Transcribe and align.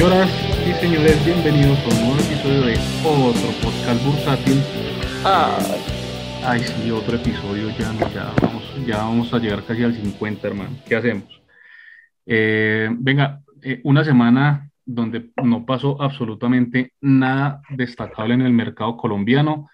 Señoras 0.00 0.30
y 0.66 0.72
señores, 0.80 1.26
bienvenidos 1.26 1.78
a 1.80 1.88
un 1.88 2.06
nuevo 2.06 2.22
episodio 2.22 2.62
de 2.62 2.72
otro 3.04 3.50
podcast 3.62 4.02
bursátil. 4.02 4.62
Ay, 5.22 5.76
ay 6.42 6.60
sí, 6.60 6.90
otro 6.90 7.16
episodio, 7.16 7.68
ya, 7.78 7.92
ya, 8.08 8.32
vamos, 8.40 8.86
ya 8.86 8.96
vamos 8.96 9.34
a 9.34 9.38
llegar 9.38 9.62
casi 9.62 9.82
al 9.82 9.94
50, 9.94 10.48
hermano. 10.48 10.70
¿Qué 10.88 10.96
hacemos? 10.96 11.42
Eh, 12.24 12.88
venga, 12.92 13.42
eh, 13.60 13.82
una 13.84 14.02
semana 14.02 14.70
donde 14.86 15.32
no 15.42 15.66
pasó 15.66 16.00
absolutamente 16.00 16.94
nada 17.02 17.60
destacable 17.68 18.32
en 18.32 18.40
el 18.40 18.54
mercado 18.54 18.96
colombiano. 18.96 19.68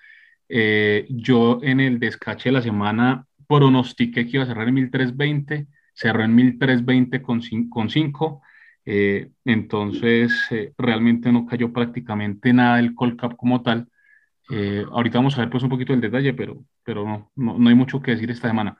Eh, 0.48 1.06
yo 1.08 1.60
en 1.62 1.78
el 1.78 2.00
descache 2.00 2.48
de 2.48 2.54
la 2.54 2.62
semana 2.62 3.26
pronostiqué 3.46 4.26
que 4.26 4.38
iba 4.38 4.42
a 4.42 4.48
cerrar 4.48 4.66
en 4.66 4.74
1320, 4.74 5.68
cerró 5.94 6.24
en 6.24 6.34
1320 6.34 7.22
con 7.22 7.42
5. 7.88 8.42
Eh, 8.86 9.30
entonces, 9.44 10.32
eh, 10.50 10.72
realmente 10.78 11.32
no 11.32 11.46
cayó 11.46 11.72
prácticamente 11.72 12.52
nada 12.52 12.76
del 12.76 12.94
Colcap 12.94 13.36
como 13.36 13.62
tal. 13.62 13.88
Eh, 14.50 14.84
ahorita 14.92 15.18
vamos 15.18 15.36
a 15.36 15.40
ver 15.40 15.50
pues 15.50 15.64
un 15.64 15.70
poquito 15.70 15.92
el 15.92 16.00
detalle, 16.00 16.32
pero, 16.34 16.64
pero 16.84 17.04
no, 17.04 17.32
no, 17.58 17.68
hay 17.68 17.74
mucho 17.74 18.00
que 18.00 18.12
decir 18.12 18.30
esta 18.30 18.48
semana. 18.48 18.78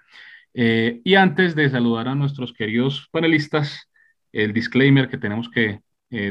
y 0.54 1.14
antes 1.16 1.54
de 1.54 1.68
saludar 1.70 2.08
a 2.08 2.14
nuestros 2.14 2.52
queridos 2.52 3.08
panelistas, 3.12 3.90
el 4.32 4.52
disclaimer 4.52 5.08
que 5.08 5.18
tenemos 5.18 5.48
que 5.50 5.80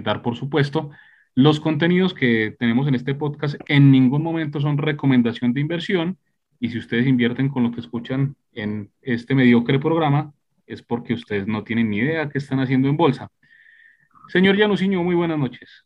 dar 0.03 0.21
por 0.21 0.35
supuesto, 0.35 0.91
los 1.35 1.59
contenidos 1.59 2.13
que 2.13 2.55
tenemos 2.59 2.87
en 2.87 2.95
este 2.95 3.13
podcast 3.15 3.55
en 3.67 3.91
ningún 3.91 4.23
momento 4.23 4.59
son 4.61 4.77
recomendación 4.77 5.53
de 5.53 5.61
inversión 5.61 6.17
y 6.59 6.69
si 6.69 6.79
ustedes 6.79 7.07
invierten 7.07 7.49
con 7.49 7.63
lo 7.63 7.71
que 7.71 7.81
escuchan 7.81 8.35
en 8.53 8.91
este 9.01 9.35
mediocre 9.35 9.79
programa, 9.79 10.33
es 10.65 10.81
porque 10.81 11.13
ustedes 11.13 11.47
no 11.47 11.63
tienen 11.63 11.89
ni 11.89 11.97
idea 11.97 12.29
qué 12.29 12.37
están 12.39 12.59
haciendo 12.61 12.89
en 12.89 12.97
bolsa. 12.97 13.31
Señor 14.27 14.57
Janusinho, 14.57 15.03
muy 15.03 15.15
buenas 15.15 15.37
noches. 15.37 15.85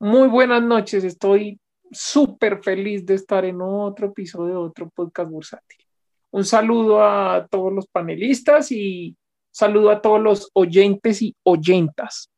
Muy 0.00 0.28
buenas 0.28 0.62
noches, 0.62 1.04
estoy 1.04 1.60
súper 1.90 2.62
feliz 2.62 3.06
de 3.06 3.14
estar 3.14 3.44
en 3.44 3.58
otro 3.60 4.08
episodio 4.08 4.54
de 4.54 4.58
otro 4.58 4.90
podcast 4.90 5.30
bursátil. 5.30 5.84
Un 6.30 6.44
saludo 6.44 7.04
a 7.04 7.46
todos 7.48 7.72
los 7.72 7.86
panelistas 7.86 8.72
y 8.72 9.16
saludo 9.50 9.90
a 9.90 10.00
todos 10.00 10.20
los 10.20 10.50
oyentes 10.54 11.22
y 11.22 11.36
oyentas. 11.44 12.30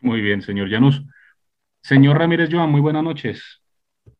Muy 0.00 0.20
bien, 0.20 0.40
señor 0.40 0.70
Janus. 0.70 1.02
Señor 1.82 2.18
Ramírez 2.18 2.48
Joan, 2.52 2.70
muy 2.70 2.80
buenas 2.80 3.02
noches. 3.02 3.60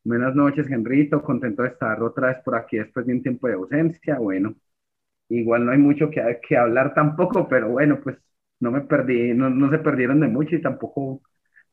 Buenas 0.03 0.34
noches, 0.34 0.69
Henrito. 0.70 1.22
Contento 1.22 1.62
de 1.62 1.69
estar 1.69 2.03
otra 2.03 2.28
vez 2.28 2.38
por 2.44 2.56
aquí 2.56 2.78
después 2.78 3.06
de 3.06 3.12
un 3.12 3.22
tiempo 3.22 3.47
de 3.47 3.55
ausencia. 3.55 4.19
Bueno, 4.19 4.55
igual 5.28 5.64
no 5.64 5.72
hay 5.72 5.78
mucho 5.78 6.11
que, 6.11 6.41
que 6.47 6.56
hablar 6.56 6.92
tampoco, 6.94 7.47
pero 7.48 7.69
bueno, 7.69 8.00
pues 8.03 8.16
no 8.61 8.70
me 8.70 8.83
perdí, 8.83 9.34
no, 9.34 9.50
no, 9.50 9.70
se 9.70 9.78
perdieron 9.78 10.20
de 10.20 10.28
mucho 10.28 10.56
y 10.56 10.62
tampoco 10.62 11.22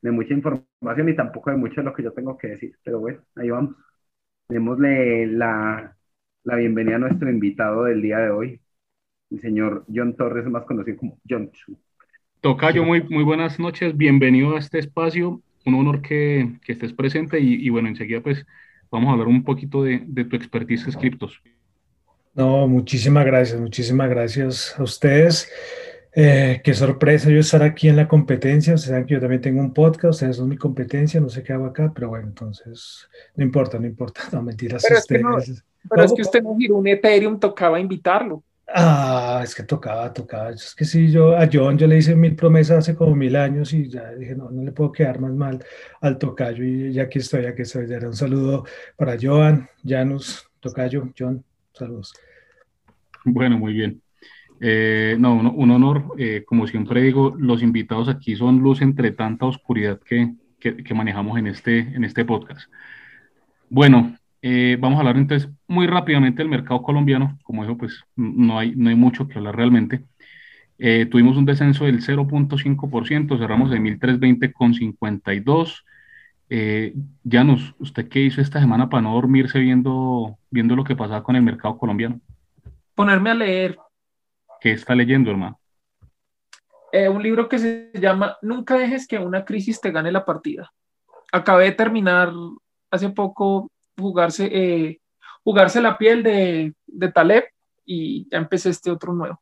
de 0.01 0.11
mucha 0.11 0.33
información 0.33 1.09
y 1.09 1.15
tampoco 1.15 1.51
de 1.51 1.57
mucho 1.57 1.81
de 1.81 1.83
lo 1.83 1.93
que 1.93 2.03
yo 2.03 2.13
tengo 2.13 2.37
que 2.37 2.49
decir. 2.49 2.75
Pero 2.83 2.99
bueno, 2.99 3.21
ahí 3.35 3.49
vamos. 3.49 3.75
Démosle 4.49 5.27
la, 5.27 5.95
la 6.43 6.55
bienvenida 6.55 6.95
a 6.97 6.99
nuestro 6.99 7.29
invitado 7.29 7.85
del 7.85 8.01
día 8.01 8.19
de 8.19 8.29
hoy, 8.31 8.61
el 9.31 9.41
señor 9.41 9.85
John 9.93 10.15
Torres, 10.15 10.45
más 10.47 10.65
conocido 10.65 10.97
como 10.97 11.19
John 11.29 11.51
Chu. 11.51 11.77
Tocayo, 12.41 12.83
muy, 12.85 13.03
muy 13.03 13.23
buenas 13.23 13.59
noches, 13.59 13.97
bienvenido 13.97 14.55
a 14.55 14.59
este 14.59 14.79
espacio, 14.79 15.41
un 15.65 15.75
honor 15.75 16.01
que, 16.01 16.59
que 16.63 16.73
estés 16.73 16.93
presente 16.93 17.39
y, 17.39 17.55
y, 17.55 17.69
bueno, 17.69 17.89
enseguida 17.89 18.21
pues 18.21 18.45
vamos 18.89 19.09
a 19.09 19.13
hablar 19.13 19.27
un 19.27 19.43
poquito 19.43 19.83
de, 19.83 20.03
de 20.05 20.23
tu 20.25 20.35
expertise 20.35 20.87
en 20.87 20.93
criptos. 20.93 21.41
No, 22.35 22.67
muchísimas 22.67 23.25
gracias, 23.25 23.59
muchísimas 23.59 24.09
gracias 24.09 24.75
a 24.77 24.83
ustedes. 24.83 25.51
Eh, 26.19 26.61
qué 26.63 26.73
sorpresa 26.73 27.29
yo 27.29 27.39
estar 27.39 27.61
aquí 27.61 27.89
en 27.89 27.95
la 27.95 28.07
competencia. 28.07 28.73
Ustedes 28.73 28.89
saben 28.89 29.05
que 29.05 29.13
yo 29.13 29.19
también 29.19 29.39
tengo 29.39 29.61
un 29.61 29.71
podcast, 29.71 30.15
ustedes 30.15 30.37
son 30.37 30.49
mi 30.49 30.57
competencia, 30.57 31.19
no 31.19 31.29
sé 31.29 31.43
qué 31.43 31.53
hago 31.53 31.67
acá, 31.67 31.91
pero 31.93 32.09
bueno, 32.09 32.25
entonces 32.25 33.07
no 33.35 33.43
importa, 33.43 33.77
no 33.77 33.85
importa, 33.85 34.21
no 34.31 34.41
mentiras. 34.41 34.83
Pero, 34.83 34.97
es 34.97 35.05
que, 35.05 35.19
no, 35.19 35.37
pero 35.87 36.03
es 36.03 36.13
que 36.13 36.23
usted 36.23 36.41
no 36.41 36.57
giró 36.57 36.77
un 36.77 36.87
Ethereum, 36.87 37.39
tocaba 37.39 37.79
invitarlo. 37.79 38.43
Ah, 38.67 39.41
es 39.43 39.53
que 39.53 39.61
tocaba, 39.61 40.11
tocaba. 40.11 40.49
Es 40.49 40.73
que 40.73 40.85
sí, 40.85 41.11
yo 41.11 41.37
a 41.37 41.47
John 41.53 41.77
yo 41.77 41.85
le 41.85 41.99
hice 41.99 42.15
mil 42.15 42.35
promesas 42.35 42.79
hace 42.79 42.95
como 42.95 43.15
mil 43.15 43.35
años 43.35 43.71
y 43.73 43.87
ya 43.87 44.11
dije, 44.15 44.33
no, 44.33 44.49
no 44.49 44.63
le 44.63 44.71
puedo 44.71 44.91
quedar 44.91 45.19
más 45.19 45.33
mal 45.33 45.63
al 46.01 46.17
tocayo 46.17 46.63
y 46.63 46.93
ya 46.93 47.03
aquí 47.03 47.19
estoy, 47.19 47.45
aquí 47.45 47.61
estoy. 47.61 47.85
un 47.93 48.15
saludo 48.15 48.65
para 48.95 49.17
Joan, 49.21 49.69
Janus, 49.85 50.49
tocayo, 50.61 51.13
John, 51.15 51.43
saludos. 51.73 52.15
Bueno, 53.23 53.59
muy 53.59 53.73
bien. 53.73 54.01
Eh, 54.59 55.15
no, 55.19 55.35
un, 55.35 55.71
honor, 55.71 56.13
eh, 56.17 56.43
como 56.45 56.67
siempre 56.67 57.01
digo, 57.01 57.35
los 57.37 57.61
invitados 57.61 58.09
aquí 58.09 58.35
son 58.35 58.59
luz 58.59 58.81
entre 58.81 59.11
tanta 59.11 59.45
oscuridad 59.45 59.99
que, 60.03 60.33
que, 60.59 60.93
manejamos 60.93 61.37
en 61.37 61.47
este, 61.47 61.79
en 61.79 62.03
este 62.03 62.25
podcast. 62.25 62.69
Bueno, 63.69 64.15
eh, 64.41 64.77
vamos 64.79 64.97
a 64.97 65.01
hablar 65.01 65.17
entonces 65.17 65.49
muy 65.67 65.87
rápidamente 65.87 66.41
del 66.41 66.49
mercado 66.49 66.81
colombiano. 66.81 67.37
Como 67.43 67.63
dijo, 67.63 67.77
pues 67.77 68.03
no 68.15 68.57
hay, 68.57 68.73
no 68.75 68.89
hay 68.89 68.95
mucho 68.95 69.27
que 69.27 69.37
hablar 69.37 69.55
realmente. 69.55 70.03
tuvimos 71.11 71.37
un 71.37 71.45
descenso 71.45 71.85
del 71.85 72.01
0.5%, 72.01 73.37
cerramos 73.37 73.71
en 73.73 73.83
1320,52. 73.83 75.83
Eh, 76.49 76.93
Janus, 77.29 77.75
¿usted 77.79 78.07
qué 78.07 78.21
hizo 78.21 78.41
esta 78.41 78.59
semana 78.59 78.89
para 78.89 79.01
no 79.01 79.13
dormirse 79.13 79.59
viendo, 79.59 80.37
viendo 80.49 80.75
lo 80.75 80.83
que 80.83 80.95
pasaba 80.95 81.23
con 81.23 81.35
el 81.35 81.41
mercado 81.41 81.77
colombiano? 81.77 82.19
Ponerme 82.95 83.31
a 83.31 83.35
leer 83.35 83.77
¿Qué 84.67 84.73
está 84.73 84.93
leyendo, 84.93 85.31
hermano? 85.31 85.57
Eh, 86.91 87.07
un 87.07 87.23
libro 87.23 87.47
que 87.47 87.57
se 87.57 87.89
llama 87.93 88.35
Nunca 88.41 88.77
dejes 88.77 89.07
que 89.07 89.17
una 89.17 89.45
crisis 89.45 89.79
te 89.79 89.91
gane 89.91 90.11
la 90.11 90.25
partida. 90.25 90.69
Acabé 91.31 91.63
de 91.63 91.71
terminar 91.71 92.33
hace 92.91 93.07
poco 93.11 93.71
jugarse, 93.97 94.49
eh, 94.51 94.99
jugarse 95.41 95.79
la 95.79 95.97
piel 95.97 96.21
de, 96.21 96.73
de 96.85 97.11
Taleb 97.13 97.45
y 97.85 98.27
ya 98.29 98.39
empecé 98.39 98.71
este 98.71 98.91
otro 98.91 99.13
nuevo. 99.13 99.41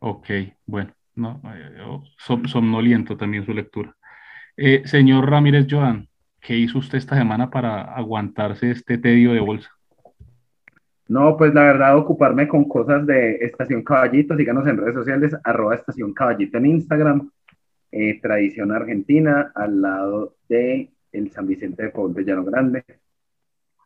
Ok, 0.00 0.30
bueno, 0.64 0.94
no, 1.14 1.38
eh, 1.54 2.00
somnoliento 2.46 3.18
también 3.18 3.44
su 3.44 3.52
lectura. 3.52 3.94
señor 4.86 5.28
Ramírez 5.28 5.66
Joan, 5.68 6.08
¿qué 6.40 6.56
hizo 6.56 6.78
usted 6.78 6.96
esta 6.96 7.18
semana 7.18 7.50
para 7.50 7.82
aguantarse 7.94 8.70
este 8.70 8.96
tedio 8.96 9.34
de 9.34 9.40
bolsa? 9.40 9.77
No, 11.08 11.36
pues 11.38 11.54
la 11.54 11.62
verdad, 11.62 11.96
ocuparme 11.96 12.46
con 12.46 12.68
cosas 12.68 13.06
de 13.06 13.36
Estación 13.36 13.82
Caballito, 13.82 14.36
síganos 14.36 14.66
en 14.66 14.76
redes 14.76 14.94
sociales, 14.94 15.34
arroba 15.42 15.74
Estación 15.74 16.12
Caballito 16.12 16.58
en 16.58 16.66
Instagram, 16.66 17.30
eh, 17.90 18.20
Tradición 18.20 18.72
Argentina, 18.72 19.50
al 19.54 19.80
lado 19.80 20.34
de 20.48 20.90
el 21.12 21.30
San 21.30 21.46
Vicente 21.46 21.84
de 21.84 21.88
Paul 21.88 22.12
de 22.12 22.24
Llano 22.24 22.44
Grande. 22.44 22.84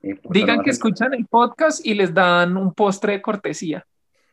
Eh, 0.02 0.18
Digan 0.30 0.62
que 0.62 0.70
escuchan 0.70 1.14
el 1.14 1.26
podcast 1.26 1.86
y 1.86 1.94
les 1.94 2.12
dan 2.12 2.56
un 2.56 2.74
postre 2.74 3.12
de 3.12 3.22
cortesía. 3.22 3.86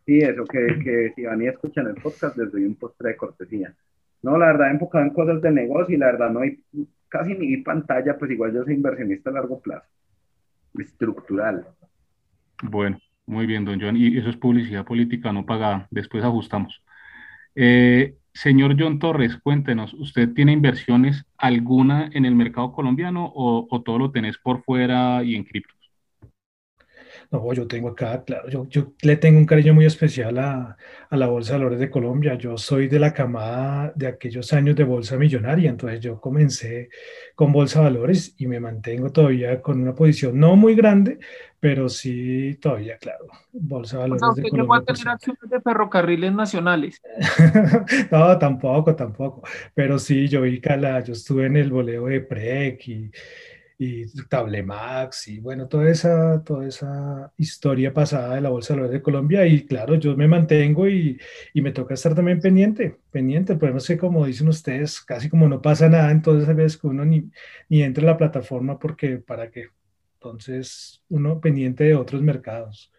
Sí, 0.07 0.17
eso, 0.17 0.43
que, 0.45 0.79
que 0.83 1.13
si 1.15 1.23
van 1.25 1.43
y 1.43 1.47
escuchan 1.47 1.85
el 1.85 1.95
podcast, 1.95 2.35
les 2.37 2.51
doy 2.51 2.65
un 2.65 2.73
postre 2.73 3.09
de 3.09 3.17
cortesía. 3.17 3.75
No, 4.23 4.35
la 4.35 4.47
verdad, 4.47 4.71
enfocado 4.71 5.05
en 5.05 5.11
cosas 5.11 5.39
de 5.43 5.51
negocio 5.51 5.95
y 5.95 5.99
la 5.99 6.07
verdad 6.07 6.31
no 6.31 6.39
hay 6.39 6.59
casi 7.07 7.35
ni 7.35 7.57
pantalla, 7.57 8.17
pues 8.17 8.31
igual 8.31 8.51
yo 8.51 8.63
soy 8.63 8.73
inversionista 8.73 9.29
a 9.29 9.33
largo 9.33 9.59
plazo, 9.59 9.87
estructural. 10.77 11.67
Bueno, 12.61 12.99
muy 13.25 13.45
bien, 13.45 13.65
don 13.65 13.79
John. 13.81 13.95
Y 13.97 14.17
eso 14.17 14.29
es 14.29 14.37
publicidad 14.37 14.85
política 14.85 15.31
no 15.31 15.45
pagada. 15.45 15.87
Después 15.91 16.23
ajustamos. 16.23 16.81
Eh, 17.55 18.17
señor 18.33 18.75
John 18.79 18.99
Torres, 18.99 19.37
cuéntenos, 19.43 19.93
¿usted 19.95 20.33
tiene 20.33 20.53
inversiones 20.53 21.25
alguna 21.37 22.09
en 22.13 22.25
el 22.25 22.35
mercado 22.35 22.73
colombiano 22.73 23.25
o, 23.35 23.67
o 23.69 23.83
todo 23.83 23.99
lo 23.99 24.11
tenés 24.11 24.37
por 24.39 24.63
fuera 24.63 25.23
y 25.23 25.35
en 25.35 25.45
cripto? 25.45 25.75
No, 27.31 27.53
yo 27.53 27.67
tengo 27.67 27.89
acá, 27.89 28.23
claro, 28.23 28.49
yo, 28.49 28.67
yo 28.69 28.93
le 29.03 29.15
tengo 29.15 29.37
un 29.37 29.45
cariño 29.45 29.75
muy 29.75 29.85
especial 29.85 30.39
a, 30.39 30.75
a, 31.11 31.15
la 31.15 31.27
Bolsa 31.27 31.53
de 31.53 31.59
Valores 31.59 31.79
de 31.79 31.91
Colombia. 31.91 32.33
Yo 32.33 32.57
soy 32.57 32.87
de 32.87 32.97
la 32.97 33.13
camada 33.13 33.93
de 33.95 34.07
aquellos 34.07 34.51
años 34.51 34.75
de 34.75 34.83
Bolsa 34.83 35.15
Millonaria, 35.15 35.69
entonces 35.69 35.99
yo 35.99 36.19
comencé 36.19 36.89
con 37.35 37.51
Bolsa 37.51 37.79
de 37.79 37.85
Valores 37.85 38.33
y 38.37 38.47
me 38.47 38.59
mantengo 38.59 39.11
todavía 39.11 39.61
con 39.61 39.79
una 39.79 39.93
posición 39.93 40.39
no 40.39 40.55
muy 40.55 40.73
grande, 40.73 41.19
pero 41.59 41.87
sí 41.87 42.57
todavía, 42.59 42.97
claro, 42.97 43.27
Bolsa 43.51 43.97
de 43.97 44.01
Valores 44.09 44.21
de 44.35 44.49
Colombia. 44.49 44.77
a 44.79 44.83
tener 44.85 45.07
acciones 45.09 45.49
de 45.51 45.61
ferrocarriles 45.61 46.33
nacionales. 46.33 46.99
no, 48.11 48.39
tampoco, 48.39 48.95
tampoco, 48.95 49.43
pero 49.75 49.99
sí, 49.99 50.27
yo 50.27 50.41
vi 50.41 50.59
Cala, 50.59 51.03
yo 51.03 51.13
estuve 51.13 51.45
en 51.45 51.57
el 51.57 51.71
boleo 51.71 52.07
de 52.07 52.21
PREC 52.21 52.87
y 52.87 53.11
y 53.81 54.05
Tablemax 54.27 55.29
y 55.29 55.39
bueno, 55.39 55.67
toda 55.67 55.89
esa, 55.89 56.43
toda 56.43 56.67
esa 56.67 57.31
historia 57.37 57.93
pasada 57.93 58.35
de 58.35 58.41
la 58.41 58.49
Bolsa 58.49 58.73
de 58.73 58.81
Valores 58.81 58.99
de 58.99 59.01
Colombia 59.01 59.47
y 59.47 59.65
claro, 59.65 59.95
yo 59.95 60.15
me 60.17 60.27
mantengo 60.27 60.87
y, 60.87 61.17
y, 61.53 61.61
me 61.61 61.71
toca 61.71 61.93
estar 61.93 62.13
también 62.13 62.41
pendiente, 62.41 62.99
pendiente, 63.09 63.53
el 63.53 63.59
problema 63.59 63.77
es 63.77 63.87
que 63.87 63.97
como 63.97 64.25
dicen 64.25 64.49
ustedes, 64.49 64.99
casi 65.01 65.29
como 65.29 65.47
no 65.47 65.61
pasa 65.61 65.87
nada, 65.87 66.11
entonces 66.11 66.49
a 66.49 66.53
veces 66.53 66.77
que 66.77 66.87
uno 66.87 67.05
ni, 67.05 67.31
ni 67.69 67.81
entra 67.81 68.01
en 68.01 68.07
la 68.07 68.17
plataforma 68.17 68.77
porque 68.77 69.17
para 69.17 69.49
qué, 69.49 69.69
entonces 70.15 71.01
uno 71.07 71.39
pendiente 71.39 71.85
de 71.85 71.95
otros 71.95 72.21
mercados. 72.21 72.91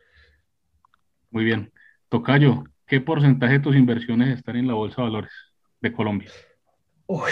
Muy 1.30 1.44
bien. 1.44 1.70
Tocayo, 2.08 2.64
¿qué 2.86 3.00
porcentaje 3.00 3.54
de 3.54 3.60
tus 3.60 3.76
inversiones 3.76 4.36
están 4.36 4.56
en 4.56 4.66
la 4.66 4.74
Bolsa 4.74 5.02
de 5.02 5.08
Valores? 5.08 5.50
de 5.80 5.92
Colombia? 5.92 6.30
Uy, 7.06 7.30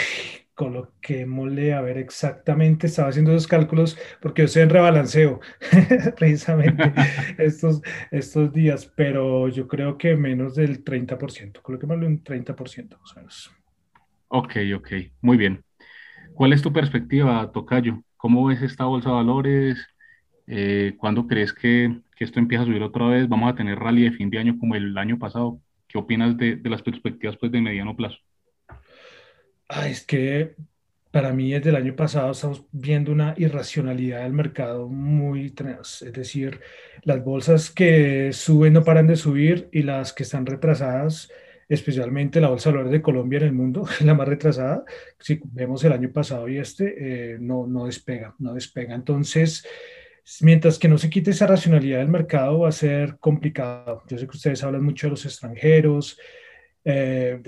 coloquémosle 0.59 1.73
a 1.73 1.81
ver 1.83 1.99
exactamente, 1.99 2.89
estaba 2.89 3.11
haciendo 3.11 3.31
esos 3.31 3.47
cálculos 3.47 3.97
porque 4.21 4.43
yo 4.43 4.47
estoy 4.47 4.63
en 4.63 4.71
rebalanceo 4.71 5.39
precisamente 6.19 6.93
estos, 7.39 7.81
estos 8.11 8.53
días, 8.53 8.93
pero 8.97 9.47
yo 9.47 9.69
creo 9.69 9.97
que 9.97 10.17
menos 10.17 10.57
del 10.57 10.83
30%, 10.83 11.63
coloquémosle 11.63 12.07
un 12.07 12.25
30% 12.25 12.99
más 12.99 13.13
o 13.13 13.17
menos. 13.21 13.53
Ok, 14.27 14.57
ok, 14.75 14.93
muy 15.21 15.37
bien. 15.37 15.63
¿Cuál 16.35 16.53
es 16.53 16.61
tu 16.61 16.73
perspectiva, 16.73 17.53
Tocayo? 17.53 18.03
¿Cómo 18.17 18.45
ves 18.47 18.61
esta 18.61 18.85
bolsa 18.85 19.11
de 19.11 19.15
valores? 19.15 19.87
Eh, 20.49 20.97
¿Cuándo 20.99 21.29
crees 21.29 21.53
que, 21.53 22.01
que, 22.17 22.25
esto 22.25 22.41
empieza 22.41 22.65
a 22.65 22.67
subir 22.67 22.83
otra 22.83 23.07
vez? 23.07 23.29
¿Vamos 23.29 23.53
a 23.53 23.55
tener 23.55 23.79
rally 23.79 24.03
de 24.03 24.11
fin 24.11 24.29
de 24.29 24.39
año 24.39 24.59
como 24.59 24.75
el 24.75 24.99
año 24.99 25.21
pasado? 25.21 25.61
¿Qué 25.87 25.99
opinas 25.99 26.37
de, 26.37 26.57
de 26.57 26.69
las 26.69 26.83
perspectivas 26.83 27.37
pues, 27.37 27.53
de 27.53 27.61
mediano 27.61 27.95
plazo? 27.95 28.19
Ah, 29.69 29.89
es 29.89 30.05
que 30.05 30.55
para 31.11 31.33
mí 31.33 31.53
desde 31.53 31.71
el 31.71 31.77
año 31.77 31.97
pasado 31.97 32.33
estamos 32.33 32.65
viendo 32.73 33.13
una 33.13 33.35
irracionalidad 33.37 34.23
del 34.23 34.33
mercado 34.33 34.89
muy 34.89 35.51
tenaz. 35.51 36.03
Es 36.03 36.13
decir, 36.13 36.61
las 37.03 37.25
bolsas 37.25 37.71
que 37.71 38.33
suben 38.33 38.75
no 38.75 38.85
paran 38.85 39.07
de 39.07 39.17
subir 39.17 39.69
y 39.73 39.83
las 39.83 40.13
que 40.13 40.23
están 40.23 40.47
retrasadas, 40.47 41.31
especialmente 41.69 42.41
la 42.41 42.49
bolsa 42.49 42.71
de 42.71 42.77
valores 42.77 42.93
de 42.93 43.03
Colombia 43.03 43.39
en 43.39 43.45
el 43.45 43.53
mundo, 43.53 43.87
la 44.05 44.15
más 44.15 44.29
retrasada, 44.29 44.85
si 45.19 45.41
vemos 45.53 45.85
el 45.85 45.93
año 45.93 46.11
pasado 46.13 46.49
y 46.49 46.59
este, 46.59 47.35
eh, 47.35 47.39
no, 47.41 47.67
no 47.67 47.87
despega, 47.87 48.35
no 48.39 48.55
despega. 48.55 48.95
Entonces, 48.95 49.67
mientras 50.41 50.79
que 50.79 50.89
no 50.89 50.99
se 50.99 51.11
quite 51.11 51.31
esa 51.33 51.47
racionalidad 51.47 51.99
del 51.99 52.09
mercado, 52.09 52.61
va 52.61 52.69
a 52.69 52.73
ser 52.73 53.19
complicado. 53.19 54.03
Yo 54.09 54.19
sé 54.19 54.27
que 54.27 54.37
ustedes 54.37 54.63
hablan 54.63 54.85
mucho 54.85 55.07
de 55.07 55.13
los 55.13 55.25
extranjeros, 55.25 56.19
eh, 56.91 57.39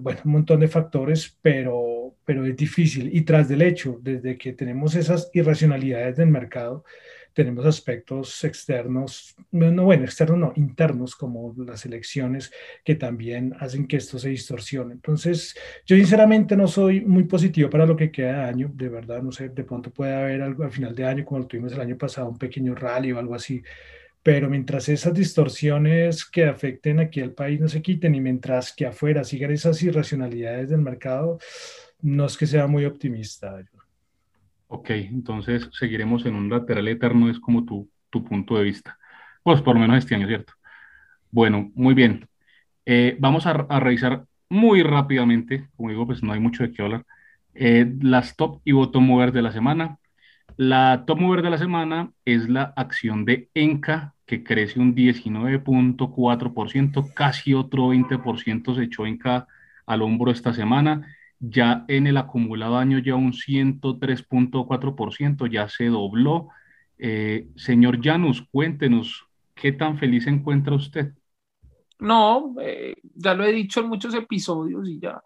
bueno, 0.00 0.20
un 0.24 0.32
montón 0.32 0.60
de 0.60 0.68
factores, 0.68 1.36
pero, 1.42 2.16
pero 2.24 2.46
es 2.46 2.56
difícil. 2.56 3.14
Y 3.14 3.20
tras 3.20 3.46
del 3.46 3.60
hecho, 3.60 3.98
desde 4.00 4.38
que 4.38 4.54
tenemos 4.54 4.94
esas 4.94 5.30
irracionalidades 5.34 6.16
del 6.16 6.30
mercado, 6.30 6.84
tenemos 7.34 7.66
aspectos 7.66 8.42
externos, 8.44 9.36
no, 9.50 9.84
bueno, 9.84 10.04
externos 10.04 10.38
no, 10.38 10.52
internos, 10.56 11.14
como 11.14 11.54
las 11.58 11.84
elecciones, 11.84 12.50
que 12.82 12.94
también 12.94 13.54
hacen 13.60 13.86
que 13.86 13.98
esto 13.98 14.18
se 14.18 14.30
distorsione. 14.30 14.94
Entonces, 14.94 15.54
yo 15.84 15.94
sinceramente 15.94 16.56
no 16.56 16.66
soy 16.66 17.02
muy 17.02 17.24
positivo 17.24 17.68
para 17.68 17.84
lo 17.84 17.94
que 17.94 18.10
queda 18.10 18.38
de 18.38 18.44
año, 18.44 18.70
de 18.72 18.88
verdad, 18.88 19.22
no 19.22 19.32
sé, 19.32 19.50
de 19.50 19.64
pronto 19.64 19.90
puede 19.90 20.14
haber 20.14 20.40
algo 20.40 20.64
al 20.64 20.72
final 20.72 20.94
de 20.94 21.04
año, 21.04 21.24
como 21.26 21.40
lo 21.40 21.46
tuvimos 21.46 21.74
el 21.74 21.80
año 21.82 21.98
pasado, 21.98 22.30
un 22.30 22.38
pequeño 22.38 22.74
rally 22.74 23.12
o 23.12 23.18
algo 23.18 23.34
así, 23.34 23.62
pero 24.28 24.50
mientras 24.50 24.90
esas 24.90 25.14
distorsiones 25.14 26.26
que 26.26 26.44
afecten 26.44 27.00
aquí 27.00 27.22
al 27.22 27.32
país 27.32 27.58
no 27.58 27.66
se 27.66 27.80
quiten 27.80 28.14
y 28.14 28.20
mientras 28.20 28.74
que 28.76 28.84
afuera 28.84 29.24
sigan 29.24 29.52
esas 29.52 29.82
irracionalidades 29.82 30.68
del 30.68 30.82
mercado, 30.82 31.38
no 32.02 32.26
es 32.26 32.36
que 32.36 32.46
sea 32.46 32.66
muy 32.66 32.84
optimista. 32.84 33.58
Ok, 34.66 34.90
entonces 34.90 35.70
seguiremos 35.72 36.26
en 36.26 36.34
un 36.34 36.50
lateral 36.50 36.88
eterno, 36.88 37.30
es 37.30 37.40
como 37.40 37.64
tu, 37.64 37.88
tu 38.10 38.22
punto 38.22 38.58
de 38.58 38.64
vista. 38.64 38.98
Pues 39.42 39.62
por 39.62 39.76
lo 39.76 39.80
menos 39.80 39.96
este 39.96 40.14
año, 40.14 40.26
¿cierto? 40.26 40.52
Bueno, 41.30 41.72
muy 41.74 41.94
bien. 41.94 42.28
Eh, 42.84 43.16
vamos 43.18 43.46
a, 43.46 43.52
a, 43.52 43.80
revisar 43.80 44.26
muy 44.50 44.82
rápidamente, 44.82 45.70
como 45.74 45.88
digo, 45.88 46.04
pues 46.04 46.22
no 46.22 46.34
hay 46.34 46.40
mucho 46.40 46.64
de 46.64 46.72
qué 46.72 46.82
hablar, 46.82 47.06
eh, 47.54 47.90
las 48.02 48.36
top 48.36 48.60
y 48.62 48.72
bottom 48.72 49.06
movers 49.06 49.32
de 49.32 49.40
la 49.40 49.52
semana. 49.52 49.98
La 50.58 51.04
top 51.06 51.18
mover 51.18 51.40
de 51.40 51.48
la 51.48 51.56
semana 51.56 52.10
es 52.26 52.46
la 52.50 52.74
acción 52.76 53.24
de 53.24 53.48
Enca, 53.54 54.16
que 54.28 54.44
crece 54.44 54.78
un 54.78 54.94
19.4%, 54.94 57.12
casi 57.12 57.54
otro 57.54 57.88
20% 57.88 58.76
se 58.76 58.84
echó 58.84 59.06
Enca 59.06 59.48
al 59.86 60.02
hombro 60.02 60.30
esta 60.30 60.54
semana 60.54 61.16
ya 61.40 61.84
en 61.88 62.06
el 62.06 62.16
acumulado 62.16 62.76
año 62.76 62.98
ya 62.98 63.14
un 63.14 63.32
103.4%, 63.32 65.50
ya 65.50 65.68
se 65.68 65.86
dobló. 65.86 66.48
Eh, 66.98 67.48
señor 67.56 67.98
Janus, 68.02 68.46
cuéntenos, 68.50 69.26
¿qué 69.54 69.72
tan 69.72 69.98
feliz 69.98 70.24
se 70.24 70.30
encuentra 70.30 70.74
usted? 70.74 71.12
No, 72.00 72.54
eh, 72.60 72.94
ya 73.14 73.34
lo 73.34 73.44
he 73.44 73.52
dicho 73.52 73.80
en 73.80 73.88
muchos 73.88 74.14
episodios 74.14 74.88
y 74.88 75.00
ya, 75.00 75.20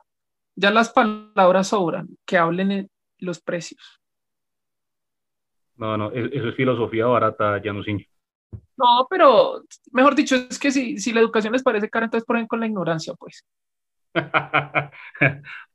ya 0.55 0.71
las 0.71 0.91
palabras 0.91 1.69
sobran, 1.69 2.09
que 2.25 2.39
hablen 2.39 2.91
los 3.19 3.41
precios. 3.41 4.01
No, 5.77 5.97
no, 5.97 6.13
eso 6.13 6.49
es 6.49 6.55
filosofía 6.55 7.07
barata, 7.07 7.61
Janusinho. 7.63 8.05
No, 8.77 9.07
pero 9.09 9.63
mejor 9.93 10.15
dicho, 10.15 10.35
es 10.35 10.59
que 10.59 10.71
si, 10.71 10.99
si 10.99 11.13
la 11.13 11.21
educación 11.21 11.53
les 11.53 11.63
parece 11.63 11.89
cara, 11.89 12.07
entonces 12.07 12.27
por 12.27 12.47
con 12.47 12.61
la 12.61 12.67
ignorancia, 12.67 13.15
pues. 13.15 13.45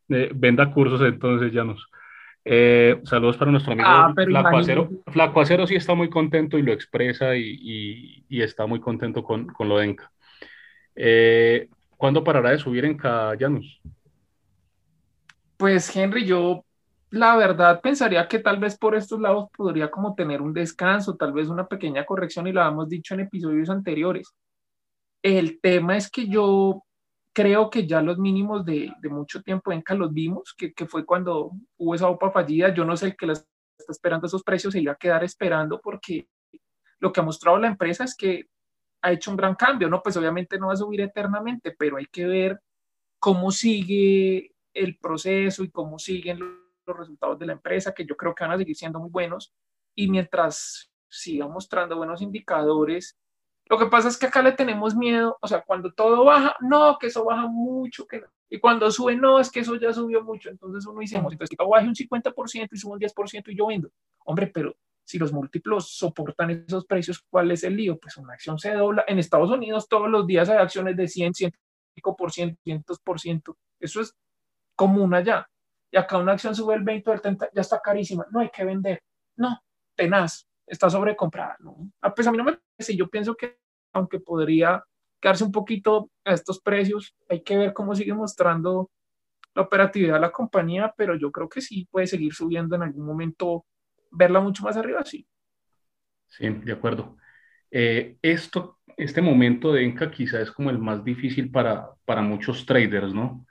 Eh, 0.09 0.31
venda 0.33 0.71
cursos 0.71 1.01
entonces, 1.01 1.51
Llanos. 1.51 1.85
Eh, 2.45 3.01
saludos 3.03 3.35
para 3.35 3.51
nuestro 3.51 3.73
amigo 3.73 3.89
ah, 3.89 4.13
Flaco, 4.15 4.57
Acero. 4.57 4.89
Flaco 5.07 5.41
Acero 5.41 5.67
sí 5.67 5.75
está 5.75 5.95
muy 5.95 6.09
contento 6.09 6.57
y 6.57 6.61
lo 6.61 6.71
expresa 6.71 7.35
y, 7.35 8.23
está 8.29 8.65
muy 8.65 8.79
contento 8.79 9.21
con, 9.21 9.53
lo 9.59 9.77
de 9.77 9.85
Enca. 9.85 10.09
Eh, 10.95 11.67
¿Cuándo 11.97 12.23
parará 12.23 12.51
de 12.51 12.57
subir 12.57 12.85
Enca, 12.85 13.35
Llanos? 13.35 13.81
Pues 15.57 15.93
Henry, 15.93 16.23
yo 16.23 16.63
la 17.09 17.35
verdad 17.37 17.81
pensaría 17.81 18.27
que 18.27 18.39
tal 18.39 18.59
vez 18.59 18.77
por 18.77 18.95
estos 18.95 19.19
lados 19.19 19.49
podría 19.55 19.89
como 19.89 20.13
tener 20.15 20.41
un 20.41 20.53
descanso, 20.53 21.15
tal 21.15 21.31
vez 21.31 21.47
una 21.47 21.67
pequeña 21.67 22.05
corrección 22.05 22.47
y 22.47 22.51
lo 22.51 22.61
habíamos 22.61 22.89
dicho 22.89 23.13
en 23.13 23.21
episodios 23.21 23.69
anteriores. 23.69 24.33
El 25.23 25.59
tema 25.61 25.97
es 25.97 26.09
que 26.11 26.27
yo 26.27 26.83
creo 27.33 27.69
que 27.69 27.87
ya 27.87 28.01
los 28.01 28.17
mínimos 28.17 28.65
de, 28.65 28.91
mucho 29.09 29.41
tiempo 29.41 29.71
en 29.71 29.83
que 29.83 29.95
los 29.95 30.11
vimos, 30.13 30.53
que, 30.57 30.73
fue 30.87 31.05
cuando 31.05 31.51
hubo 31.77 31.95
esa 31.95 32.09
OPA 32.09 32.31
fallida. 32.31 32.73
Yo 32.73 32.83
no 32.83 32.97
sé 32.97 33.07
el 33.07 33.15
que 33.15 33.31
está 33.31 33.45
esperando 33.89 34.27
esos 34.27 34.43
precios 34.43 34.73
se 34.73 34.81
iba 34.81 34.93
a 34.93 34.97
quedar 34.97 35.23
esperando 35.23 35.79
porque 35.79 36.27
lo 36.99 37.11
que 37.13 37.19
ha 37.19 37.23
mostrado 37.23 37.57
la 37.57 37.67
empresa 37.67 38.03
es 38.03 38.15
que 38.15 38.47
ha 39.01 39.11
hecho 39.11 39.31
un 39.31 39.37
gran 39.37 39.55
cambio, 39.55 39.87
¿no? 39.87 40.01
Pues 40.01 40.17
obviamente 40.17 40.57
no 40.57 40.67
va 40.67 40.73
a 40.73 40.77
subir 40.77 41.01
eternamente, 41.01 41.75
pero 41.77 41.97
hay 41.97 42.07
que 42.07 42.25
ver 42.25 42.59
cómo 43.19 43.51
sigue 43.51 44.55
el 44.73 44.97
proceso 44.97 45.63
y 45.63 45.69
cómo 45.69 45.99
siguen 45.99 46.39
los 46.39 46.66
resultados 46.95 47.39
de 47.39 47.47
la 47.47 47.53
empresa, 47.53 47.93
que 47.93 48.05
yo 48.05 48.15
creo 48.15 48.35
que 48.35 48.43
van 48.43 48.53
a 48.53 48.57
seguir 48.57 48.75
siendo 48.75 48.99
muy 48.99 49.09
buenos. 49.09 49.53
Y 49.95 50.09
mientras 50.09 50.91
siga 51.09 51.47
mostrando 51.47 51.97
buenos 51.97 52.21
indicadores, 52.21 53.17
lo 53.69 53.77
que 53.77 53.87
pasa 53.87 54.07
es 54.07 54.17
que 54.17 54.27
acá 54.27 54.41
le 54.41 54.53
tenemos 54.53 54.95
miedo, 54.95 55.37
o 55.41 55.47
sea, 55.47 55.61
cuando 55.61 55.91
todo 55.91 56.23
baja, 56.23 56.55
no, 56.61 56.97
que 56.99 57.07
eso 57.07 57.25
baja 57.25 57.47
mucho, 57.47 58.07
que 58.07 58.23
Y 58.49 58.59
cuando 58.59 58.89
sube, 58.91 59.15
no, 59.15 59.39
es 59.39 59.51
que 59.51 59.59
eso 59.59 59.75
ya 59.75 59.91
subió 59.91 60.23
mucho. 60.23 60.49
Entonces 60.49 60.85
uno 60.85 61.01
dice, 61.01 61.17
entonces 61.17 61.49
que 61.49 61.57
baje 61.65 61.87
un 61.87 61.95
50% 61.95 62.69
y 62.71 62.77
sube 62.77 62.93
un 62.93 62.99
10% 62.99 63.51
y 63.51 63.57
yo 63.57 63.67
vendo. 63.67 63.89
Hombre, 64.25 64.47
pero 64.47 64.75
si 65.03 65.17
los 65.17 65.33
múltiplos 65.33 65.89
soportan 65.89 66.51
esos 66.51 66.85
precios, 66.85 67.25
¿cuál 67.29 67.51
es 67.51 67.63
el 67.63 67.75
lío? 67.75 67.97
Pues 67.97 68.17
una 68.17 68.33
acción 68.33 68.57
se 68.57 68.73
dobla. 68.73 69.03
En 69.07 69.19
Estados 69.19 69.49
Unidos 69.49 69.87
todos 69.89 70.09
los 70.09 70.25
días 70.25 70.49
hay 70.49 70.57
acciones 70.57 70.95
de 70.95 71.07
100, 71.07 71.33
100%, 71.33 72.57
100%. 72.65 73.55
Eso 73.79 74.01
es 74.01 74.15
común 74.75 75.13
allá. 75.13 75.49
Y 75.91 75.97
acá 75.97 76.17
una 76.17 76.33
acción 76.33 76.55
sube 76.55 76.75
el 76.75 76.83
20 76.83 77.09
o 77.09 77.13
el 77.13 77.21
30, 77.21 77.49
ya 77.53 77.61
está 77.61 77.79
carísima. 77.79 78.25
No 78.31 78.39
hay 78.41 78.49
que 78.49 78.65
vender. 78.65 79.01
No, 79.35 79.61
tenaz 79.95 80.47
está 80.67 80.89
sobrecomprada. 80.89 81.55
¿no? 81.59 81.89
Ah, 82.01 82.13
pues 82.13 82.27
a 82.27 82.31
mí 82.31 82.37
no 82.37 82.43
me 82.43 82.57
parece, 82.57 82.95
yo 82.95 83.09
pienso 83.09 83.35
que 83.35 83.57
aunque 83.93 84.19
podría 84.19 84.83
quedarse 85.19 85.43
un 85.43 85.51
poquito 85.51 86.11
a 86.25 86.33
estos 86.33 86.59
precios, 86.59 87.15
hay 87.29 87.41
que 87.41 87.57
ver 87.57 87.73
cómo 87.73 87.95
sigue 87.95 88.13
mostrando 88.13 88.91
la 89.55 89.63
operatividad 89.63 90.15
de 90.15 90.19
la 90.19 90.31
compañía, 90.31 90.93
pero 90.95 91.15
yo 91.15 91.31
creo 91.31 91.49
que 91.49 91.61
sí 91.61 91.87
puede 91.89 92.05
seguir 92.05 92.33
subiendo 92.33 92.75
en 92.75 92.83
algún 92.83 93.05
momento, 93.05 93.65
verla 94.11 94.39
mucho 94.39 94.63
más 94.63 94.77
arriba, 94.77 95.03
sí. 95.03 95.27
Sí, 96.27 96.47
de 96.47 96.73
acuerdo. 96.73 97.17
Eh, 97.71 98.17
esto, 98.21 98.79
este 98.97 99.21
momento 99.21 99.73
de 99.73 99.83
Enca 99.83 100.11
quizá 100.11 100.41
es 100.41 100.51
como 100.51 100.69
el 100.69 100.77
más 100.77 101.03
difícil 101.03 101.49
para, 101.49 101.89
para 102.05 102.21
muchos 102.21 102.65
traders, 102.65 103.13
¿no? 103.13 103.47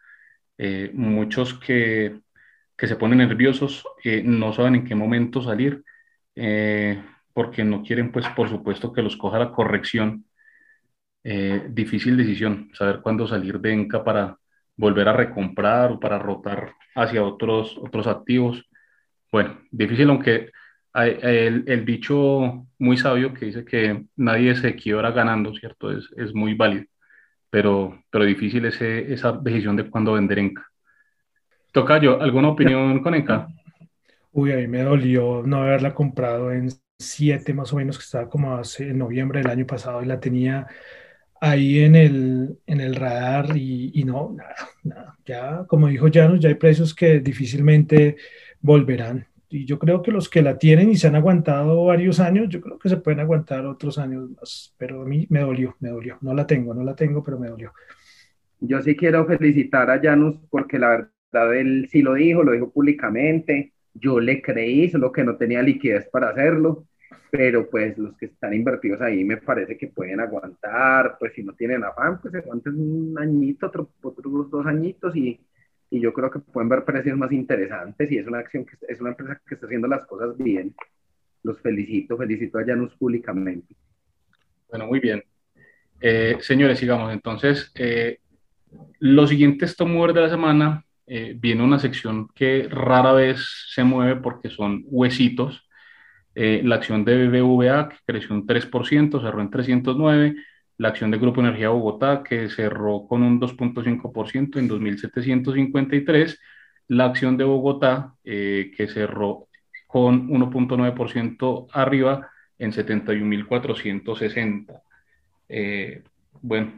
Eh, 0.58 0.92
muchos 0.94 1.54
que, 1.54 2.20
que, 2.76 2.86
se 2.88 2.96
ponen 2.96 3.18
nerviosos, 3.18 3.84
eh, 4.04 4.22
no 4.24 4.52
saben 4.52 4.76
en 4.76 4.84
qué 4.84 4.94
momento 4.94 5.42
salir 5.42 5.84
eh, 6.34 7.02
porque 7.32 7.64
no 7.64 7.82
quieren, 7.82 8.12
pues, 8.12 8.28
por 8.30 8.48
supuesto, 8.48 8.92
que 8.92 9.02
los 9.02 9.16
coja 9.16 9.38
la 9.38 9.52
corrección. 9.52 10.26
Eh, 11.24 11.66
difícil 11.70 12.16
decisión, 12.16 12.70
saber 12.74 13.00
cuándo 13.02 13.26
salir 13.26 13.60
de 13.60 13.72
ENCA 13.72 14.04
para 14.04 14.38
volver 14.76 15.08
a 15.08 15.12
recomprar 15.12 15.92
o 15.92 16.00
para 16.00 16.18
rotar 16.18 16.74
hacia 16.94 17.24
otros, 17.24 17.76
otros 17.78 18.06
activos. 18.06 18.64
Bueno, 19.32 19.60
difícil, 19.70 20.08
aunque 20.10 20.50
el, 20.94 21.64
el, 21.66 21.84
dicho 21.84 22.66
muy 22.78 22.96
sabio 22.96 23.34
que 23.34 23.46
dice 23.46 23.64
que 23.64 24.06
nadie 24.16 24.54
se 24.56 24.76
quiebra 24.76 25.10
ganando, 25.10 25.54
¿cierto? 25.54 25.90
Es, 25.92 26.08
es 26.16 26.34
muy 26.34 26.54
válido, 26.54 26.86
pero, 27.50 28.02
pero 28.10 28.24
difícil 28.24 28.64
ese, 28.66 29.12
esa 29.12 29.32
decisión 29.32 29.76
de 29.76 29.90
cuándo 29.90 30.14
vender 30.14 30.38
ENCA. 30.38 30.66
Tocayo, 31.76 32.22
¿alguna 32.22 32.48
opinión 32.48 33.02
con 33.02 33.14
ENCA? 33.14 33.48
Uy, 34.32 34.50
a 34.50 34.56
mí 34.56 34.66
me 34.66 34.82
dolió 34.82 35.42
no 35.44 35.58
haberla 35.58 35.92
comprado 35.92 36.50
en 36.50 36.70
7 36.98 37.52
más 37.52 37.70
o 37.70 37.76
menos, 37.76 37.98
que 37.98 38.04
estaba 38.04 38.30
como 38.30 38.56
hace 38.56 38.88
en 38.88 38.96
noviembre 38.96 39.42
del 39.42 39.50
año 39.50 39.66
pasado 39.66 40.02
y 40.02 40.06
la 40.06 40.18
tenía 40.18 40.66
ahí 41.38 41.80
en 41.80 41.94
el, 41.94 42.58
en 42.66 42.80
el 42.80 42.94
radar 42.94 43.54
y, 43.58 43.90
y 43.92 44.04
no, 44.04 44.34
nada, 44.34 44.54
nada. 44.84 45.18
Ya, 45.26 45.64
como 45.68 45.88
dijo 45.88 46.06
Janus, 46.10 46.40
ya 46.40 46.48
hay 46.48 46.54
precios 46.54 46.94
que 46.94 47.20
difícilmente 47.20 48.16
volverán. 48.62 49.26
Y 49.50 49.66
yo 49.66 49.78
creo 49.78 50.00
que 50.00 50.12
los 50.12 50.30
que 50.30 50.40
la 50.40 50.56
tienen 50.56 50.88
y 50.88 50.96
se 50.96 51.08
han 51.08 51.16
aguantado 51.16 51.84
varios 51.84 52.20
años, 52.20 52.48
yo 52.48 52.62
creo 52.62 52.78
que 52.78 52.88
se 52.88 52.96
pueden 52.96 53.20
aguantar 53.20 53.66
otros 53.66 53.98
años 53.98 54.30
más. 54.30 54.74
Pero 54.78 55.02
a 55.02 55.04
mí 55.04 55.26
me 55.28 55.40
dolió, 55.40 55.76
me 55.80 55.90
dolió. 55.90 56.16
No 56.22 56.32
la 56.32 56.46
tengo, 56.46 56.72
no 56.72 56.82
la 56.82 56.96
tengo, 56.96 57.22
pero 57.22 57.38
me 57.38 57.48
dolió. 57.48 57.74
Yo 58.60 58.80
sí 58.80 58.96
quiero 58.96 59.26
felicitar 59.26 59.90
a 59.90 60.00
Janus 60.00 60.36
porque 60.48 60.78
la 60.78 60.88
verdad 60.88 61.10
él 61.32 61.88
sí 61.90 62.02
lo 62.02 62.14
dijo, 62.14 62.42
lo 62.42 62.52
dijo 62.52 62.70
públicamente. 62.70 63.72
Yo 63.94 64.20
le 64.20 64.42
creí, 64.42 64.90
solo 64.90 65.12
que 65.12 65.24
no 65.24 65.36
tenía 65.36 65.62
liquidez 65.62 66.08
para 66.10 66.30
hacerlo 66.30 66.86
pero 67.36 67.68
pues 67.68 67.98
los 67.98 68.16
que 68.16 68.26
están 68.26 68.54
invertidos 68.54 69.00
ahí 69.02 69.22
me 69.22 69.36
parece 69.36 69.76
que 69.76 69.88
pueden 69.88 70.20
aguantar, 70.20 71.16
pues 71.18 71.34
si 71.34 71.42
no 71.42 71.52
tienen 71.52 71.84
afán, 71.84 72.18
pues 72.20 72.34
aguanten 72.34 72.74
un 72.74 73.18
añito, 73.18 73.66
otro, 73.66 73.90
otros 74.00 74.50
dos 74.50 74.64
añitos 74.64 75.14
y, 75.14 75.38
y, 75.90 76.00
yo 76.00 76.14
creo 76.14 76.30
que 76.30 76.38
pueden 76.38 76.70
ver 76.70 76.84
precios 76.84 77.18
más 77.18 77.30
interesantes 77.32 78.10
y 78.10 78.16
es 78.16 78.26
una 78.26 78.38
acción 78.38 78.64
que 78.64 78.76
es 78.88 79.00
una 79.02 79.10
empresa 79.10 79.38
que 79.46 79.54
está 79.54 79.66
haciendo 79.66 79.86
las 79.86 80.06
cosas 80.06 80.34
bien. 80.38 80.74
Los 81.42 81.60
felicito, 81.60 82.16
felicito 82.16 82.58
a 82.58 82.64
Janus 82.64 82.94
públicamente. 82.96 83.74
Bueno, 84.70 84.86
muy 84.86 84.98
bien. 84.98 85.22
Eh, 86.00 86.38
señores, 86.40 86.78
sigamos. 86.78 87.12
Entonces, 87.12 87.70
eh, 87.74 88.18
lo 88.98 89.26
siguiente 89.26 89.66
es 89.66 89.78
Mover 89.78 90.14
de 90.14 90.22
la 90.22 90.30
semana. 90.30 90.85
Eh, 91.06 91.34
viene 91.38 91.62
una 91.62 91.78
sección 91.78 92.28
que 92.34 92.68
rara 92.70 93.12
vez 93.12 93.66
se 93.68 93.84
mueve 93.84 94.16
porque 94.16 94.50
son 94.50 94.82
huesitos 94.86 95.66
eh, 96.38 96.60
la 96.62 96.76
acción 96.76 97.02
de 97.04 97.28
BBVA, 97.28 97.88
que 97.88 97.96
creció 98.04 98.34
un 98.34 98.46
3%, 98.46 99.22
cerró 99.22 99.40
en 99.40 99.50
309. 99.50 100.36
La 100.76 100.88
acción 100.88 101.10
de 101.10 101.16
Grupo 101.18 101.40
Energía 101.40 101.70
Bogotá, 101.70 102.22
que 102.22 102.50
cerró 102.50 103.06
con 103.08 103.22
un 103.22 103.40
2.5% 103.40 104.58
en 104.58 104.68
2.753. 104.68 106.38
La 106.88 107.06
acción 107.06 107.38
de 107.38 107.44
Bogotá, 107.44 108.14
eh, 108.22 108.70
que 108.76 108.86
cerró 108.86 109.48
con 109.86 110.28
1.9% 110.28 111.68
arriba 111.72 112.30
en 112.58 112.72
71.460. 112.72 114.82
Eh, 115.48 116.02
bueno, 116.42 116.72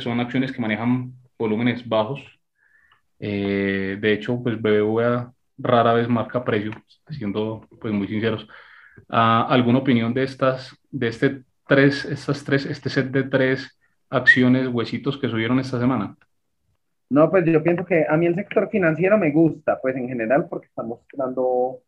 son 0.00 0.20
acciones 0.20 0.52
que 0.52 0.60
manejan 0.60 1.14
volúmenes 1.38 1.88
bajos. 1.88 2.20
De 3.18 4.12
hecho, 4.12 4.42
pues 4.42 4.60
BBVA 4.60 5.32
rara 5.58 5.92
vez 5.92 6.08
marca 6.08 6.44
precio, 6.44 6.72
siendo 7.10 7.66
pues 7.80 7.92
muy 7.92 8.06
sinceros. 8.06 8.46
¿Alguna 9.08 9.78
opinión 9.78 10.14
de 10.14 10.24
estas, 10.24 10.76
de 10.90 11.08
este 11.08 11.42
tres, 11.66 12.04
estas 12.04 12.44
tres, 12.44 12.66
este 12.66 12.88
set 12.88 13.10
de 13.10 13.24
tres 13.24 13.78
acciones, 14.10 14.68
huesitos 14.68 15.18
que 15.18 15.28
subieron 15.28 15.60
esta 15.60 15.78
semana? 15.78 16.16
No, 17.10 17.30
pues 17.30 17.44
yo 17.46 17.62
pienso 17.62 17.84
que 17.84 18.04
a 18.08 18.16
mí 18.16 18.26
el 18.26 18.34
sector 18.34 18.68
financiero 18.70 19.16
me 19.16 19.30
gusta, 19.30 19.80
pues 19.80 19.96
en 19.96 20.08
general, 20.08 20.46
porque 20.48 20.66
está 20.66 20.82
mostrando 20.82 21.80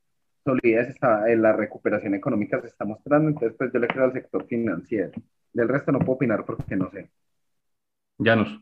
solidez, 0.44 0.88
está, 0.88 1.30
en 1.30 1.42
la 1.42 1.52
recuperación 1.52 2.14
económica 2.14 2.60
se 2.60 2.68
está 2.68 2.84
mostrando, 2.86 3.28
entonces 3.28 3.54
pues 3.58 3.70
yo 3.72 3.78
le 3.78 3.86
creo 3.86 4.04
al 4.04 4.12
sector 4.12 4.46
financiero. 4.46 5.12
Del 5.52 5.68
resto 5.68 5.92
no 5.92 5.98
puedo 5.98 6.12
opinar 6.12 6.44
porque 6.44 6.76
no 6.76 6.90
sé. 6.90 7.10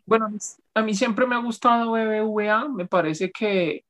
Bueno, 0.07 0.29
a 0.75 0.83
mí 0.83 0.95
siempre 0.95 1.27
me 1.27 1.35
ha 1.35 1.39
gustado 1.39 1.93
BBVA, 1.93 2.69
me 2.69 2.87
parece 2.87 3.31
que 3.31 3.85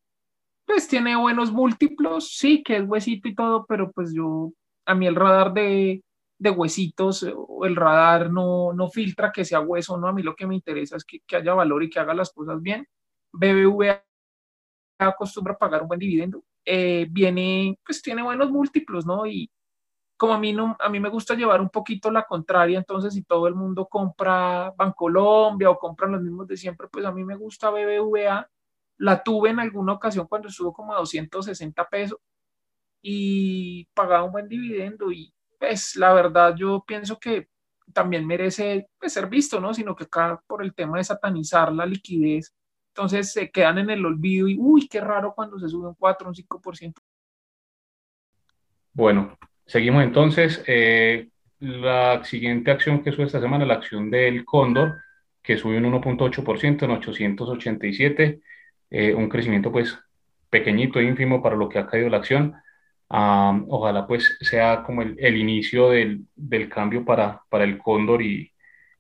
pues 0.65 0.87
tiene 0.89 1.17
buenos 1.17 1.51
múltiplos, 1.51 2.37
sí, 2.37 2.63
que 2.63 2.77
es 2.77 2.85
huesito 2.87 3.29
y 3.29 3.35
todo, 3.35 3.65
pero 3.67 3.91
pues 3.91 4.13
yo, 4.15 4.53
a 4.87 4.95
mí 4.95 5.07
el 5.07 5.15
radar 5.15 5.53
de, 5.53 6.03
de 6.39 6.51
huesitos 6.51 7.27
o 7.35 7.65
el 7.65 7.75
radar 7.75 8.31
no, 8.31 8.73
no 8.73 8.89
filtra 8.89 9.33
que 9.33 9.45
sea 9.45 9.61
hueso, 9.61 9.97
no, 9.97 10.09
a 10.09 10.13
mí 10.13 10.23
lo 10.23 10.37
que 10.37 10.47
me 10.47 10.55
interesa 10.55 10.97
es 10.97 11.05
que, 11.05 11.21
que 11.27 11.37
haya 11.37 11.55
valor 11.55 11.83
y 11.83 11.91
que 11.91 11.99
haga 11.99 12.15
las 12.15 12.33
cosas 12.33 12.61
bien. 12.61 12.87
BBVA 13.33 14.05
acostumbra 14.99 15.55
a 15.55 15.59
pagar 15.59 15.83
un 15.83 15.89
buen 15.89 16.01
dividendo, 16.01 16.43
eh, 16.65 17.07
viene, 17.11 17.79
pues 17.85 18.03
tiene 18.03 18.23
buenos 18.23 18.51
múltiplos, 18.51 19.07
¿no? 19.07 19.27
Y 19.27 19.51
como 20.19 20.35
a 20.35 20.39
mí, 20.39 20.53
no, 20.53 20.77
a 20.81 20.89
mí 20.91 21.01
me 21.01 21.09
gusta 21.09 21.35
llevar 21.35 21.61
un 21.61 21.71
poquito 21.71 22.11
la 22.11 22.25
contraria, 22.25 22.79
entonces 22.79 23.15
si 23.15 23.23
todo 23.23 23.47
el 23.47 23.55
mundo 23.55 23.87
compra 23.87 24.75
Bancolombia 24.77 25.71
o 25.71 25.79
compran 25.79 26.13
los 26.13 26.21
mismos 26.21 26.49
de 26.49 26.57
siempre, 26.57 26.89
pues 26.89 27.07
a 27.07 27.13
mí 27.13 27.25
me 27.25 27.37
gusta 27.37 27.71
BBVA 27.71 28.51
la 28.99 29.23
tuve 29.23 29.51
en 29.51 29.61
alguna 29.61 29.93
ocasión 29.93 30.27
cuando 30.27 30.49
estuvo 30.49 30.73
como 30.73 30.93
a 30.93 30.99
260 30.99 31.89
pesos 31.89 32.19
y 33.01 33.87
pagaba 33.95 34.25
un 34.25 34.33
buen 34.33 34.49
dividendo 34.49 35.13
y 35.13 35.33
pues 35.59 35.97
la 35.97 36.13
verdad 36.13 36.55
yo 36.57 36.85
pienso 36.87 37.19
que 37.19 37.49
también 37.93 38.27
merece 38.27 38.89
pues, 38.99 39.13
ser 39.13 39.29
visto, 39.29 39.61
¿no? 39.61 39.73
Sino 39.73 39.95
que 39.95 40.05
acá 40.05 40.43
por 40.47 40.63
el 40.63 40.75
tema 40.75 40.99
de 40.99 41.05
satanizar 41.05 41.73
la 41.73 41.87
liquidez, 41.87 42.55
entonces 42.89 43.33
se 43.33 43.51
quedan 43.51 43.79
en 43.79 43.91
el 43.91 44.05
olvido 44.05 44.49
y 44.49 44.59
uy, 44.59 44.89
qué 44.89 45.01
raro 45.01 45.33
cuando 45.35 45.59
se 45.59 45.69
sube 45.69 45.89
un 45.89 45.95
4, 45.95 46.29
un 46.29 46.35
5%. 46.35 46.95
Bueno, 48.93 49.39
seguimos 49.69 50.03
entonces. 50.05 50.65
Eh, 50.67 51.29
la 51.61 52.25
siguiente 52.25 52.71
acción 52.73 53.03
que 53.03 53.13
sube 53.13 53.27
esta 53.27 53.41
semana, 53.41 53.65
la 53.67 53.75
acción 53.75 54.11
del 54.11 54.45
Cóndor, 54.45 54.99
que 55.43 55.57
sube 55.57 55.79
un 55.79 55.85
1.8% 55.93 56.85
en 56.85 56.91
887. 56.91 58.41
Eh, 58.91 59.15
un 59.15 59.29
crecimiento 59.29 59.71
pues 59.73 59.99
pequeñito, 60.51 61.01
ínfimo 61.01 61.43
para 61.43 61.57
lo 61.57 61.69
que 61.69 61.79
ha 61.79 61.87
caído 61.87 62.09
la 62.09 62.19
acción. 62.19 62.55
ojalá 63.09 64.07
pues 64.07 64.37
sea 64.41 64.83
como 64.85 65.03
el, 65.03 65.17
el 65.19 65.37
inicio 65.37 65.91
del, 65.91 66.27
del, 66.37 66.69
cambio 66.69 67.05
para, 67.05 67.43
para 67.49 67.65
el 67.65 67.79
cóndor 67.79 68.23
y, 68.23 68.53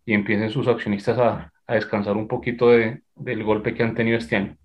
y 0.04 0.14
empiecen 0.14 0.50
sus 0.50 0.68
accionistas 0.68 1.18
a, 1.18 1.52
a 1.68 1.74
descansar 1.74 2.16
un 2.16 2.28
poquito 2.28 2.70
de, 2.70 3.02
del 3.14 3.44
golpe 3.44 3.74
que 3.74 3.82
han 3.82 3.94
tenido 3.94 4.18
este 4.18 4.36
año. 4.36 4.56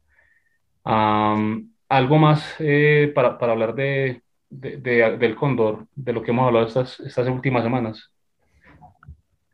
algo 1.90 2.18
más 2.18 2.56
eh, 2.60 3.12
para, 3.14 3.38
para, 3.38 3.54
hablar 3.54 3.76
de, 3.76 4.24
de, 4.60 5.18
del 5.18 5.36
cóndor, 5.36 5.88
de 5.96 6.14
lo 6.14 6.22
que 6.22 6.32
hemos 6.32 6.48
hablado 6.48 6.68
estas, 6.68 7.00
estas 7.00 7.28
últimas 7.28 7.64
semanas. 7.64 8.10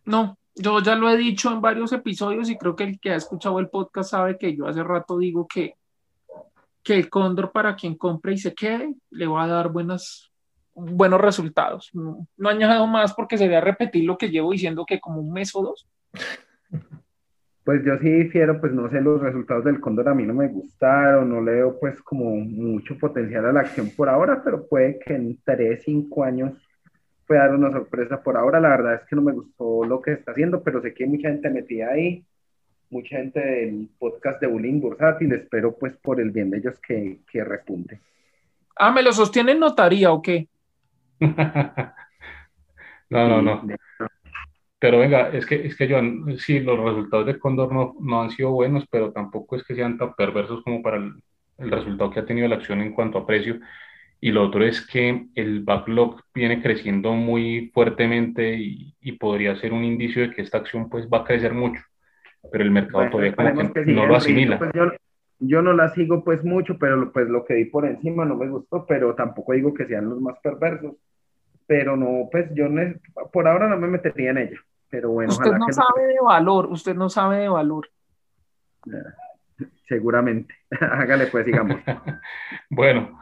No, 0.06 0.38
yo 0.56 0.82
ya 0.82 0.96
lo 0.96 1.10
he 1.10 1.18
dicho 1.18 1.52
en 1.52 1.62
varios 1.62 1.92
episodios 1.94 2.50
y 2.50 2.58
creo 2.58 2.76
que 2.76 2.84
el 2.84 3.00
que 3.00 3.12
ha 3.12 3.16
escuchado 3.16 3.60
el 3.60 3.70
podcast 3.70 4.12
sabe 4.12 4.38
que 4.38 4.56
yo 4.56 4.68
hace 4.68 4.84
rato 4.84 5.18
digo 5.18 5.48
que, 5.48 5.76
que 6.84 6.96
el 6.96 7.10
cóndor 7.10 7.52
para 7.52 7.76
quien 7.76 7.96
compre 7.96 8.34
y 8.34 8.38
se 8.38 8.54
quede 8.54 8.96
le 9.12 9.28
va 9.28 9.44
a 9.44 9.48
dar 9.48 9.70
buenas, 9.70 10.32
buenos 10.74 11.22
resultados. 11.22 11.90
No, 11.94 12.28
no 12.38 12.50
añado 12.50 12.88
más 12.88 13.14
porque 13.14 13.38
sería 13.38 13.62
repetir 13.62 14.04
lo 14.04 14.18
que 14.18 14.30
llevo 14.30 14.52
diciendo 14.52 14.86
que 14.86 15.00
como 15.00 15.22
un 15.22 15.32
mes 15.32 15.56
o 15.56 15.62
dos. 15.62 15.88
Pues 17.70 17.86
yo 17.86 18.00
sí 18.00 18.10
difiero, 18.10 18.60
pues 18.60 18.74
no 18.74 18.90
sé, 18.90 19.00
los 19.00 19.22
resultados 19.22 19.64
del 19.64 19.80
cóndor 19.80 20.10
a 20.10 20.16
mí 20.16 20.26
no 20.26 20.34
me 20.34 20.48
gustaron, 20.48 21.30
no 21.30 21.40
le 21.40 21.52
veo 21.52 21.80
pues 21.80 22.02
como 22.02 22.36
mucho 22.36 22.98
potencial 22.98 23.46
a 23.46 23.52
la 23.52 23.60
acción 23.60 23.92
por 23.96 24.10
ahora, 24.10 24.42
pero 24.44 24.68
puede 24.68 24.98
que 24.98 25.14
en 25.14 25.38
3, 25.44 25.80
5 25.84 26.24
años 26.24 26.54
puede 27.28 27.42
dar 27.42 27.54
una 27.54 27.72
sorpresa. 27.72 28.24
Por 28.24 28.38
ahora, 28.38 28.60
la 28.60 28.70
verdad 28.70 28.96
es 28.96 29.02
que 29.08 29.16
no 29.16 29.22
me 29.22 29.34
gustó 29.34 29.86
lo 29.86 30.02
que 30.02 30.14
está 30.14 30.32
haciendo, 30.32 30.64
pero 30.64 30.82
sé 30.82 30.96
que 30.96 31.04
hay 31.04 31.12
mucha 31.12 31.30
gente 31.30 31.48
metida 31.52 31.90
ahí, 31.90 32.26
mucha 32.90 33.18
gente 33.18 33.40
del 33.40 33.88
podcast 34.00 34.42
de 34.42 34.48
Bullying 34.48 34.82
Bursátil. 34.82 35.32
Espero, 35.34 35.78
pues, 35.78 35.96
por 35.98 36.20
el 36.20 36.32
bien 36.32 36.50
de 36.50 36.58
ellos 36.58 36.80
que, 36.80 37.20
que 37.32 37.44
repunte. 37.44 38.00
Ah, 38.78 38.92
¿me 38.92 39.04
lo 39.04 39.12
sostiene 39.12 39.52
en 39.52 39.60
notaría 39.60 40.12
o 40.12 40.24
qué? 40.24 40.48
no, 41.20 41.36
no, 43.12 43.42
no. 43.44 43.62
Pero 44.80 45.00
venga, 45.00 45.30
es 45.30 45.46
que, 45.46 45.68
es 45.68 45.76
que 45.76 45.88
yo, 45.88 46.00
sí, 46.38 46.62
los 46.62 46.80
resultados 46.80 47.26
de 47.26 47.38
Condor 47.38 47.74
no, 47.74 47.96
no 48.00 48.22
han 48.22 48.32
sido 48.32 48.52
buenos, 48.52 48.86
pero 48.90 49.12
tampoco 49.12 49.58
es 49.58 49.64
que 49.64 49.76
sean 49.76 49.98
tan 49.98 50.14
perversos 50.16 50.64
como 50.64 50.82
para 50.82 50.98
el, 50.98 51.14
el 51.58 51.72
resultado 51.72 52.10
que 52.12 52.22
ha 52.22 52.26
tenido 52.26 52.48
la 52.48 52.56
acción 52.56 52.82
en 52.82 52.94
cuanto 52.94 53.18
a 53.18 53.28
precio. 53.28 53.60
Y 54.22 54.32
lo 54.32 54.44
otro 54.44 54.66
es 54.66 54.86
que 54.86 55.28
el 55.36 55.64
backlog 55.64 56.22
viene 56.34 56.62
creciendo 56.62 57.14
muy 57.14 57.72
fuertemente 57.74 58.56
y, 58.56 58.94
y, 59.00 59.14
podría 59.14 59.56
ser 59.58 59.72
un 59.72 59.86
indicio 59.86 60.24
de 60.24 60.32
que 60.32 60.42
esta 60.42 60.58
acción 60.58 60.90
pues 60.90 61.08
va 61.08 61.20
a 61.20 61.24
crecer 61.24 61.54
mucho, 61.54 61.82
pero 62.52 62.64
el 62.64 62.72
mercado 62.72 63.10
todavía 63.10 63.36
como 63.36 63.74
que, 63.74 63.86
no 63.86 64.06
lo 64.06 64.16
asimila. 64.16 64.58
Pues 64.58 64.72
yo, 64.74 64.92
yo, 65.40 65.62
no 65.62 65.72
la 65.72 65.90
sigo 65.94 66.24
pues 66.24 66.44
mucho, 66.44 66.78
pero 66.78 67.12
pues 67.14 67.30
lo 67.30 67.46
que 67.46 67.54
vi 67.54 67.66
por 67.66 67.86
encima 67.86 68.26
no 68.26 68.36
me 68.36 68.50
gustó, 68.50 68.86
pero 68.86 69.16
tampoco 69.16 69.54
digo 69.54 69.74
que 69.74 69.86
sean 69.86 70.10
los 70.10 70.20
más 70.20 70.38
perversos. 70.40 70.96
Pero 71.70 71.96
no, 71.96 72.28
pues 72.30 72.50
yo 72.54 72.66
por 73.32 73.48
ahora 73.48 73.70
no 73.70 73.78
me 73.78 73.88
metería 73.88 74.32
en 74.32 74.40
ella. 74.40 74.60
Pero 74.90 75.12
bueno, 75.12 75.32
usted 75.32 75.52
no 75.52 75.72
sabe 75.72 76.08
de 76.08 76.20
valor, 76.20 76.66
usted 76.66 76.96
no 76.96 77.10
sabe 77.10 77.38
de 77.38 77.50
valor. 77.50 77.88
Seguramente. 79.88 80.54
Hágale 80.82 81.28
pues, 81.28 81.46
digamos. 81.46 81.78
bueno, 82.70 83.20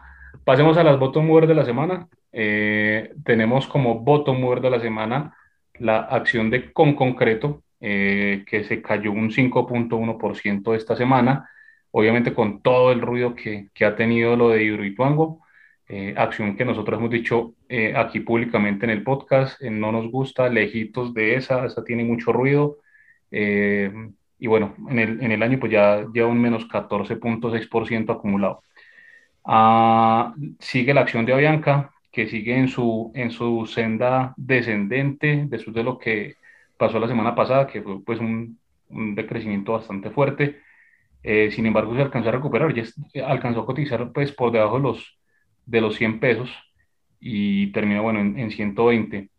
Pasemos 0.47 0.77
a 0.77 0.83
las 0.85 0.97
bottom 0.97 1.27
mover 1.27 1.45
de 1.45 1.55
la 1.55 1.65
semana. 1.65 2.07
Eh, 2.31 3.13
tenemos 3.25 3.67
como 3.67 3.99
bottom 3.99 4.39
mover 4.39 4.61
de 4.61 4.69
la 4.69 4.79
semana 4.79 5.35
la 5.77 5.97
acción 5.99 6.49
de 6.49 6.71
Con 6.71 6.95
Concreto, 6.95 7.63
eh, 7.81 8.45
que 8.47 8.63
se 8.63 8.81
cayó 8.81 9.11
un 9.11 9.29
5.1% 9.29 10.73
esta 10.73 10.95
semana, 10.95 11.49
obviamente 11.91 12.33
con 12.33 12.61
todo 12.61 12.93
el 12.93 13.01
ruido 13.01 13.35
que, 13.35 13.67
que 13.73 13.83
ha 13.83 13.97
tenido 13.97 14.37
lo 14.37 14.47
de 14.47 14.63
Hidroituango, 14.63 15.41
eh, 15.87 16.13
acción 16.17 16.55
que 16.57 16.65
nosotros 16.65 16.99
hemos 16.99 17.11
dicho 17.11 17.53
aquí 17.95 18.19
públicamente 18.21 18.85
en 18.85 18.91
el 18.91 19.03
podcast, 19.03 19.61
no 19.61 19.91
nos 19.91 20.11
gusta, 20.11 20.49
lejitos 20.49 21.13
de 21.13 21.35
esa, 21.35 21.65
esa 21.65 21.83
tiene 21.83 22.03
mucho 22.03 22.31
ruido, 22.33 22.77
y 24.39 24.47
bueno, 24.47 24.75
en 24.89 24.99
el, 24.99 25.23
en 25.23 25.31
el 25.31 25.43
año 25.43 25.59
pues 25.59 25.71
ya 25.71 26.05
lleva 26.13 26.27
un 26.27 26.41
menos 26.41 26.67
14.6% 26.67 28.13
acumulado. 28.13 28.63
Ah, 29.45 30.33
sigue 30.59 30.93
la 30.93 31.01
acción 31.01 31.25
de 31.25 31.33
Avianca, 31.33 31.91
que 32.11 32.27
sigue 32.27 32.57
en 32.57 32.67
su, 32.67 33.11
en 33.15 33.31
su 33.31 33.65
senda 33.65 34.33
descendente 34.37 35.45
después 35.47 35.75
de 35.75 35.83
lo 35.83 35.97
que 35.97 36.35
pasó 36.77 36.99
la 36.99 37.07
semana 37.07 37.35
pasada, 37.35 37.67
que 37.67 37.81
fue 37.81 38.03
pues 38.03 38.19
un, 38.19 38.59
un 38.89 39.15
decrecimiento 39.15 39.73
bastante 39.73 40.09
fuerte. 40.11 40.61
Eh, 41.23 41.51
sin 41.51 41.65
embargo, 41.65 41.95
se 41.95 42.01
alcanzó 42.01 42.29
a 42.29 42.33
recuperar, 42.33 42.73
ya 42.73 42.83
alcanzó 43.27 43.61
a 43.61 43.65
cotizar 43.65 44.11
pues 44.13 44.31
por 44.31 44.51
debajo 44.51 44.77
de 44.77 44.83
los, 44.83 45.17
de 45.67 45.81
los 45.81 45.95
100 45.97 46.19
pesos 46.19 46.49
y 47.19 47.71
terminó 47.71 48.03
bueno 48.03 48.19
en, 48.21 48.39
en 48.39 48.51
120. 48.51 49.29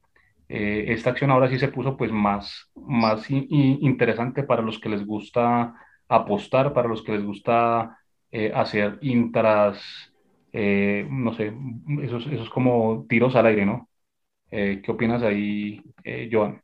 Eh, 0.48 0.86
esta 0.88 1.10
acción 1.10 1.30
ahora 1.30 1.50
sí 1.50 1.58
se 1.58 1.68
puso 1.68 1.96
pues 1.96 2.10
más, 2.10 2.70
más 2.74 3.30
interesante 3.30 4.44
para 4.44 4.62
los 4.62 4.78
que 4.78 4.88
les 4.88 5.04
gusta 5.04 5.74
apostar, 6.08 6.72
para 6.72 6.88
los 6.88 7.02
que 7.02 7.12
les 7.12 7.24
gusta 7.24 7.98
eh, 8.32 8.50
hacer 8.54 8.98
intras, 9.02 9.78
eh, 10.52 11.06
no 11.10 11.34
sé, 11.34 11.52
esos, 12.02 12.26
esos 12.28 12.48
como 12.50 13.06
tiros 13.08 13.36
al 13.36 13.46
aire, 13.46 13.66
¿no? 13.66 13.88
¿Qué 14.50 14.82
opinas 14.88 15.22
ahí, 15.22 15.82
Joan? 16.32 16.62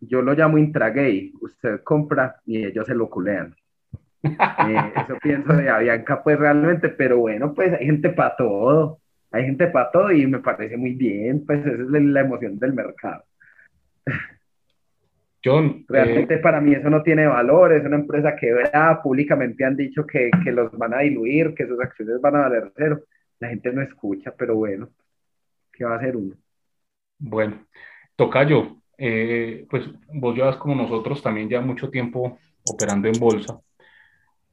Yo 0.00 0.22
lo 0.22 0.32
llamo 0.32 0.56
intragay. 0.56 1.32
Usted 1.42 1.82
compra 1.82 2.36
y 2.46 2.64
ellos 2.64 2.86
se 2.86 2.94
lo 2.94 3.10
culean. 3.10 3.54
Eso 4.96 5.18
pienso 5.22 5.52
de 5.52 5.68
Avianca, 5.68 6.22
pues 6.22 6.38
realmente, 6.38 6.88
pero 6.88 7.18
bueno, 7.18 7.54
pues 7.54 7.72
hay 7.72 7.86
gente 7.86 8.10
para 8.10 8.36
todo. 8.36 8.98
Hay 9.32 9.44
gente 9.44 9.66
para 9.66 9.90
todo 9.90 10.12
y 10.12 10.26
me 10.26 10.38
parece 10.38 10.76
muy 10.76 10.94
bien, 10.94 11.44
pues 11.44 11.60
esa 11.60 11.70
es 11.70 11.88
la 11.90 12.20
emoción 12.20 12.58
del 12.58 12.72
mercado. 12.72 13.24
John, 15.44 15.84
Realmente 15.88 16.34
eh, 16.34 16.38
para 16.38 16.60
mí 16.60 16.72
eso 16.72 16.90
no 16.90 17.02
tiene 17.02 17.26
valor, 17.26 17.72
es 17.72 17.84
una 17.84 17.96
empresa 17.96 18.34
que 18.34 18.52
públicamente 19.02 19.64
han 19.64 19.76
dicho 19.76 20.06
que, 20.06 20.30
que, 20.42 20.50
los 20.50 20.76
van 20.76 20.94
a 20.94 21.00
diluir, 21.00 21.54
que 21.54 21.66
sus 21.66 21.80
acciones 21.80 22.20
van 22.20 22.36
a 22.36 22.40
valer 22.40 22.72
cero. 22.76 23.02
La 23.38 23.48
gente 23.48 23.72
no 23.72 23.82
escucha, 23.82 24.34
pero 24.36 24.56
bueno, 24.56 24.88
¿qué 25.72 25.84
va 25.84 25.94
a 25.94 25.98
hacer 25.98 26.16
uno? 26.16 26.34
Bueno, 27.18 27.66
Tocayo, 28.16 28.78
eh, 28.98 29.66
pues 29.70 29.84
vos 30.14 30.34
llevas 30.34 30.56
como 30.56 30.74
nosotros 30.74 31.22
también 31.22 31.48
ya 31.48 31.60
mucho 31.60 31.90
tiempo 31.90 32.38
operando 32.68 33.08
en 33.08 33.20
bolsa. 33.20 33.60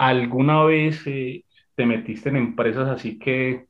¿Alguna 0.05 0.65
vez 0.65 1.01
eh, 1.05 1.45
te 1.75 1.85
metiste 1.85 2.27
en 2.27 2.35
empresas 2.35 2.89
así 2.89 3.17
que, 3.17 3.67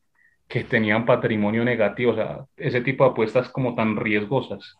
que 0.48 0.64
tenían 0.64 1.06
patrimonio 1.06 1.64
negativo? 1.64 2.10
O 2.10 2.16
sea, 2.16 2.44
ese 2.56 2.80
tipo 2.80 3.04
de 3.04 3.10
apuestas 3.10 3.48
como 3.50 3.76
tan 3.76 3.94
riesgosas. 3.94 4.74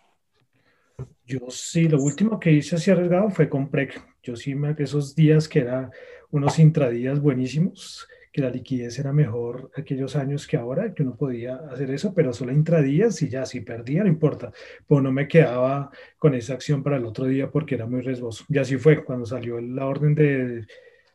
Yo 1.24 1.38
sí, 1.50 1.88
lo 1.88 2.02
último 2.02 2.40
que 2.40 2.50
hice 2.50 2.74
así 2.74 2.90
arriesgado 2.90 3.30
fue 3.30 3.48
con 3.48 3.70
PREC. 3.70 4.02
Yo 4.20 4.34
sí, 4.34 4.56
me, 4.56 4.74
esos 4.78 5.14
días 5.14 5.48
que 5.48 5.60
eran 5.60 5.92
unos 6.32 6.58
intradías 6.58 7.20
buenísimos, 7.20 8.08
que 8.32 8.40
la 8.40 8.50
liquidez 8.50 8.98
era 8.98 9.12
mejor 9.12 9.70
aquellos 9.76 10.16
años 10.16 10.48
que 10.48 10.56
ahora, 10.56 10.92
que 10.92 11.04
uno 11.04 11.16
podía 11.16 11.54
hacer 11.70 11.88
eso, 11.92 12.12
pero 12.14 12.32
solo 12.32 12.50
intradías 12.50 13.22
y 13.22 13.28
ya, 13.28 13.46
si 13.46 13.60
perdía, 13.60 14.02
no 14.02 14.08
importa. 14.08 14.50
Pues 14.88 15.04
no 15.04 15.12
me 15.12 15.28
quedaba 15.28 15.92
con 16.18 16.34
esa 16.34 16.54
acción 16.54 16.82
para 16.82 16.96
el 16.96 17.04
otro 17.04 17.26
día 17.26 17.48
porque 17.48 17.76
era 17.76 17.86
muy 17.86 18.00
riesgoso. 18.00 18.44
Y 18.48 18.58
así 18.58 18.76
fue, 18.76 19.04
cuando 19.04 19.24
salió 19.24 19.60
la 19.60 19.86
orden 19.86 20.16
de, 20.16 20.66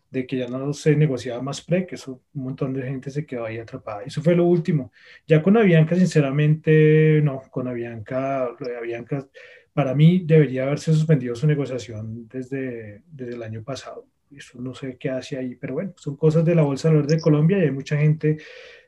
de 0.10 0.26
que 0.26 0.38
ya 0.38 0.48
no 0.48 0.74
se 0.74 0.96
negociaba 0.96 1.42
más 1.42 1.62
PREC, 1.62 1.94
eso 1.94 2.22
un 2.34 2.44
montón 2.44 2.74
de 2.74 2.84
gente 2.84 3.12
se 3.12 3.26
quedó 3.26 3.46
ahí 3.46 3.58
atrapada. 3.58 4.04
Eso 4.04 4.22
fue 4.22 4.36
lo 4.36 4.46
último. 4.46 4.92
Ya 5.28 5.42
con 5.42 5.58
Avianca, 5.58 5.96
sinceramente, 5.96 7.22
no, 7.24 7.42
con 7.52 7.68
Avianca, 7.68 8.50
Avianca 8.78 9.28
para 9.74 9.94
mí 9.94 10.24
debería 10.26 10.64
haberse 10.64 10.94
suspendido 10.94 11.36
su 11.36 11.48
negociación 11.48 12.28
desde, 12.28 13.04
desde 13.12 13.36
el 13.36 13.44
año 13.44 13.64
pasado. 13.64 14.08
Eso 14.36 14.62
no 14.62 14.74
sé 14.74 14.98
qué 14.98 15.10
hace 15.10 15.38
ahí, 15.38 15.56
pero 15.56 15.76
bueno, 15.76 15.94
son 15.96 16.16
cosas 16.16 16.44
de 16.46 16.56
la 16.56 16.62
Bolsa 16.64 16.88
de 16.88 16.96
Valores 16.96 17.16
de 17.16 17.22
Colombia 17.22 17.58
y 17.58 17.62
hay 17.62 17.72
mucha 17.72 17.98
gente 17.98 18.38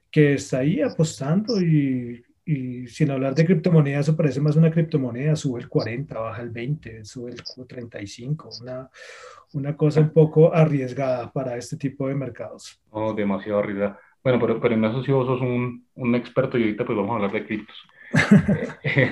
que 0.09 0.33
está 0.33 0.59
ahí 0.59 0.81
apostando 0.81 1.61
y, 1.61 2.23
y 2.45 2.87
sin 2.87 3.11
hablar 3.11 3.35
de 3.35 3.45
criptomonedas, 3.45 4.07
eso 4.07 4.17
parece 4.17 4.41
más 4.41 4.55
una 4.55 4.71
criptomoneda, 4.71 5.35
sube 5.35 5.61
el 5.61 5.69
40, 5.69 6.19
baja 6.19 6.41
el 6.41 6.49
20, 6.49 7.05
sube 7.05 7.31
el 7.31 7.67
35, 7.67 8.49
una, 8.61 8.89
una 9.53 9.77
cosa 9.77 10.01
un 10.01 10.11
poco 10.11 10.53
arriesgada 10.53 11.31
para 11.31 11.57
este 11.57 11.77
tipo 11.77 12.07
de 12.07 12.15
mercados. 12.15 12.81
Oh, 12.89 13.13
demasiado 13.13 13.59
arriesgada. 13.59 13.99
Bueno, 14.23 14.39
pero, 14.39 14.59
pero 14.59 14.75
en 14.75 14.85
eso 14.85 15.03
sí 15.03 15.11
vos 15.11 15.27
sos 15.27 15.41
un, 15.41 15.87
un 15.95 16.15
experto 16.15 16.57
y 16.57 16.63
ahorita 16.63 16.85
pues 16.85 16.97
vamos 16.97 17.11
a 17.11 17.15
hablar 17.15 17.31
de 17.31 17.45
criptos. 17.45 17.77
Eh, 18.83 19.11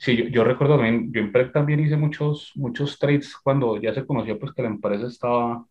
Sí, 0.00 0.16
yo, 0.16 0.24
yo, 0.28 0.44
recuerdo 0.44 0.76
también, 0.76 1.12
yo 1.12 1.20
en 1.20 1.30
PREC 1.30 1.52
también 1.52 1.78
hice 1.80 1.94
muchos, 1.94 2.52
muchos 2.54 2.98
trades 2.98 3.36
cuando 3.36 3.76
ya 3.78 3.92
se 3.92 4.06
conocía 4.06 4.38
pues 4.38 4.52
que 4.54 4.62
la 4.62 4.68
empresa 4.68 5.06
estaba, 5.06 5.66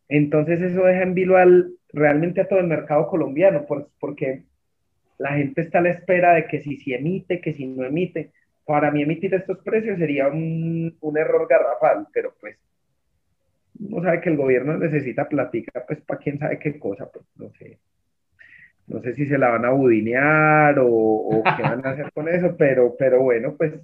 Entonces 0.09 0.61
eso 0.61 0.85
deja 0.85 1.03
en 1.03 1.15
vilo 1.15 1.37
al, 1.37 1.73
realmente 1.93 2.43
a 2.43 2.49
todo 2.49 2.61
el 2.61 2.67
mercado 2.67 3.09
colombiano, 3.09 3.65
porque 3.99 4.43
la 5.19 5.33
gente 5.35 5.63
está 5.63 5.79
a 5.79 5.83
la 5.83 5.91
espera 5.91 6.35
de 6.35 6.47
que 6.47 6.61
si, 6.63 6.77
si 6.77 6.95
emite, 6.95 7.41
que 7.41 7.53
si 7.53 7.67
no 7.67 7.85
emite. 7.85 8.33
Para 8.65 8.91
mí 8.91 9.03
emitir 9.03 9.33
estos 9.35 9.59
precios 9.59 9.99
sería 9.99 10.29
un, 10.29 10.97
un 11.01 11.19
error 11.19 11.47
garrafal, 11.49 12.09
pero 12.13 12.35
pues 12.41 12.59
uno 13.79 14.03
sabe 14.03 14.21
que 14.21 14.31
el 14.31 14.37
gobierno 14.37 14.77
necesita 14.77 15.29
platica, 15.29 15.85
pues 15.87 16.01
para 16.01 16.21
quién 16.21 16.39
sabe 16.39 16.59
qué 16.59 16.79
cosa, 16.79 17.09
pues 17.11 17.25
no 17.37 17.51
sé 17.51 17.79
no 18.87 19.01
sé 19.03 19.15
si 19.15 19.27
se 19.27 19.39
la 19.39 19.51
van 19.51 19.65
a 19.65 19.71
budinear 19.71 20.77
o, 20.81 21.43
qué 21.57 21.63
van 21.63 21.85
a 21.85 21.91
hacer 21.91 22.13
con 22.13 22.29
eso, 22.29 22.57
pero, 22.57 22.95
pero 22.99 23.21
bueno, 23.23 23.55
pues 23.57 23.75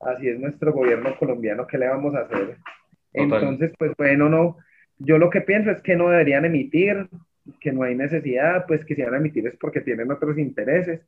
así 0.00 0.28
es 0.28 0.38
nuestro 0.38 0.72
gobierno 0.72 1.16
colombiano, 1.18 1.66
¿qué 1.66 1.78
le 1.78 1.88
vamos 1.88 2.14
a 2.14 2.20
hacer? 2.20 2.56
Entonces, 3.12 3.72
pues 3.78 3.92
bueno, 3.98 4.28
no, 4.28 4.58
yo 4.98 5.18
lo 5.18 5.28
que 5.28 5.40
pienso 5.40 5.70
es 5.70 5.80
que 5.82 5.96
no 5.96 6.08
deberían 6.08 6.44
emitir, 6.44 7.08
que 7.60 7.72
no 7.72 7.82
hay 7.82 7.94
necesidad, 7.94 8.66
pues 8.66 8.84
que 8.84 8.94
si 8.94 9.02
van 9.02 9.14
a 9.14 9.18
emitir 9.18 9.46
es 9.46 9.56
porque 9.56 9.80
tienen 9.80 10.10
otros 10.10 10.38
intereses. 10.38 11.00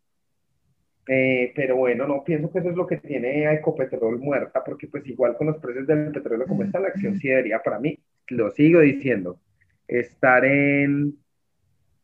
Eh, 1.07 1.53
pero 1.55 1.77
bueno, 1.77 2.07
no 2.07 2.25
pienso 2.25 2.51
que 2.51 2.61
eso 2.61 2.71
es 2.71 2.77
lo 2.77 2.87
que 2.87 2.97
tiene 2.97 3.47
a 3.47 3.53
Ecopetrol 3.55 4.19
muerta, 4.19 4.65
porque 4.65 4.89
pues 4.89 5.07
igual 5.07 5.37
con 5.37 5.49
los 5.49 5.59
precios 5.59 5.87
del 5.87 6.11
petróleo 6.13 6.47
como 6.47 6.63
está 6.63 6.81
la 6.81 6.89
acción, 6.89 7.19
sí 7.19 7.29
debería 7.29 7.63
para 7.63 7.79
mí, 7.79 7.99
lo 8.29 8.51
sigo 8.51 8.81
diciendo, 8.81 9.39
estar 9.87 10.45
en 10.47 11.19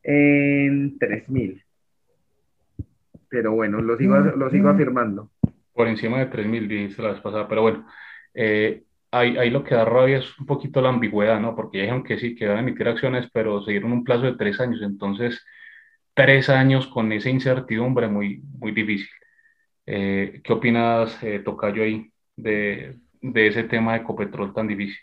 en 0.03 0.99
3.000. 0.99 1.63
Pero 3.29 3.53
bueno, 3.53 3.81
lo 3.81 3.97
sigo, 3.97 4.19
lo 4.19 4.51
sigo 4.51 4.69
afirmando. 4.69 5.31
Por 5.73 5.89
encima 5.89 6.19
de 6.19 6.31
3.000, 6.31 6.69
dice 6.69 7.03
la 7.03 7.13
vez 7.13 7.21
pasada. 7.21 7.47
Pero 7.49 7.63
bueno, 7.63 7.87
eh, 8.35 8.83
ahí, 9.11 9.37
ahí 9.37 9.51
lo 9.51 9.65
que 9.65 9.75
da 9.75 9.85
rabia 9.85 10.19
es 10.19 10.39
un 10.39 10.47
poquito 10.47 10.81
la 10.81 10.91
ambigüedad, 10.91 11.41
¿no? 11.41 11.55
Porque 11.55 11.79
ya 11.79 11.83
dijeron 11.83 12.05
que 12.05 12.19
sí, 12.19 12.35
que 12.35 12.47
van 12.47 12.59
a 12.59 12.61
emitir 12.61 12.89
acciones, 12.89 13.29
pero 13.33 13.63
se 13.63 13.73
dieron 13.73 13.93
un 13.93 14.05
plazo 14.05 14.23
de 14.27 14.37
tres 14.37 14.61
años, 14.61 14.81
entonces 14.83 15.45
tres 16.15 16.49
años 16.49 16.87
con 16.87 17.13
esa 17.13 17.31
incertidumbre 17.31 18.09
muy, 18.09 18.43
muy 18.59 18.73
difícil. 18.73 19.09
Eh, 19.87 20.41
¿Qué 20.45 20.53
opinas, 20.53 21.23
eh, 21.23 21.41
Tocayo, 21.41 21.83
ahí 21.83 22.11
de, 22.37 22.97
de 23.21 23.47
ese 23.47 23.65
tema 23.65 23.93
de 23.93 24.01
Ecopetrol 24.01 24.53
tan 24.53 24.69
difícil? 24.69 24.99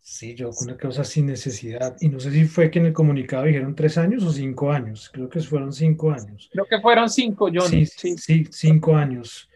Sí, 0.00 0.34
yo 0.34 0.50
una 0.62 0.78
cosa 0.78 1.04
sin 1.04 1.26
necesidad. 1.26 1.94
Y 2.00 2.08
no 2.08 2.18
sé 2.18 2.30
si 2.32 2.44
fue 2.46 2.70
que 2.70 2.78
en 2.78 2.86
el 2.86 2.92
comunicado 2.92 3.44
dijeron 3.44 3.74
tres 3.74 3.98
años 3.98 4.24
o 4.24 4.32
cinco 4.32 4.72
años. 4.72 5.10
Creo 5.12 5.28
que 5.28 5.40
fueron 5.40 5.72
cinco 5.72 6.10
años. 6.10 6.48
Creo 6.50 6.64
que 6.64 6.80
fueron 6.80 7.08
cinco, 7.10 7.50
John. 7.52 7.68
Sí, 7.68 7.84
sí, 7.84 8.16
sí 8.16 8.44
cinco 8.50 8.96
años. 8.96 9.49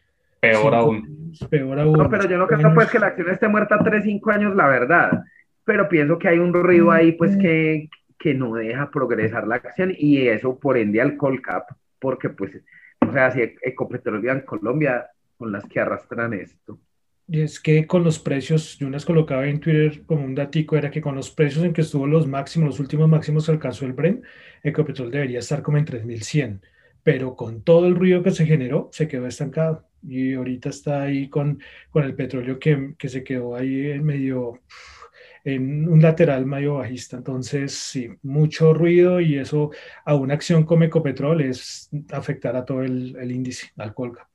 Peor 0.50 0.74
aún. 0.74 1.32
peor 1.50 1.78
aún. 1.80 1.98
No, 1.98 2.10
pero 2.10 2.28
yo 2.28 2.38
no 2.38 2.46
creo 2.46 2.74
pues 2.74 2.90
que 2.90 2.98
la 2.98 3.08
acción 3.08 3.30
esté 3.30 3.48
muerta 3.48 3.78
tres, 3.82 4.04
cinco 4.04 4.30
años, 4.30 4.54
la 4.54 4.68
verdad. 4.68 5.22
Pero 5.64 5.88
pienso 5.88 6.18
que 6.18 6.28
hay 6.28 6.38
un 6.38 6.52
ruido 6.52 6.90
ahí 6.90 7.12
pues 7.12 7.36
que, 7.36 7.88
que 8.18 8.34
no 8.34 8.54
deja 8.54 8.90
progresar 8.90 9.46
la 9.46 9.56
acción 9.56 9.92
y 9.96 10.28
eso 10.28 10.58
por 10.58 10.76
ende 10.76 11.00
al 11.00 11.16
Colcap, 11.16 11.68
porque 11.98 12.28
pues, 12.28 12.60
o 13.06 13.12
sea, 13.12 13.30
si 13.30 13.40
Ecopetrol 13.62 14.26
en 14.28 14.40
Colombia 14.40 15.06
son 15.38 15.52
las 15.52 15.64
que 15.66 15.80
arrastran 15.80 16.34
esto. 16.34 16.78
Y 17.26 17.40
es 17.40 17.58
que 17.58 17.86
con 17.86 18.04
los 18.04 18.18
precios, 18.18 18.78
yo 18.78 18.86
unas 18.86 19.06
colocaba 19.06 19.46
en 19.46 19.58
Twitter 19.58 20.02
como 20.04 20.24
un 20.24 20.34
datico, 20.34 20.76
era 20.76 20.90
que 20.90 21.00
con 21.00 21.14
los 21.14 21.30
precios 21.30 21.64
en 21.64 21.72
que 21.72 21.80
estuvo 21.80 22.06
los 22.06 22.26
máximos, 22.26 22.68
los 22.68 22.80
últimos 22.80 23.08
máximos 23.08 23.46
que 23.46 23.52
alcanzó 23.52 23.86
el 23.86 23.94
Bren, 23.94 24.22
Ecopetrol 24.62 25.10
debería 25.10 25.38
estar 25.38 25.62
como 25.62 25.78
en 25.78 25.86
3100, 25.86 26.60
pero 27.02 27.34
con 27.34 27.62
todo 27.62 27.86
el 27.86 27.94
ruido 27.94 28.22
que 28.22 28.30
se 28.30 28.44
generó, 28.44 28.90
se 28.92 29.08
quedó 29.08 29.26
estancado. 29.26 29.86
Y 30.06 30.34
ahorita 30.34 30.68
está 30.68 31.02
ahí 31.02 31.28
con, 31.28 31.60
con 31.90 32.04
el 32.04 32.14
petróleo 32.14 32.58
que, 32.58 32.94
que 32.98 33.08
se 33.08 33.24
quedó 33.24 33.56
ahí 33.56 33.90
en 33.90 34.04
medio, 34.04 34.60
en 35.44 35.88
un 35.88 36.02
lateral 36.02 36.46
medio 36.46 36.74
bajista. 36.74 37.16
Entonces, 37.16 37.72
sí, 37.72 38.08
mucho 38.22 38.74
ruido 38.74 39.20
y 39.20 39.38
eso 39.38 39.70
a 40.04 40.14
una 40.14 40.34
acción 40.34 40.64
como 40.64 40.84
Ecopetrol 40.84 41.40
es 41.40 41.90
afectar 42.12 42.56
a 42.56 42.64
todo 42.64 42.82
el, 42.82 43.16
el 43.16 43.32
índice, 43.32 43.72
al 43.76 43.94
Colgap. 43.94 44.28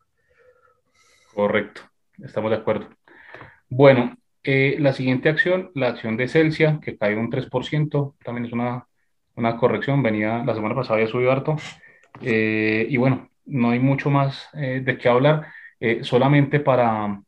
Correcto 1.33 1.89
estamos 2.23 2.51
de 2.51 2.57
acuerdo. 2.57 2.89
Bueno, 3.69 4.17
eh, 4.43 4.77
la 4.79 4.93
siguiente 4.93 5.29
acción, 5.29 5.71
la 5.75 5.89
acción 5.89 6.17
de 6.17 6.27
Celsia, 6.27 6.79
que 6.81 6.97
cae 6.97 7.15
un 7.15 7.29
3%, 7.29 8.15
también 8.23 8.45
es 8.45 8.53
una, 8.53 8.87
una 9.35 9.57
corrección, 9.57 10.01
venía 10.03 10.43
la 10.45 10.55
semana 10.55 10.75
pasada, 10.75 10.99
ya 10.99 11.07
subió 11.07 11.31
harto. 11.31 11.55
Eh, 12.21 12.87
y 12.89 12.97
bueno, 12.97 13.29
no 13.45 13.71
hay 13.71 13.79
mucho 13.79 14.09
más 14.09 14.49
eh, 14.53 14.81
de 14.83 14.97
qué 14.97 15.09
hablar, 15.09 15.47
solamente 16.01 16.59
para, 16.59 17.21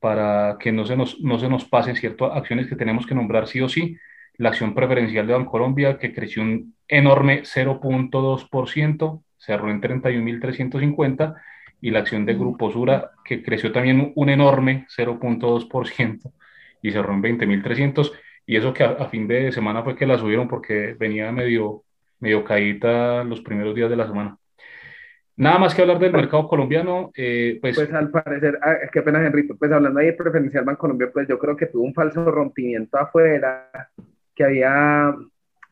para 0.00 0.56
que 0.58 0.72
no 0.72 0.86
se, 0.86 0.96
nos, 0.96 1.20
no 1.20 1.38
se 1.38 1.48
nos 1.48 1.64
pasen 1.64 1.96
ciertas 1.96 2.30
acciones 2.32 2.66
que 2.68 2.76
tenemos 2.76 3.06
que 3.06 3.14
nombrar 3.14 3.46
sí 3.48 3.60
o 3.60 3.68
sí. 3.68 3.96
La 4.38 4.50
acción 4.50 4.74
preferencial 4.74 5.26
de 5.26 5.32
Bancolombia, 5.32 5.98
que 5.98 6.14
creció 6.14 6.42
un 6.42 6.74
enorme 6.88 7.42
0.2%, 7.42 9.22
cerró 9.36 9.70
en 9.70 9.80
31.350 9.80 11.34
y 11.80 11.90
la 11.90 12.00
acción 12.00 12.26
de 12.26 12.34
Grupo 12.34 12.70
Sura, 12.70 13.12
que 13.24 13.42
creció 13.42 13.72
también 13.72 14.12
un 14.14 14.28
enorme 14.28 14.86
0.2% 14.96 16.32
y 16.82 16.90
cerró 16.92 17.14
en 17.14 17.22
20.300. 17.22 18.12
Y 18.46 18.56
eso 18.56 18.72
que 18.72 18.84
a, 18.84 19.06
fin 19.06 19.26
de 19.26 19.50
semana 19.52 19.82
fue 19.82 19.96
que 19.96 20.06
la 20.06 20.18
subieron 20.18 20.48
porque 20.48 20.94
venía 20.98 21.32
medio, 21.32 21.84
medio 22.20 22.44
caída 22.44 23.24
los 23.24 23.40
primeros 23.40 23.74
días 23.74 23.90
de 23.90 23.96
la 23.96 24.06
semana. 24.06 24.38
Nada 25.38 25.58
más 25.58 25.74
que 25.74 25.82
hablar 25.82 25.98
del 25.98 26.12
mercado 26.12 26.48
colombiano, 26.48 27.10
eh, 27.14 27.58
pues... 27.60 27.76
Pues 27.76 27.92
al 27.92 28.10
parecer, 28.10 28.58
ah, 28.62 28.76
qué 28.90 29.02
pena 29.02 29.24
Enrique, 29.26 29.54
pues 29.54 29.70
hablando 29.70 30.00
ahí 30.00 30.06
de 30.06 30.12
preferencial 30.14 30.64
Colombia 30.78 31.10
pues 31.12 31.28
yo 31.28 31.38
creo 31.38 31.56
que 31.56 31.66
tuvo 31.66 31.84
un 31.84 31.92
falso 31.92 32.24
rompimiento 32.30 32.96
afuera, 32.96 33.70
que 34.34 34.44
había, 34.44 35.14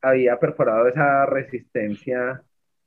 había 0.02 0.38
perforado 0.38 0.86
esa 0.88 1.24
resistencia 1.24 2.42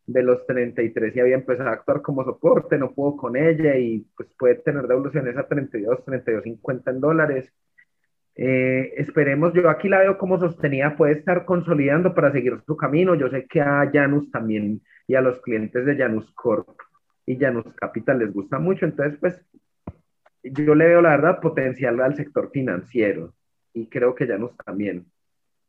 de 0.06 0.24
los 0.24 0.46
33 0.46 1.16
y 1.16 1.20
había 1.20 1.36
empezado 1.36 1.70
a 1.70 1.74
actuar 1.74 2.02
como 2.02 2.24
soporte, 2.24 2.78
no 2.78 2.92
pudo 2.92 3.18
con 3.18 3.36
ella 3.36 3.76
y 3.76 4.06
pues 4.16 4.30
puede 4.38 4.56
tener 4.56 4.88
devoluciones 4.88 5.36
a 5.36 5.48
32, 5.48 6.06
32.50 6.06 6.92
en 6.92 7.00
dólares. 7.00 7.54
Eh, 8.36 8.94
esperemos, 8.98 9.52
yo 9.54 9.68
aquí 9.68 9.90
la 9.90 10.00
veo 10.00 10.18
como 10.18 10.40
sostenida, 10.40 10.96
puede 10.96 11.14
estar 11.14 11.44
consolidando 11.44 12.14
para 12.14 12.32
seguir 12.32 12.62
su 12.66 12.78
camino. 12.78 13.16
Yo 13.16 13.30
sé 13.30 13.48
que 13.48 13.62
a 13.62 13.90
Janus 13.92 14.32
también 14.32 14.82
y 15.08 15.16
a 15.16 15.22
los 15.22 15.40
clientes 15.42 15.86
de 15.86 15.96
Janus 15.96 16.32
Corp 16.34 16.80
y 17.26 17.38
Janus 17.38 17.74
Capital 17.76 18.20
les 18.20 18.34
gusta 18.34 18.60
mucho, 18.60 18.86
entonces 18.86 19.18
pues 19.20 19.42
yo 20.44 20.76
le 20.76 20.88
veo 20.88 21.02
la 21.02 21.12
verdad 21.12 21.40
potencial 21.40 22.00
al 22.02 22.16
sector 22.16 22.52
financiero 22.52 23.34
y 23.74 23.88
creo 23.88 24.14
que 24.14 24.28
Janus 24.28 24.56
también. 24.58 25.06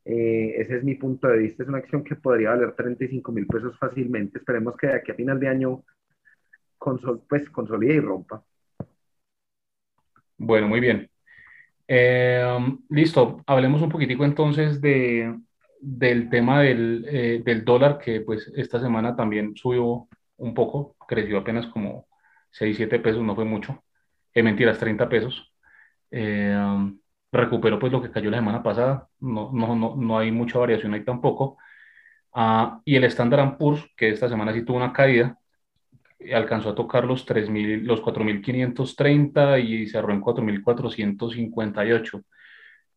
Eh, 0.05 0.55
ese 0.57 0.79
es 0.79 0.85
mi 0.85 0.95
punto 0.95 1.29
de 1.29 1.39
vista. 1.39 1.63
Es 1.63 1.69
una 1.69 1.79
acción 1.79 2.03
que 2.03 2.17
podría 2.17 2.51
valer 2.51 2.73
35 2.73 3.31
mil 3.31 3.47
pesos 3.47 3.79
fácilmente. 3.79 4.39
Esperemos 4.39 4.77
que 4.77 4.87
de 4.87 4.95
aquí 4.95 5.11
a 5.11 5.15
final 5.15 5.39
de 5.39 5.49
año 5.49 5.85
consol 6.79 7.23
pues, 7.29 7.51
consolide 7.51 7.95
y 7.95 8.01
rompa. 8.01 8.43
Bueno, 10.39 10.69
muy 10.69 10.81
bien. 10.81 11.11
Eh, 11.87 12.59
listo, 12.89 13.43
hablemos 13.47 13.83
un 13.83 13.89
poquitico 13.89 14.25
entonces 14.25 14.81
de, 14.81 15.35
del 15.81 16.31
tema 16.31 16.63
del, 16.63 17.05
eh, 17.09 17.43
del, 17.45 17.65
dólar 17.65 17.99
que 17.99 18.21
pues 18.21 18.51
esta 18.57 18.81
semana 18.81 19.17
también 19.17 19.57
subió 19.57 20.09
un 20.37 20.55
poco, 20.55 20.97
creció 21.07 21.39
apenas 21.39 21.67
como 21.67 22.09
6, 22.51 22.77
7 22.77 22.99
pesos, 23.01 23.23
no 23.23 23.35
fue 23.35 23.45
mucho. 23.45 23.83
Eh, 24.35 24.43
mentiras, 24.43 24.79
30 24.79 25.09
pesos 25.09 25.53
recuperó 27.33 27.79
pues 27.79 27.93
lo 27.93 28.03
que 28.03 28.11
cayó 28.11 28.31
la 28.31 28.39
semana 28.39 28.63
pasada, 28.63 29.09
no, 29.21 29.51
no, 29.53 29.77
no, 29.77 29.97
no 29.97 30.19
hay 30.19 30.31
mucha 30.33 30.59
variación 30.59 30.95
ahí 30.95 31.05
tampoco. 31.05 31.59
Uh, 32.35 32.81
y 32.85 32.97
el 32.97 33.05
Standard 33.05 33.57
Poor's, 33.59 33.85
que 33.97 34.11
esta 34.11 34.29
semana 34.29 34.53
sí 34.53 34.65
tuvo 34.65 34.77
una 34.77 34.93
caída, 34.93 35.39
alcanzó 36.35 36.71
a 36.71 36.75
tocar 36.75 37.05
los, 37.05 37.25
3, 37.25 37.49
los 37.83 38.03
4.530 38.03 39.61
y 39.61 39.87
cerró 39.87 40.13
en 40.13 40.21
4.458. 40.21 42.25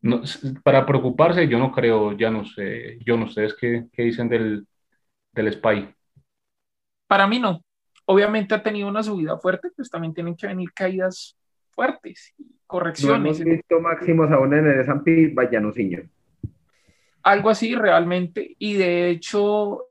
No, 0.02 0.22
para 0.64 0.86
preocuparse, 0.86 1.48
yo 1.48 1.60
no 1.60 1.72
creo, 1.72 2.14
ya 2.14 2.32
no 2.32 2.44
sé, 2.46 2.98
yo 3.06 3.18
no 3.18 3.28
sé, 3.30 3.48
¿qué, 3.60 3.86
qué 3.92 4.04
dicen 4.04 4.28
del, 4.30 4.68
del 5.32 5.54
SPY? 5.54 5.94
Para 7.08 7.28
mí 7.28 7.40
no. 7.40 7.62
Obviamente 8.06 8.56
ha 8.56 8.64
tenido 8.64 8.88
una 8.88 9.04
subida 9.04 9.38
fuerte, 9.38 9.70
pues 9.76 9.90
también 9.90 10.14
tienen 10.14 10.36
que 10.36 10.48
venir 10.48 10.72
caídas 10.74 11.38
fuertes 11.70 12.34
correcciones. 12.66 13.38
No 13.38 13.44
hemos 13.44 13.58
visto 13.58 13.80
máximos 13.80 14.32
aún 14.32 14.54
en 14.54 14.66
el 14.66 14.80
S&P 14.82 15.34
Vallanosiño. 15.34 16.04
Algo 17.24 17.50
así 17.50 17.76
realmente, 17.76 18.56
y 18.58 18.74
de 18.74 19.10
hecho 19.10 19.86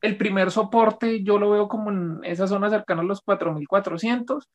el 0.00 0.16
primer 0.16 0.50
soporte 0.50 1.22
yo 1.22 1.38
lo 1.38 1.50
veo 1.50 1.68
como 1.68 1.90
en 1.90 2.20
esa 2.22 2.46
zona 2.46 2.70
cercana 2.70 3.02
a 3.02 3.04
los 3.04 3.24
4.400. 3.24 4.46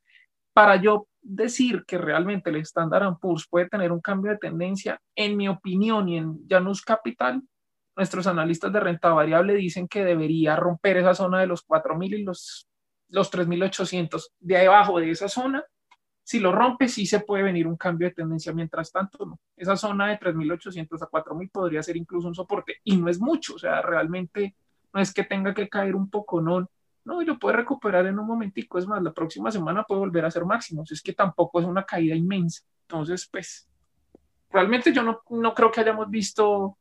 Para 0.54 0.78
yo 0.78 1.08
decir 1.26 1.84
que 1.86 1.98
realmente 1.98 2.50
el 2.50 2.58
Standard 2.58 3.18
Poor's 3.20 3.48
puede 3.50 3.68
tener 3.68 3.92
un 3.92 4.02
cambio 4.02 4.32
de 4.32 4.38
tendencia, 4.38 5.00
en 5.16 5.36
mi 5.38 5.48
opinión 5.48 6.08
y 6.08 6.18
en 6.18 6.48
Janus 6.48 6.82
Capital, 6.82 7.42
nuestros 7.96 8.28
analistas 8.28 8.72
de 8.72 8.80
renta 8.80 9.10
variable 9.10 9.56
dicen 9.56 9.88
que 9.88 10.04
debería 10.04 10.56
romper 10.56 10.98
esa 10.98 11.16
zona 11.16 11.40
de 11.40 11.48
los 11.48 11.66
4.000 11.66 12.20
y 12.20 12.24
los, 12.24 12.68
los 13.10 13.32
3.800. 13.32 14.32
De 14.40 14.68
abajo 14.68 15.00
de 15.00 15.12
esa 15.12 15.30
zona 15.30 15.66
si 16.26 16.40
lo 16.40 16.52
rompe, 16.52 16.88
sí 16.88 17.06
se 17.06 17.20
puede 17.20 17.44
venir 17.44 17.68
un 17.68 17.78
cambio 17.78 18.08
de 18.08 18.16
tendencia. 18.16 18.52
Mientras 18.52 18.92
tanto. 18.92 19.40
Esa 19.56 19.78
zona 19.78 20.08
de 20.08 20.20
3.800 20.20 21.04
a 21.04 21.08
4.000 21.08 21.52
podría 21.52 21.84
ser 21.84 21.98
incluso 21.98 22.28
un 22.28 22.34
soporte. 22.34 22.78
Y 22.84 22.98
no 22.98 23.10
es 23.10 23.20
mucho, 23.20 23.56
o 23.56 23.60
sea, 23.60 23.84
realmente 23.84 24.56
no 24.92 25.00
es 25.00 25.14
que 25.14 25.24
tenga 25.24 25.54
que 25.54 25.70
caer 25.70 25.96
un 25.96 26.10
poco, 26.10 26.42
no. 26.42 26.68
No, 27.06 27.22
y 27.22 27.26
lo 27.26 27.38
puede 27.38 27.58
recuperar 27.58 28.06
en 28.08 28.20
un 28.20 28.26
momentico. 28.26 28.80
Es 28.80 28.88
más, 28.88 29.02
la 29.02 29.14
próxima 29.14 29.52
semana 29.52 29.84
puede 29.84 30.00
volver 30.00 30.26
a 30.26 30.32
ser 30.32 30.44
máximos. 30.44 30.92
Es 30.92 31.02
que 31.02 31.14
tampoco 31.14 31.60
es 31.60 31.66
una 31.66 31.86
caída 31.86 32.16
inmensa. 32.16 32.64
Entonces, 32.82 33.30
pues, 33.32 33.70
realmente 34.50 34.92
yo 34.92 35.04
no, 35.04 35.22
no 35.30 35.54
creo 35.54 35.72
que 35.72 35.82
hayamos 35.82 36.10
visto 36.10 36.78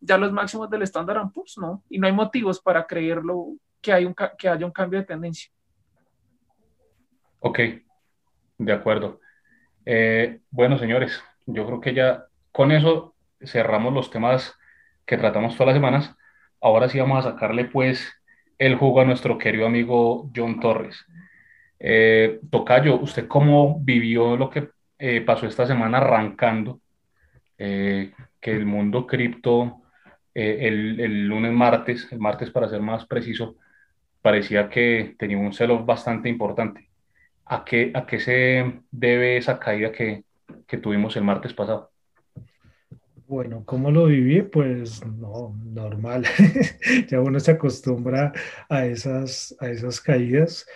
ya 0.00 0.16
los 0.16 0.32
máximos 0.32 0.70
del 0.70 0.82
Standard 0.82 1.30
Poor's, 1.32 1.58
¿no? 1.58 1.82
Y 1.88 1.98
no 1.98 2.06
hay 2.06 2.12
motivos 2.12 2.60
para 2.60 2.86
creerlo 2.86 3.54
que, 3.80 3.92
hay 3.92 4.04
un, 4.04 4.14
que 4.14 4.48
haya 4.48 4.64
un 4.64 4.72
cambio 4.72 5.00
de 5.00 5.06
tendencia. 5.06 5.50
Ok, 7.40 7.58
de 8.58 8.72
acuerdo. 8.72 9.20
Eh, 9.84 10.40
bueno, 10.50 10.78
señores, 10.78 11.22
yo 11.46 11.66
creo 11.66 11.80
que 11.80 11.94
ya 11.94 12.26
con 12.52 12.70
eso 12.70 13.14
cerramos 13.44 13.92
los 13.92 14.10
temas 14.10 14.56
que 15.04 15.16
tratamos 15.16 15.54
todas 15.54 15.68
las 15.68 15.76
semanas. 15.76 16.16
Ahora 16.60 16.88
sí 16.88 17.00
vamos 17.00 17.24
a 17.24 17.32
sacarle 17.32 17.64
pues 17.64 18.12
el 18.66 18.76
jugo 18.76 19.00
a 19.00 19.04
nuestro 19.04 19.38
querido 19.38 19.66
amigo 19.66 20.30
John 20.34 20.60
Torres. 20.60 21.04
Eh, 21.78 22.40
Tocayo, 22.50 23.00
¿usted 23.00 23.26
cómo 23.26 23.78
vivió 23.80 24.36
lo 24.36 24.48
que 24.50 24.70
eh, 24.98 25.20
pasó 25.22 25.46
esta 25.46 25.66
semana 25.66 25.98
arrancando? 25.98 26.80
que 27.58 28.50
el 28.50 28.66
mundo 28.66 29.06
cripto 29.06 29.82
el, 30.34 30.98
el, 30.98 31.28
lunes, 31.28 31.52
martes, 31.52 32.08
el 32.10 32.18
martes 32.18 32.50
para 32.50 32.68
ser 32.68 32.80
más 32.80 33.06
preciso, 33.06 33.54
parecía 34.20 34.68
que 34.68 35.14
tenía 35.16 35.38
un 35.38 35.52
sell-off 35.52 35.86
bastante 35.86 36.28
importante. 36.28 36.90
¿A 37.44 37.64
qué, 37.64 37.92
¿A 37.94 38.04
qué 38.04 38.18
se 38.18 38.80
debe 38.90 39.36
esa 39.36 39.60
caída 39.60 39.92
que, 39.92 40.24
que 40.66 40.78
tuvimos 40.78 41.16
el 41.16 41.24
martes 41.24 41.52
pasado. 41.54 41.91
Bueno, 43.32 43.64
¿cómo 43.64 43.90
lo 43.90 44.08
viví? 44.08 44.42
Pues 44.42 45.02
no, 45.06 45.58
normal. 45.64 46.26
ya 47.08 47.18
uno 47.18 47.40
se 47.40 47.52
acostumbra 47.52 48.30
a 48.68 48.84
esas, 48.84 49.56
a 49.58 49.70
esas 49.70 50.02
caídas 50.02 50.66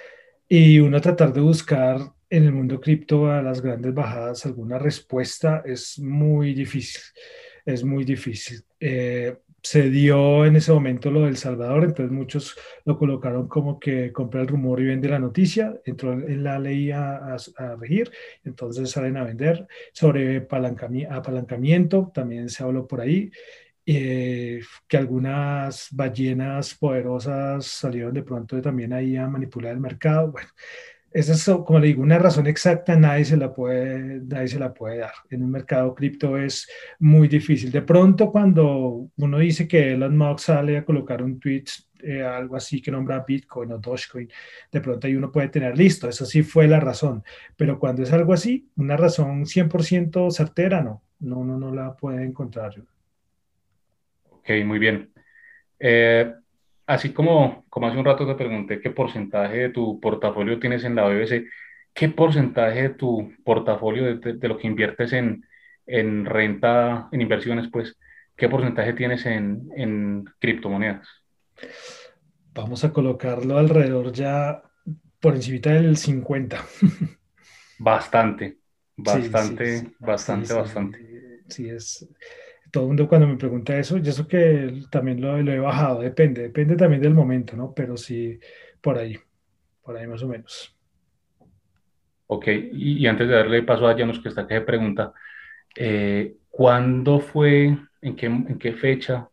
y 0.48 0.78
uno 0.78 0.98
tratar 1.02 1.34
de 1.34 1.42
buscar 1.42 2.00
en 2.30 2.44
el 2.44 2.52
mundo 2.52 2.80
cripto 2.80 3.30
a 3.30 3.42
las 3.42 3.60
grandes 3.60 3.92
bajadas 3.92 4.46
alguna 4.46 4.78
respuesta 4.78 5.62
es 5.66 5.98
muy 5.98 6.54
difícil. 6.54 7.02
Es 7.66 7.84
muy 7.84 8.06
difícil. 8.06 8.64
Eh, 8.80 9.36
se 9.66 9.90
dio 9.90 10.44
en 10.46 10.54
ese 10.54 10.72
momento 10.72 11.10
lo 11.10 11.22
del 11.22 11.36
Salvador, 11.36 11.82
entonces 11.82 12.12
muchos 12.12 12.56
lo 12.84 12.96
colocaron 12.96 13.48
como 13.48 13.80
que 13.80 14.12
compra 14.12 14.40
el 14.40 14.46
rumor 14.46 14.80
y 14.80 14.84
vende 14.86 15.08
la 15.08 15.18
noticia, 15.18 15.74
entró 15.84 16.12
en 16.12 16.44
la 16.44 16.56
ley 16.60 16.92
a, 16.92 17.36
regir, 17.80 18.12
entonces 18.44 18.88
salen 18.90 19.16
a 19.16 19.24
vender. 19.24 19.66
Sobre 19.92 20.36
apalancamiento, 20.36 22.12
también 22.14 22.48
se 22.48 22.62
habló 22.62 22.86
por 22.86 23.00
ahí, 23.00 23.32
eh, 23.84 24.60
que 24.86 24.96
algunas 24.96 25.88
ballenas 25.90 26.74
poderosas 26.76 27.66
salieron 27.66 28.14
de 28.14 28.22
pronto 28.22 28.60
también 28.62 28.92
ahí 28.92 29.16
a 29.16 29.26
manipular 29.26 29.72
el 29.72 29.80
mercado. 29.80 30.30
Bueno, 30.30 30.48
esa 31.16 31.32
es, 31.32 31.44
como 31.64 31.78
le 31.78 31.86
digo, 31.86 32.02
una 32.02 32.18
razón 32.18 32.46
exacta 32.46 32.94
nadie 32.94 33.24
se 33.24 33.38
la 33.38 33.50
puede, 33.54 34.20
nadie 34.20 34.48
se 34.48 34.58
la 34.58 34.74
puede 34.74 34.98
dar. 34.98 35.14
En 35.30 35.42
un 35.42 35.50
mercado 35.50 35.94
cripto 35.94 36.36
es 36.36 36.68
muy 36.98 37.26
difícil. 37.26 37.72
De 37.72 37.80
pronto, 37.80 38.30
cuando 38.30 39.08
uno 39.16 39.38
dice 39.38 39.66
que 39.66 39.92
Elon 39.92 40.14
Musk 40.14 40.40
sale 40.40 40.76
a 40.76 40.84
colocar 40.84 41.22
un 41.22 41.40
tweet, 41.40 41.64
eh, 42.02 42.22
algo 42.22 42.54
así 42.54 42.82
que 42.82 42.90
nombra 42.90 43.24
Bitcoin 43.26 43.72
o 43.72 43.78
Dogecoin, 43.78 44.28
de 44.70 44.80
pronto 44.82 45.06
ahí 45.06 45.16
uno 45.16 45.32
puede 45.32 45.48
tener 45.48 45.78
listo, 45.78 46.06
eso 46.06 46.26
sí 46.26 46.42
fue 46.42 46.68
la 46.68 46.80
razón. 46.80 47.24
Pero 47.56 47.78
cuando 47.78 48.02
es 48.02 48.12
algo 48.12 48.34
así, 48.34 48.68
una 48.76 48.98
razón 48.98 49.46
100% 49.46 50.30
certera, 50.30 50.82
no, 50.82 51.02
no, 51.20 51.38
uno 51.38 51.58
no 51.58 51.74
la 51.74 51.96
puede 51.96 52.24
encontrar. 52.24 52.74
Ok, 54.28 54.50
muy 54.66 54.78
bien. 54.78 55.10
Eh, 55.78 56.30
así 56.86 57.12
como, 57.12 57.64
como 57.68 57.86
hace 57.86 57.98
un 57.98 58.04
rato 58.04 58.26
te 58.26 58.34
pregunté 58.34 58.80
qué 58.80 58.90
porcentaje 58.90 59.56
de 59.56 59.68
tu 59.70 60.00
portafolio 60.00 60.58
tienes 60.58 60.84
en 60.84 60.94
la 60.94 61.06
BBC, 61.06 61.46
¿qué 61.92 62.08
porcentaje 62.08 62.82
de 62.82 62.88
tu 62.90 63.32
portafolio, 63.44 64.16
de, 64.16 64.48
lo 64.48 64.58
que 64.58 64.66
inviertes 64.66 65.12
en, 65.12 65.44
en, 65.86 66.24
renta, 66.24 67.08
en 67.12 67.20
inversiones, 67.20 67.68
pues, 67.70 67.96
qué 68.36 68.48
porcentaje 68.48 68.92
tienes 68.92 69.26
en, 69.26 69.68
en 69.76 70.24
criptomonedas? 70.38 71.08
Vamos 72.54 72.84
a 72.84 72.92
colocarlo 72.92 73.58
alrededor 73.58 74.12
ya 74.12 74.62
por 75.20 75.34
encima 75.34 75.72
del 75.72 75.96
50. 75.96 76.64
Bastante, 77.78 78.58
bastante, 78.96 79.92
bastante, 79.98 80.54
bastante. 80.54 81.42
Sí, 81.48 81.68
es 81.68 82.08
todo 82.70 82.84
el 82.84 82.88
mundo 82.88 83.08
cuando 83.08 83.26
me 83.26 83.36
pregunta 83.36 83.76
eso, 83.76 83.98
yo 83.98 84.10
eso 84.10 84.26
que 84.26 84.82
también 84.90 85.20
lo, 85.20 85.36
he 85.38 85.58
bajado, 85.58 86.00
depende, 86.00 86.42
depende 86.42 86.76
también 86.76 87.02
del 87.02 87.14
momento, 87.14 87.56
¿no? 87.56 87.72
Pero 87.74 87.96
sí, 87.96 88.38
por 88.80 88.98
ahí, 88.98 89.16
por 89.82 89.96
ahí 89.96 90.06
más 90.06 90.22
o 90.22 90.28
menos. 90.28 90.74
Ok, 92.28 92.48
y, 92.72 93.06
antes 93.06 93.28
de 93.28 93.34
darle 93.34 93.62
paso 93.62 93.86
a 93.86 93.96
Janos 93.96 94.18
que 94.18 94.28
está 94.28 94.46
que 94.46 94.60
pregunta, 94.60 95.12
eh, 95.76 96.36
¿cuándo 96.50 97.20
fue, 97.20 97.78
en 98.02 98.16
qué, 98.16 98.26
en 98.26 98.58
qué 98.58 98.72
fecha, 98.72 99.28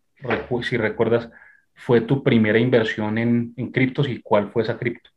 si 0.61 0.77
recuerdas, 0.77 1.29
fue 1.73 2.01
tu 2.01 2.23
primera 2.23 2.59
inversión 2.59 3.17
en, 3.17 3.53
en 3.57 3.71
criptos 3.71 4.07
y 4.07 4.21
cuál 4.21 4.51
fue 4.51 4.63
esa 4.63 4.77
cripto? 4.77 5.09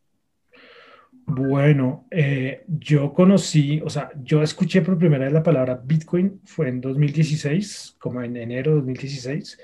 Bueno, 1.29 2.07
eh, 2.13 2.65
yo 2.69 3.13
conocí, 3.13 3.81
o 3.85 3.91
sea, 3.91 4.11
yo 4.23 4.43
escuché 4.43 4.81
por 4.83 4.97
primera 4.97 5.25
vez 5.25 5.33
la 5.33 5.43
palabra 5.43 5.81
Bitcoin, 5.83 6.41
fue 6.45 6.69
en 6.69 6.81
2016, 6.81 7.97
como 7.99 8.23
en 8.23 8.37
enero 8.37 8.71
de 8.71 8.77
2016. 8.77 9.59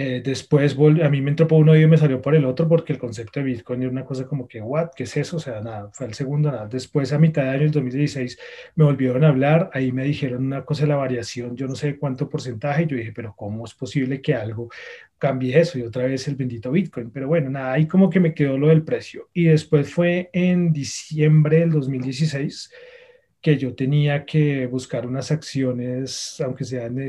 Eh, 0.00 0.22
después 0.24 0.76
a 0.78 1.08
mí 1.10 1.20
me 1.20 1.30
entró 1.30 1.48
por 1.48 1.60
uno 1.60 1.76
y 1.76 1.84
me 1.88 1.96
salió 1.96 2.22
por 2.22 2.36
el 2.36 2.44
otro 2.44 2.68
porque 2.68 2.92
el 2.92 3.00
concepto 3.00 3.40
de 3.40 3.46
Bitcoin 3.46 3.82
era 3.82 3.90
una 3.90 4.04
cosa 4.04 4.28
como 4.28 4.46
que, 4.46 4.60
¿what? 4.60 4.90
¿Qué 4.94 5.02
es 5.02 5.16
eso? 5.16 5.38
O 5.38 5.40
sea, 5.40 5.60
nada, 5.60 5.90
fue 5.92 6.06
el 6.06 6.14
segundo, 6.14 6.52
nada. 6.52 6.68
Después, 6.68 7.12
a 7.12 7.18
mitad 7.18 7.42
de 7.42 7.48
año, 7.48 7.62
el 7.64 7.72
2016, 7.72 8.38
me 8.76 8.84
volvieron 8.84 9.24
a 9.24 9.28
hablar, 9.30 9.70
ahí 9.72 9.90
me 9.90 10.04
dijeron 10.04 10.46
una 10.46 10.64
cosa 10.64 10.82
de 10.82 10.90
la 10.90 10.96
variación, 10.96 11.56
yo 11.56 11.66
no 11.66 11.74
sé 11.74 11.98
cuánto 11.98 12.28
porcentaje, 12.28 12.86
yo 12.86 12.96
dije, 12.96 13.12
pero 13.12 13.34
¿cómo 13.36 13.64
es 13.64 13.74
posible 13.74 14.22
que 14.22 14.36
algo 14.36 14.68
cambie 15.18 15.58
eso? 15.58 15.80
Y 15.80 15.82
otra 15.82 16.04
vez 16.04 16.28
el 16.28 16.36
bendito 16.36 16.70
Bitcoin. 16.70 17.10
Pero 17.10 17.26
bueno, 17.26 17.50
nada, 17.50 17.72
ahí 17.72 17.88
como 17.88 18.08
que 18.08 18.20
me 18.20 18.34
quedó 18.34 18.56
lo 18.56 18.68
del 18.68 18.84
precio. 18.84 19.28
Y 19.32 19.46
después 19.46 19.92
fue 19.92 20.30
en 20.32 20.72
diciembre 20.72 21.58
del 21.58 21.72
2016 21.72 22.70
que 23.40 23.58
yo 23.58 23.74
tenía 23.74 24.24
que 24.24 24.68
buscar 24.68 25.06
unas 25.08 25.32
acciones, 25.32 26.40
aunque 26.40 26.64
sean 26.64 26.98
en 27.00 27.08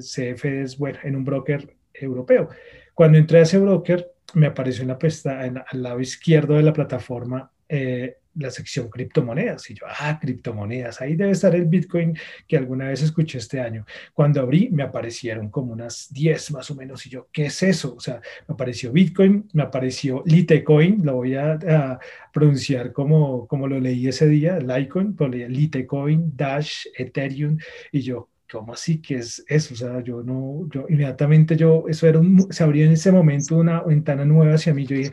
CFDs, 0.00 0.76
bueno, 0.76 0.98
en 1.02 1.16
un 1.16 1.24
broker 1.24 1.75
europeo. 2.00 2.48
Cuando 2.94 3.18
entré 3.18 3.40
a 3.40 3.42
ese 3.42 3.58
broker, 3.58 4.12
me 4.34 4.46
apareció 4.46 4.82
en 4.82 4.88
la 4.88 4.98
pestaña, 4.98 5.64
al 5.68 5.82
lado 5.82 6.00
izquierdo 6.00 6.54
de 6.54 6.62
la 6.62 6.72
plataforma, 6.72 7.50
eh, 7.68 8.16
la 8.36 8.50
sección 8.50 8.88
criptomonedas. 8.88 9.70
Y 9.70 9.74
yo, 9.74 9.86
ah, 9.88 10.18
criptomonedas, 10.20 11.00
ahí 11.00 11.16
debe 11.16 11.32
estar 11.32 11.54
el 11.54 11.66
Bitcoin 11.66 12.16
que 12.46 12.56
alguna 12.56 12.88
vez 12.88 13.02
escuché 13.02 13.38
este 13.38 13.60
año. 13.60 13.84
Cuando 14.12 14.40
abrí, 14.40 14.68
me 14.70 14.82
aparecieron 14.82 15.50
como 15.50 15.72
unas 15.72 16.12
10 16.12 16.52
más 16.52 16.70
o 16.70 16.74
menos. 16.74 17.06
Y 17.06 17.10
yo, 17.10 17.28
¿qué 17.32 17.46
es 17.46 17.62
eso? 17.62 17.94
O 17.96 18.00
sea, 18.00 18.20
me 18.46 18.52
apareció 18.52 18.92
Bitcoin, 18.92 19.48
me 19.52 19.62
apareció 19.62 20.22
Litecoin, 20.26 21.04
lo 21.04 21.16
voy 21.16 21.34
a, 21.34 21.98
pronunciar 22.32 22.92
como, 22.92 23.46
como 23.46 23.66
lo 23.66 23.80
leí 23.80 24.08
ese 24.08 24.28
día, 24.28 24.58
Litecoin, 24.58 25.16
Litecoin, 25.48 26.36
Dash, 26.36 26.86
Ethereum. 26.94 27.56
Y 27.90 28.00
yo, 28.00 28.28
¿cómo 28.50 28.72
así 28.72 29.00
que 29.00 29.16
es 29.16 29.44
eso? 29.48 29.74
O 29.74 29.76
sea, 29.76 30.00
yo 30.02 30.22
no, 30.22 30.68
yo 30.72 30.86
inmediatamente 30.88 31.56
yo, 31.56 31.84
eso 31.88 32.06
era 32.06 32.18
un, 32.18 32.52
se 32.52 32.62
abrió 32.62 32.84
en 32.86 32.92
ese 32.92 33.12
momento 33.12 33.56
una 33.56 33.82
ventana 33.82 34.24
nueva 34.24 34.54
hacia 34.54 34.74
mí, 34.74 34.86
yo 34.86 34.96
dije, 34.96 35.12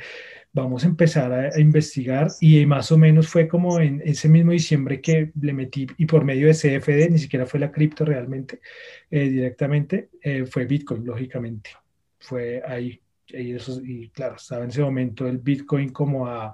vamos 0.54 0.84
a 0.84 0.88
empezar 0.88 1.32
a, 1.34 1.60
investigar 1.60 2.28
y 2.40 2.66
más 2.66 2.92
o 2.92 2.98
menos 2.98 3.28
fue 3.28 3.48
como 3.48 3.80
en 3.80 4.02
ese 4.06 4.30
mismo 4.30 4.52
diciembre 4.52 5.02
que 5.02 5.32
le 5.42 5.54
metí 5.54 5.88
y 5.98 6.06
por 6.06 6.24
medio 6.24 6.48
de 6.48 6.54
CFD, 6.54 7.10
ni 7.10 7.18
siquiera 7.18 7.46
fue 7.46 7.60
la 7.60 7.72
cripto 7.72 8.06
realmente, 8.06 8.62
eh, 9.10 9.30
directamente, 9.30 10.10
eh, 10.22 10.46
fue 10.46 10.66
Bitcoin, 10.66 11.06
lógicamente, 11.06 11.72
fue 12.20 12.62
ahí. 12.66 13.00
Y, 13.28 13.54
eso, 13.54 13.82
y 13.84 14.10
claro, 14.10 14.36
estaba 14.36 14.64
en 14.64 14.70
ese 14.70 14.82
momento 14.82 15.28
el 15.28 15.40
Bitcoin 15.40 15.90
como 15.90 16.28
a, 16.28 16.54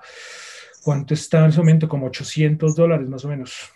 ¿cuánto 0.81 1.13
estaba 1.13 1.45
en 1.45 1.49
ese 1.49 1.59
momento? 1.59 1.89
Como 1.89 2.05
800 2.07 2.75
dólares 2.75 3.09
más 3.09 3.25
o 3.25 3.27
menos. 3.27 3.69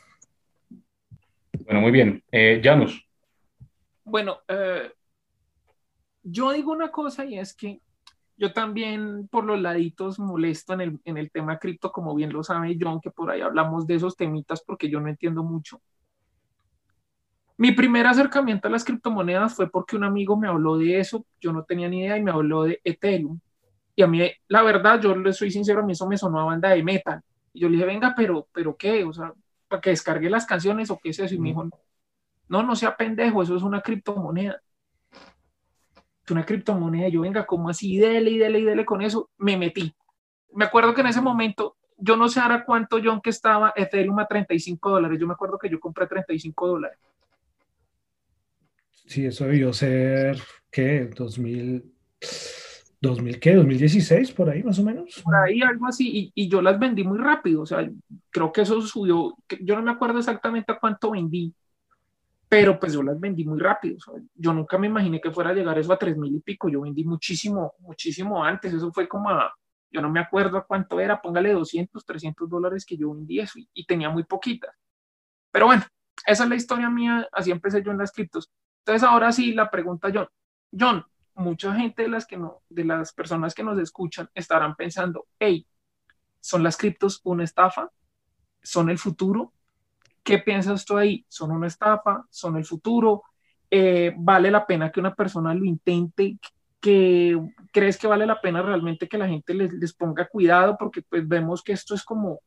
Bueno, 1.66 1.82
muy 1.82 1.92
bien. 1.92 2.24
Eh, 2.32 2.62
Janus. 2.64 3.08
Bueno, 4.04 4.40
eh, 4.48 4.92
yo 6.24 6.52
digo 6.52 6.72
una 6.72 6.92
cosa 6.92 7.26
y 7.26 7.40
es 7.40 7.56
que 7.56 7.80
yo 8.36 8.52
también 8.52 9.28
por 9.30 9.46
los 9.46 9.62
laditos 9.62 10.20
molesto 10.20 10.74
en 10.74 10.82
el, 10.82 11.00
en 11.06 11.18
el 11.18 11.32
tema 11.32 11.60
cripto, 11.60 11.92
como 11.92 12.14
bien 12.16 12.34
lo 12.34 12.44
sabe 12.44 12.78
John, 12.80 13.00
que 13.00 13.12
por 13.12 13.30
ahí 13.30 13.42
hablamos 13.42 13.88
de 13.88 13.96
esos 13.96 14.18
temitas 14.18 14.64
porque 14.66 14.90
yo 14.90 15.00
no 15.00 15.08
entiendo 15.08 15.44
mucho. 15.44 15.82
Mi 17.56 17.72
primer 17.72 18.08
acercamiento 18.08 18.68
a 18.68 18.72
las 18.72 18.84
criptomonedas 18.84 19.54
fue 19.56 19.70
porque 19.70 19.96
un 19.96 20.04
amigo 20.04 20.36
me 20.36 20.48
habló 20.48 20.78
de 20.78 21.00
eso, 21.00 21.26
yo 21.40 21.54
no 21.54 21.64
tenía 21.64 21.88
ni 21.88 22.02
idea 22.02 22.18
y 22.18 22.24
me 22.24 22.32
habló 22.32 22.64
de 22.64 22.82
Ethereum. 22.84 23.40
Y 23.96 24.02
a 24.02 24.08
mí, 24.08 24.30
la 24.48 24.64
verdad, 24.64 25.00
yo 25.00 25.16
le 25.16 25.32
soy 25.32 25.52
sincero, 25.52 25.82
a 25.82 25.86
mí 25.86 25.94
eso 25.94 26.08
me 26.08 26.18
sonó 26.18 26.40
a 26.40 26.46
banda 26.46 26.70
de 26.70 26.84
metal. 26.84 27.22
Y 27.54 27.62
yo 27.62 27.70
le 27.70 27.76
dije, 27.76 27.86
venga, 27.86 28.14
pero, 28.18 28.48
pero 28.52 28.76
¿qué? 28.76 29.04
O 29.04 29.14
sea, 29.14 29.32
para 29.74 29.82
que 29.82 29.90
descargue 29.90 30.30
las 30.30 30.46
canciones 30.46 30.92
o 30.92 31.00
qué 31.00 31.10
es 31.10 31.18
eso. 31.18 31.34
Y 31.34 31.40
me 31.40 31.50
dijo, 31.50 31.68
no, 32.48 32.62
no 32.62 32.76
sea 32.76 32.96
pendejo, 32.96 33.42
eso 33.42 33.56
es 33.56 33.64
una 33.64 33.82
criptomoneda. 33.82 34.62
Es 36.24 36.30
una 36.30 36.46
criptomoneda. 36.46 37.08
Yo, 37.08 37.22
venga, 37.22 37.44
como 37.44 37.70
así? 37.70 37.98
Dele 37.98 38.30
y 38.30 38.38
dele 38.38 38.60
y 38.60 38.66
dele 38.66 38.86
con 38.86 39.02
eso. 39.02 39.32
Me 39.40 39.58
metí. 39.58 39.92
Me 40.54 40.66
acuerdo 40.66 40.94
que 40.94 41.02
en 41.02 41.08
ese 41.08 41.22
momento, 41.22 41.76
yo 41.98 42.16
no 42.16 42.30
sé 42.30 42.40
ahora 42.40 42.64
cuánto, 42.64 43.00
John, 43.04 43.20
que 43.20 43.32
estaba 43.32 43.74
Ethereum 43.76 44.20
a 44.20 44.28
35 44.28 44.92
dólares. 44.92 45.20
Yo 45.20 45.26
me 45.26 45.34
acuerdo 45.34 45.58
que 45.58 45.72
yo 45.72 45.80
compré 45.80 46.06
35 46.06 46.68
dólares. 46.68 47.00
Sí, 49.08 49.26
eso 49.26 49.46
debió 49.46 49.74
ser, 49.74 50.40
¿qué? 50.70 51.06
2000. 51.06 51.92
¿2000 53.04 53.40
qué? 53.40 53.58
¿2016 53.58 54.34
por 54.34 54.50
ahí 54.50 54.64
más 54.64 54.80
o 54.80 54.84
menos? 54.84 55.22
Por 55.22 55.36
ahí 55.36 55.62
algo 55.62 55.88
así, 55.88 56.32
y, 56.34 56.48
yo 56.48 56.62
las 56.62 56.80
vendí 56.80 57.04
muy 57.04 57.18
rápido, 57.18 57.64
o 57.64 57.66
sea, 57.66 57.88
creo 58.30 58.52
que 58.54 58.62
eso 58.62 58.82
subió, 58.82 59.36
yo 59.62 59.76
no 59.76 59.82
me 59.82 59.92
acuerdo 59.92 60.20
exactamente 60.20 60.72
a 60.72 60.80
cuánto 60.80 61.12
vendí, 61.12 61.54
pero 62.48 62.80
pues 62.80 62.94
yo 62.94 63.04
las 63.04 63.20
vendí 63.20 63.44
muy 63.44 63.60
rápido, 63.60 63.98
yo 64.36 64.54
nunca 64.54 64.78
me 64.78 64.88
imaginé 64.88 65.20
que 65.20 65.32
fuera 65.32 65.50
a 65.50 65.54
llegar 65.54 65.78
eso 65.78 65.92
a 65.92 65.98
3 65.98 66.16
mil 66.16 66.34
y 66.34 66.40
pico, 66.40 66.70
yo 66.70 66.82
vendí 66.82 67.04
muchísimo, 67.04 67.74
muchísimo 67.80 68.42
antes, 68.42 68.74
eso 68.74 68.90
fue 68.94 69.06
como 69.08 69.30
a, 69.30 69.54
yo 69.92 70.02
no 70.02 70.10
me 70.10 70.22
acuerdo 70.22 70.58
a 70.58 70.66
cuánto 70.66 70.98
era, 71.02 71.22
póngale 71.22 71.52
200, 71.52 72.06
300 72.06 72.50
dólares 72.50 72.86
que 72.86 72.96
yo 72.96 73.14
vendí 73.14 73.42
eso, 73.42 73.60
y, 73.60 73.68
y 73.74 73.86
tenía 73.86 74.10
muy 74.10 74.24
poquitas. 74.24 74.74
Pero 75.52 75.66
bueno, 75.66 75.84
esa 76.26 76.44
es 76.46 76.50
la 76.50 76.56
historia 76.56 76.90
mía, 76.90 77.28
así 77.34 77.52
empecé 77.52 77.84
yo 77.84 77.92
en 77.92 77.98
las 77.98 78.14
criptos. 78.14 78.50
Entonces 78.80 79.04
ahora 79.04 79.32
sí, 79.34 79.54
la 79.54 79.70
pregunta 79.70 80.10
John, 80.14 80.28
John, 80.72 81.06
mucha 81.36 81.74
gente 81.76 82.04
de 82.04 82.10
las, 82.10 82.26
que 82.26 82.38
no, 82.38 82.62
de 82.70 82.86
las 82.86 83.14
personas 83.14 83.54
que 83.54 83.64
nos 83.64 83.80
escuchan 83.80 84.30
estarán 84.34 84.76
pensando, 84.76 85.28
hey, 85.40 85.66
¿son 86.40 86.64
las 86.64 86.78
criptos 86.78 87.22
una 87.24 87.44
estafa? 87.44 87.92
¿Son 88.62 88.90
el 88.90 88.98
futuro? 88.98 89.54
¿Qué 90.24 90.40
piensas 90.40 90.86
tú 90.86 90.98
ahí? 90.98 91.26
¿Son 91.28 91.52
una 91.52 91.68
estafa? 91.68 92.26
¿Son 92.30 92.58
el 92.58 92.66
futuro? 92.66 93.24
Eh, 93.70 94.14
¿Vale 94.18 94.52
la 94.52 94.66
pena 94.66 94.92
que 94.92 95.00
una 95.00 95.16
persona 95.16 95.54
lo 95.54 95.66
intente? 95.66 96.38
que 96.84 97.40
crees 97.72 97.98
que 97.98 98.08
vale 98.08 98.26
la 98.26 98.42
pena 98.42 98.62
realmente 98.62 99.08
que 99.08 99.18
la 99.18 99.30
gente 99.30 99.54
les, 99.54 99.94
ponga 99.94 100.28
cuidado 100.28 100.76
porque 100.78 101.02
pues 101.02 101.26
vemos 101.26 101.64
que 101.64 101.72
esto 101.72 101.96
es 101.96 102.04
como 102.04 102.42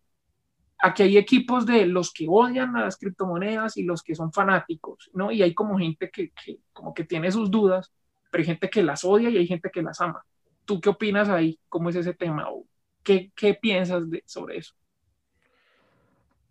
aquí 0.79 1.05
hay 1.05 1.17
equipos 1.17 1.65
de 1.65 1.87
los 1.87 2.13
que 2.13 2.27
odian 2.29 2.77
a 2.77 2.83
las 2.83 2.99
criptomonedas 2.99 3.79
y 3.79 3.83
los 3.85 4.03
que 4.03 4.15
son 4.15 4.35
fanáticos, 4.35 5.11
¿no? 5.15 5.33
Y 5.33 5.41
hay 5.41 5.55
como 5.55 5.79
gente 5.79 6.11
que, 6.11 6.33
que 6.33 6.59
como 6.75 6.93
que 6.93 7.05
tiene 7.05 7.33
sus 7.33 7.51
dudas, 7.51 7.91
pero 8.31 8.43
hay 8.43 8.47
gente 8.47 8.69
que 8.71 8.83
las 8.83 9.05
odia 9.05 9.31
y 9.31 9.37
hay 9.37 9.47
gente 9.47 9.71
que 9.71 9.83
las 9.83 10.01
ama. 10.01 10.25
¿Tú 10.65 10.81
qué 10.81 10.89
opinas 10.89 11.29
ahí? 11.29 11.59
¿Cómo 11.69 11.91
es 11.91 11.97
ese 11.97 12.15
tema? 12.15 12.51
¿O 12.51 12.67
qué, 13.03 13.31
qué 13.35 13.55
piensas 13.55 14.03
sobre 14.27 14.59
eso? 14.59 14.75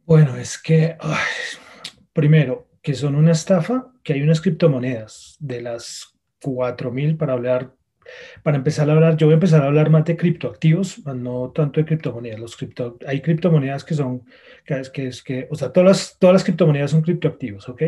Bueno, 0.06 0.36
es 0.38 0.58
que, 0.58 0.98
primero, 2.14 2.68
que 2.82 2.94
son 2.94 3.16
una 3.16 3.32
estafa, 3.32 3.92
que 4.04 4.14
hay 4.14 4.22
unas 4.22 4.40
criptomonedas 4.40 5.36
de 5.40 5.62
las 5.62 6.16
4.000 6.42 7.18
para 7.18 7.34
hablar, 7.34 7.75
para 8.44 8.58
empezar 8.58 8.89
a 8.89 8.94
hablar, 8.94 9.18
yo 9.18 9.28
voy 9.28 9.34
a 9.34 9.36
empezar 9.36 9.62
a 9.62 9.68
hablar 9.68 9.89
más 9.89 10.06
de 10.06 10.18
criptoactivos, 10.18 11.06
no 11.06 11.52
tanto 11.52 11.80
de 11.80 11.86
criptomonedas. 11.86 12.39
Los 12.39 12.56
cripto, 12.56 12.98
hay 13.06 13.22
criptomonedas 13.22 13.84
que 13.84 13.94
son, 13.94 14.24
que 14.65 14.82
que, 14.94 15.12
que, 15.24 15.48
o 15.50 15.56
sea, 15.56 15.72
todas 15.72 15.88
las, 15.88 16.20
todas 16.20 16.34
las 16.34 16.44
criptomonedas 16.44 16.91
son 16.91 17.02
criptoactivos, 17.02 17.70
¿ok? 17.70 17.82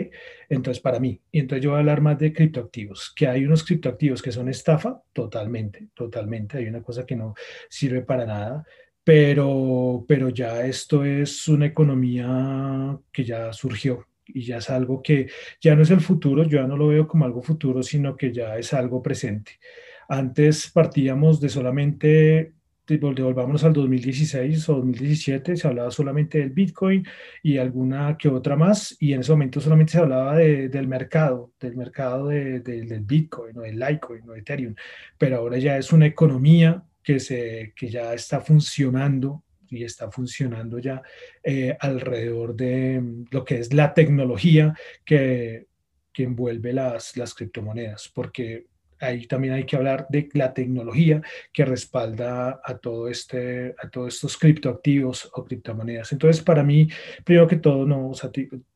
Entonces, 0.49 0.81
para 0.81 0.99
mí, 0.99 1.19
y 1.31 1.39
entonces 1.39 1.63
yo 1.63 1.71
voy 1.71 1.77
a 1.77 1.79
hablar 1.79 2.01
más 2.01 2.17
de 2.17 2.33
criptoactivos, 2.33 3.13
que 3.15 3.27
hay 3.27 3.45
unos 3.45 3.63
criptoactivos 3.63 4.21
que 4.21 4.31
son 4.31 4.49
estafa, 4.49 5.01
totalmente, 5.13 5.87
totalmente, 5.93 6.57
hay 6.57 6.67
una 6.67 6.81
cosa 6.81 7.05
que 7.05 7.15
no 7.15 7.33
sirve 7.69 8.01
para 8.01 8.25
nada. 8.25 8.65
Pero, 9.03 10.03
pero 10.05 10.27
ya 10.27 10.65
esto 10.65 11.05
es 11.05 11.47
una 11.47 11.67
economía 11.67 12.99
que 13.09 13.23
ya 13.23 13.53
surgió, 13.53 14.05
y 14.27 14.43
ya 14.43 14.57
es 14.57 14.69
algo 14.69 15.01
que 15.01 15.29
ya 15.61 15.75
no 15.75 15.83
es 15.83 15.91
el 15.91 16.01
futuro, 16.01 16.43
yo 16.43 16.59
ya 16.61 16.67
no 16.67 16.77
lo 16.77 16.87
veo 16.87 17.07
como 17.07 17.25
algo 17.25 17.41
futuro, 17.41 17.83
sino 17.83 18.15
que 18.15 18.31
ya 18.31 18.57
es 18.57 18.73
algo 18.73 19.01
presente. 19.01 19.59
Antes 20.07 20.71
partíamos 20.71 21.41
de 21.41 21.49
solamente, 21.49 22.53
devolvámonos 22.87 23.63
al 23.65 23.73
2016 23.73 24.69
o 24.69 24.75
2017, 24.75 25.57
se 25.57 25.67
hablaba 25.67 25.91
solamente 25.91 26.39
del 26.39 26.51
Bitcoin 26.51 27.05
y 27.43 27.57
alguna 27.57 28.15
que 28.17 28.29
otra 28.29 28.55
más, 28.55 28.95
y 28.99 29.11
en 29.11 29.19
ese 29.19 29.31
momento 29.31 29.59
solamente 29.59 29.91
se 29.93 29.99
hablaba 29.99 30.37
del 30.37 30.87
mercado, 30.87 31.51
del 31.59 31.75
mercado 31.75 32.27
de, 32.27 32.61
del 32.61 33.01
Bitcoin 33.01 33.57
o 33.57 33.61
del 33.61 33.77
Litecoin 33.77 34.29
o 34.29 34.33
de 34.33 34.39
Ethereum, 34.39 34.75
pero 35.17 35.37
ahora 35.37 35.57
ya 35.57 35.77
es 35.77 35.91
una 35.91 36.05
economía 36.05 36.83
que, 37.03 37.19
se, 37.19 37.73
que 37.75 37.89
ya 37.89 38.13
está 38.13 38.39
funcionando 38.39 39.43
y 39.69 39.83
está 39.83 40.09
funcionando 40.09 40.79
ya 40.79 41.01
eh, 41.43 41.75
alrededor 41.79 42.55
de 42.55 43.01
mm, 43.01 43.25
lo 43.31 43.43
que 43.43 43.59
es 43.59 43.73
la 43.73 43.93
tecnología 43.93 44.73
que, 45.03 45.67
que 46.13 46.23
envuelve 46.23 46.71
las, 46.71 47.17
las 47.17 47.33
criptomonedas, 47.33 48.09
porque 48.13 48.67
ahí 48.99 49.27
también 49.27 49.53
hay 49.53 49.65
que 49.65 49.75
hablar 49.75 50.07
de 50.09 50.29
la 50.33 50.53
tecnología 50.53 51.21
que 51.53 51.65
respalda 51.65 52.61
a 52.63 52.77
todo 52.77 53.09
este 53.09 53.75
a 53.77 53.89
todos 53.89 54.15
estos 54.15 54.37
criptoactivos 54.37 55.29
o 55.33 55.43
criptomonedas. 55.45 56.11
Entonces, 56.11 56.43
para 56.43 56.63
mí, 56.63 56.87
primero 57.23 57.47
que 57.47 57.57
todo, 57.57 57.85
no, 57.85 58.11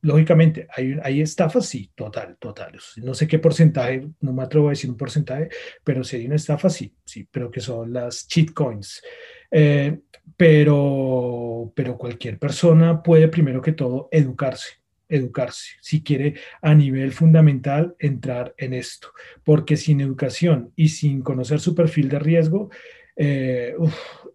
lógicamente, 0.01 0.67
hay, 0.75 0.97
hay 1.03 1.21
estafas, 1.21 1.65
sí, 1.65 1.91
total, 1.95 2.37
total. 2.39 2.77
No 2.97 3.13
sé 3.13 3.27
qué 3.27 3.39
porcentaje, 3.39 4.07
no 4.19 4.33
me 4.33 4.43
atrevo 4.43 4.67
a 4.67 4.71
decir 4.71 4.89
un 4.89 4.97
porcentaje, 4.97 5.49
pero 5.83 6.03
si 6.03 6.17
hay 6.17 6.25
una 6.25 6.35
estafa, 6.35 6.69
sí, 6.69 6.93
sí, 7.05 7.27
pero 7.29 7.51
que 7.51 7.59
son 7.59 7.93
las 7.93 8.27
cheat 8.27 8.51
coins. 8.53 9.01
Eh, 9.49 9.99
pero, 10.37 11.71
pero 11.75 11.97
cualquier 11.97 12.39
persona 12.39 13.03
puede 13.03 13.27
primero 13.27 13.61
que 13.61 13.73
todo 13.73 14.09
educarse, 14.11 14.80
educarse, 15.11 15.77
si 15.81 16.01
quiere 16.01 16.35
a 16.61 16.73
nivel 16.73 17.11
fundamental 17.11 17.95
entrar 17.99 18.55
en 18.57 18.73
esto, 18.73 19.09
porque 19.43 19.77
sin 19.77 20.01
educación 20.01 20.71
y 20.75 20.89
sin 20.89 21.21
conocer 21.21 21.59
su 21.59 21.75
perfil 21.75 22.09
de 22.09 22.19
riesgo, 22.19 22.69
eh, 23.15 23.75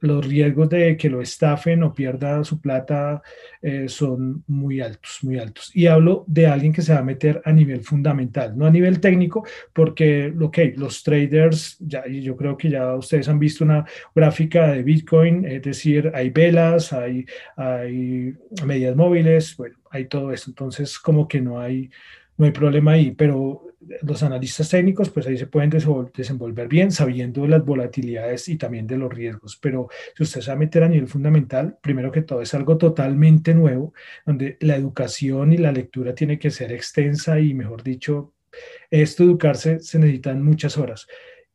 los 0.00 0.26
riesgos 0.26 0.68
de 0.68 0.96
que 0.96 1.08
lo 1.08 1.20
estafen 1.20 1.82
o 1.82 1.94
pierda 1.94 2.44
su 2.44 2.60
plata 2.60 3.22
eh, 3.62 3.88
son 3.88 4.44
muy 4.46 4.80
altos, 4.80 5.18
muy 5.22 5.38
altos. 5.38 5.74
Y 5.74 5.86
hablo 5.86 6.24
de 6.26 6.46
alguien 6.46 6.72
que 6.72 6.82
se 6.82 6.92
va 6.92 7.00
a 7.00 7.04
meter 7.04 7.40
a 7.44 7.52
nivel 7.52 7.80
fundamental, 7.80 8.56
no 8.56 8.66
a 8.66 8.70
nivel 8.70 9.00
técnico, 9.00 9.44
porque, 9.72 10.32
ok, 10.38 10.58
los 10.76 11.02
traders, 11.02 11.76
ya, 11.80 12.06
yo 12.06 12.36
creo 12.36 12.56
que 12.56 12.70
ya 12.70 12.94
ustedes 12.94 13.28
han 13.28 13.38
visto 13.38 13.64
una 13.64 13.84
gráfica 14.14 14.68
de 14.68 14.82
Bitcoin, 14.82 15.44
es 15.46 15.62
decir, 15.62 16.10
hay 16.14 16.30
velas, 16.30 16.92
hay, 16.92 17.24
hay 17.56 18.34
medias 18.64 18.94
móviles, 18.96 19.56
bueno, 19.56 19.76
hay 19.90 20.06
todo 20.06 20.32
eso. 20.32 20.50
Entonces, 20.50 20.98
como 20.98 21.26
que 21.26 21.40
no 21.40 21.58
hay, 21.58 21.90
no 22.36 22.44
hay 22.44 22.52
problema 22.52 22.92
ahí, 22.92 23.12
pero 23.12 23.66
los 24.02 24.22
analistas 24.22 24.68
técnicos, 24.68 25.10
pues 25.10 25.26
ahí 25.26 25.36
se 25.36 25.46
pueden 25.46 25.70
desenvolver 25.70 26.68
bien 26.68 26.90
sabiendo 26.90 27.46
las 27.46 27.64
volatilidades 27.64 28.48
y 28.48 28.56
también 28.56 28.86
de 28.86 28.98
los 28.98 29.12
riesgos. 29.12 29.56
Pero 29.60 29.88
si 30.16 30.22
usted 30.22 30.40
se 30.40 30.50
va 30.50 30.54
a 30.54 30.58
meter 30.58 30.82
a 30.82 30.88
nivel 30.88 31.08
fundamental, 31.08 31.78
primero 31.80 32.10
que 32.10 32.22
todo 32.22 32.42
es 32.42 32.52
algo 32.54 32.78
totalmente 32.78 33.54
nuevo, 33.54 33.92
donde 34.24 34.56
la 34.60 34.76
educación 34.76 35.52
y 35.52 35.58
la 35.58 35.72
lectura 35.72 36.14
tiene 36.14 36.38
que 36.38 36.50
ser 36.50 36.72
extensa 36.72 37.38
y, 37.38 37.54
mejor 37.54 37.82
dicho, 37.82 38.32
esto 38.90 39.24
educarse 39.24 39.80
se 39.80 39.98
necesitan 39.98 40.42
muchas 40.42 40.78
horas. 40.78 41.06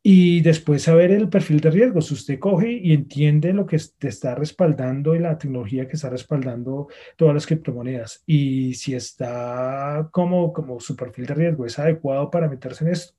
Y 0.04 0.40
después 0.40 0.82
saber 0.82 1.12
el 1.12 1.28
perfil 1.28 1.60
de 1.60 1.70
riesgo. 1.70 2.00
Si 2.00 2.14
usted 2.14 2.38
coge 2.40 2.72
y 2.72 2.92
entiende 2.92 3.52
lo 3.52 3.66
que 3.66 3.78
te 3.98 4.08
está 4.08 4.34
respaldando 4.34 5.14
y 5.14 5.20
la 5.20 5.38
tecnología 5.38 5.86
que 5.86 5.94
está 5.94 6.10
respaldando 6.10 6.88
todas 7.16 7.34
las 7.34 7.46
criptomonedas 7.46 8.24
y 8.26 8.74
si 8.74 8.94
está 8.94 10.08
como, 10.10 10.52
como 10.52 10.80
su 10.80 10.96
perfil 10.96 11.26
de 11.26 11.34
riesgo 11.34 11.66
es 11.66 11.78
adecuado 11.78 12.30
para 12.30 12.48
meterse 12.48 12.84
en 12.84 12.90
esto, 12.90 13.14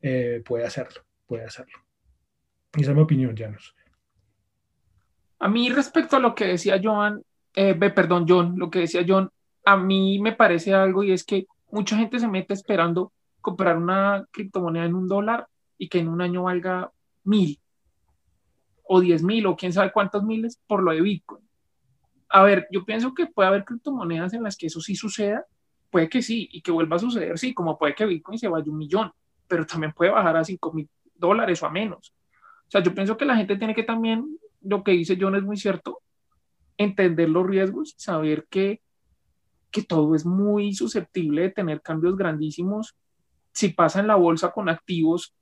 eh, 0.00 0.40
puede 0.44 0.64
hacerlo, 0.64 1.02
puede 1.26 1.44
hacerlo. 1.44 1.76
Esa 2.72 2.90
es 2.90 2.96
mi 2.96 3.02
opinión, 3.02 3.36
Janos. 3.36 3.74
A 5.40 5.48
mí 5.48 5.70
respecto 5.70 6.16
a 6.16 6.20
lo 6.20 6.34
que 6.34 6.46
decía 6.46 6.80
Joan, 6.82 7.22
eh, 7.54 7.74
perdón, 7.74 8.26
John, 8.28 8.54
lo 8.56 8.70
que 8.70 8.80
decía 8.80 9.04
John, 9.06 9.30
a 9.64 9.76
mí 9.76 10.20
me 10.20 10.32
parece 10.32 10.72
algo 10.72 11.02
y 11.02 11.12
es 11.12 11.24
que 11.24 11.46
mucha 11.70 11.96
gente 11.96 12.18
se 12.18 12.28
mete 12.28 12.54
esperando 12.54 13.12
comprar 13.40 13.76
una 13.76 14.24
criptomoneda 14.30 14.84
en 14.84 14.94
un 14.94 15.08
dólar 15.08 15.46
y 15.78 15.88
que 15.88 16.00
en 16.00 16.08
un 16.08 16.20
año 16.20 16.42
valga 16.42 16.92
mil 17.24 17.60
o 18.82 19.00
diez 19.00 19.22
mil 19.22 19.46
o 19.46 19.56
quién 19.56 19.72
sabe 19.72 19.92
cuántos 19.92 20.24
miles 20.24 20.60
por 20.66 20.82
lo 20.82 20.92
de 20.92 21.00
Bitcoin. 21.00 21.46
A 22.30 22.42
ver, 22.42 22.66
yo 22.70 22.84
pienso 22.84 23.14
que 23.14 23.26
puede 23.26 23.48
haber 23.48 23.64
criptomonedas 23.64 24.34
en 24.34 24.42
las 24.42 24.56
que 24.56 24.66
eso 24.66 24.80
sí 24.80 24.94
suceda, 24.94 25.46
puede 25.90 26.08
que 26.08 26.20
sí, 26.20 26.48
y 26.52 26.60
que 26.60 26.70
vuelva 26.70 26.96
a 26.96 26.98
suceder, 26.98 27.38
sí, 27.38 27.54
como 27.54 27.78
puede 27.78 27.94
que 27.94 28.04
Bitcoin 28.04 28.38
se 28.38 28.48
vaya 28.48 28.70
un 28.70 28.76
millón, 28.76 29.12
pero 29.46 29.64
también 29.64 29.92
puede 29.92 30.10
bajar 30.10 30.36
a 30.36 30.44
cinco 30.44 30.72
mil 30.72 30.88
dólares 31.14 31.62
o 31.62 31.66
a 31.66 31.70
menos. 31.70 32.14
O 32.66 32.70
sea, 32.70 32.82
yo 32.82 32.94
pienso 32.94 33.16
que 33.16 33.24
la 33.24 33.36
gente 33.36 33.56
tiene 33.56 33.74
que 33.74 33.82
también, 33.82 34.38
lo 34.60 34.84
que 34.84 34.92
dice 34.92 35.16
John 35.18 35.36
es 35.36 35.42
muy 35.42 35.56
cierto, 35.56 36.00
entender 36.76 37.28
los 37.28 37.46
riesgos, 37.46 37.94
saber 37.96 38.46
que, 38.50 38.82
que 39.70 39.82
todo 39.82 40.14
es 40.14 40.24
muy 40.24 40.74
susceptible 40.74 41.42
de 41.42 41.50
tener 41.50 41.82
cambios 41.82 42.16
grandísimos. 42.16 42.94
Si 43.52 43.70
pasa 43.70 44.00
en 44.00 44.06
la 44.06 44.14
bolsa 44.16 44.52
con 44.52 44.68
activos 44.68 45.34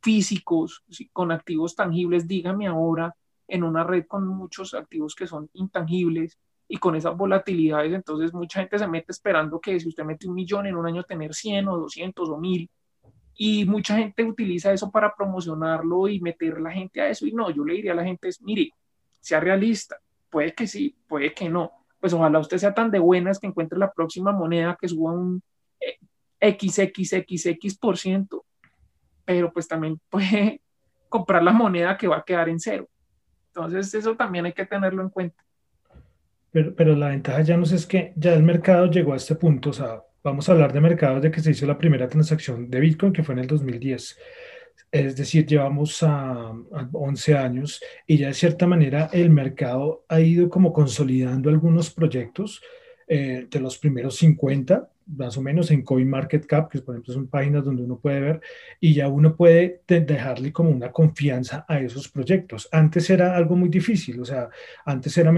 físicos, 0.00 0.84
con 1.12 1.32
activos 1.32 1.74
tangibles, 1.74 2.26
dígame 2.26 2.66
ahora, 2.66 3.14
en 3.48 3.62
una 3.62 3.84
red 3.84 4.06
con 4.06 4.26
muchos 4.26 4.74
activos 4.74 5.14
que 5.14 5.26
son 5.26 5.48
intangibles 5.54 6.38
y 6.68 6.78
con 6.78 6.96
esas 6.96 7.16
volatilidades, 7.16 7.92
entonces 7.92 8.32
mucha 8.34 8.60
gente 8.60 8.78
se 8.78 8.88
mete 8.88 9.12
esperando 9.12 9.60
que 9.60 9.78
si 9.78 9.88
usted 9.88 10.04
mete 10.04 10.26
un 10.26 10.34
millón 10.34 10.66
en 10.66 10.76
un 10.76 10.86
año 10.86 11.04
tener 11.04 11.32
100 11.32 11.68
o 11.68 11.78
200 11.78 12.28
o 12.28 12.36
1000 12.38 12.68
y 13.36 13.64
mucha 13.66 13.98
gente 13.98 14.24
utiliza 14.24 14.72
eso 14.72 14.90
para 14.90 15.14
promocionarlo 15.14 16.08
y 16.08 16.20
meter 16.20 16.60
la 16.60 16.72
gente 16.72 17.00
a 17.00 17.08
eso. 17.08 17.26
Y 17.26 17.32
no, 17.32 17.50
yo 17.50 17.64
le 17.64 17.74
diría 17.74 17.92
a 17.92 17.96
la 17.96 18.04
gente 18.04 18.28
es, 18.28 18.40
mire, 18.40 18.70
sea 19.20 19.40
realista, 19.40 19.96
puede 20.30 20.54
que 20.54 20.66
sí, 20.66 20.96
puede 21.06 21.32
que 21.34 21.48
no, 21.48 21.70
pues 22.00 22.12
ojalá 22.12 22.38
usted 22.38 22.58
sea 22.58 22.74
tan 22.74 22.90
de 22.90 22.98
buenas 22.98 23.38
que 23.38 23.46
encuentre 23.46 23.78
la 23.78 23.92
próxima 23.92 24.32
moneda 24.32 24.76
que 24.80 24.88
suba 24.88 25.12
un 25.12 25.42
XXXX 26.40 27.46
eh, 27.46 27.58
por 27.80 27.98
ciento 27.98 28.44
pero 29.26 29.52
pues 29.52 29.68
también 29.68 30.00
puede 30.08 30.62
comprar 31.10 31.42
la 31.42 31.52
moneda 31.52 31.98
que 31.98 32.08
va 32.08 32.16
a 32.16 32.24
quedar 32.24 32.48
en 32.48 32.58
cero. 32.58 32.88
Entonces 33.48 33.92
eso 33.92 34.16
también 34.16 34.46
hay 34.46 34.52
que 34.54 34.64
tenerlo 34.64 35.02
en 35.02 35.10
cuenta. 35.10 35.42
Pero, 36.50 36.74
pero 36.74 36.96
la 36.96 37.08
ventaja 37.08 37.42
ya 37.42 37.58
no 37.58 37.64
es 37.64 37.86
que 37.86 38.14
ya 38.16 38.32
el 38.32 38.42
mercado 38.42 38.86
llegó 38.86 39.12
a 39.12 39.16
este 39.16 39.34
punto, 39.34 39.70
o 39.70 39.72
sea, 39.74 40.02
vamos 40.26 40.48
a 40.48 40.52
hablar 40.52 40.72
de 40.72 40.80
mercados 40.80 41.22
de 41.22 41.30
que 41.30 41.40
se 41.40 41.50
hizo 41.50 41.66
la 41.66 41.78
primera 41.78 42.08
transacción 42.08 42.70
de 42.70 42.80
Bitcoin, 42.80 43.12
que 43.12 43.22
fue 43.22 43.34
en 43.34 43.40
el 43.40 43.46
2010. 43.46 44.18
Es 44.90 45.16
decir, 45.16 45.46
llevamos 45.46 46.02
a, 46.02 46.52
11 46.92 47.36
años 47.36 47.80
y 48.06 48.18
ya 48.18 48.28
de 48.28 48.34
cierta 48.34 48.66
manera 48.66 49.08
el 49.12 49.30
mercado 49.30 50.04
ha 50.08 50.20
ido 50.20 50.48
como 50.48 50.72
consolidando 50.72 51.48
algunos 51.48 51.90
proyectos 51.90 52.62
eh, 53.06 53.46
de 53.50 53.60
los 53.60 53.78
primeros 53.78 54.16
50 54.16 54.90
más 55.06 55.36
o 55.36 55.42
menos 55.42 55.70
en 55.70 55.82
CoinMarketCap, 55.82 56.70
que 56.70 56.80
por 56.80 56.94
ejemplo 56.94 57.14
son 57.14 57.28
páginas 57.28 57.64
donde 57.64 57.84
uno 57.84 57.98
puede 57.98 58.20
ver, 58.20 58.40
y 58.80 58.94
ya 58.94 59.08
uno 59.08 59.36
puede 59.36 59.82
dejarle 59.86 60.52
como 60.52 60.70
una 60.70 60.90
confianza 60.90 61.64
a 61.68 61.80
esos 61.80 62.08
proyectos. 62.08 62.68
Antes 62.72 63.08
era 63.10 63.36
algo 63.36 63.56
muy 63.56 63.68
difícil, 63.68 64.20
o 64.20 64.24
sea, 64.24 64.48
antes 64.84 65.16
era, 65.16 65.32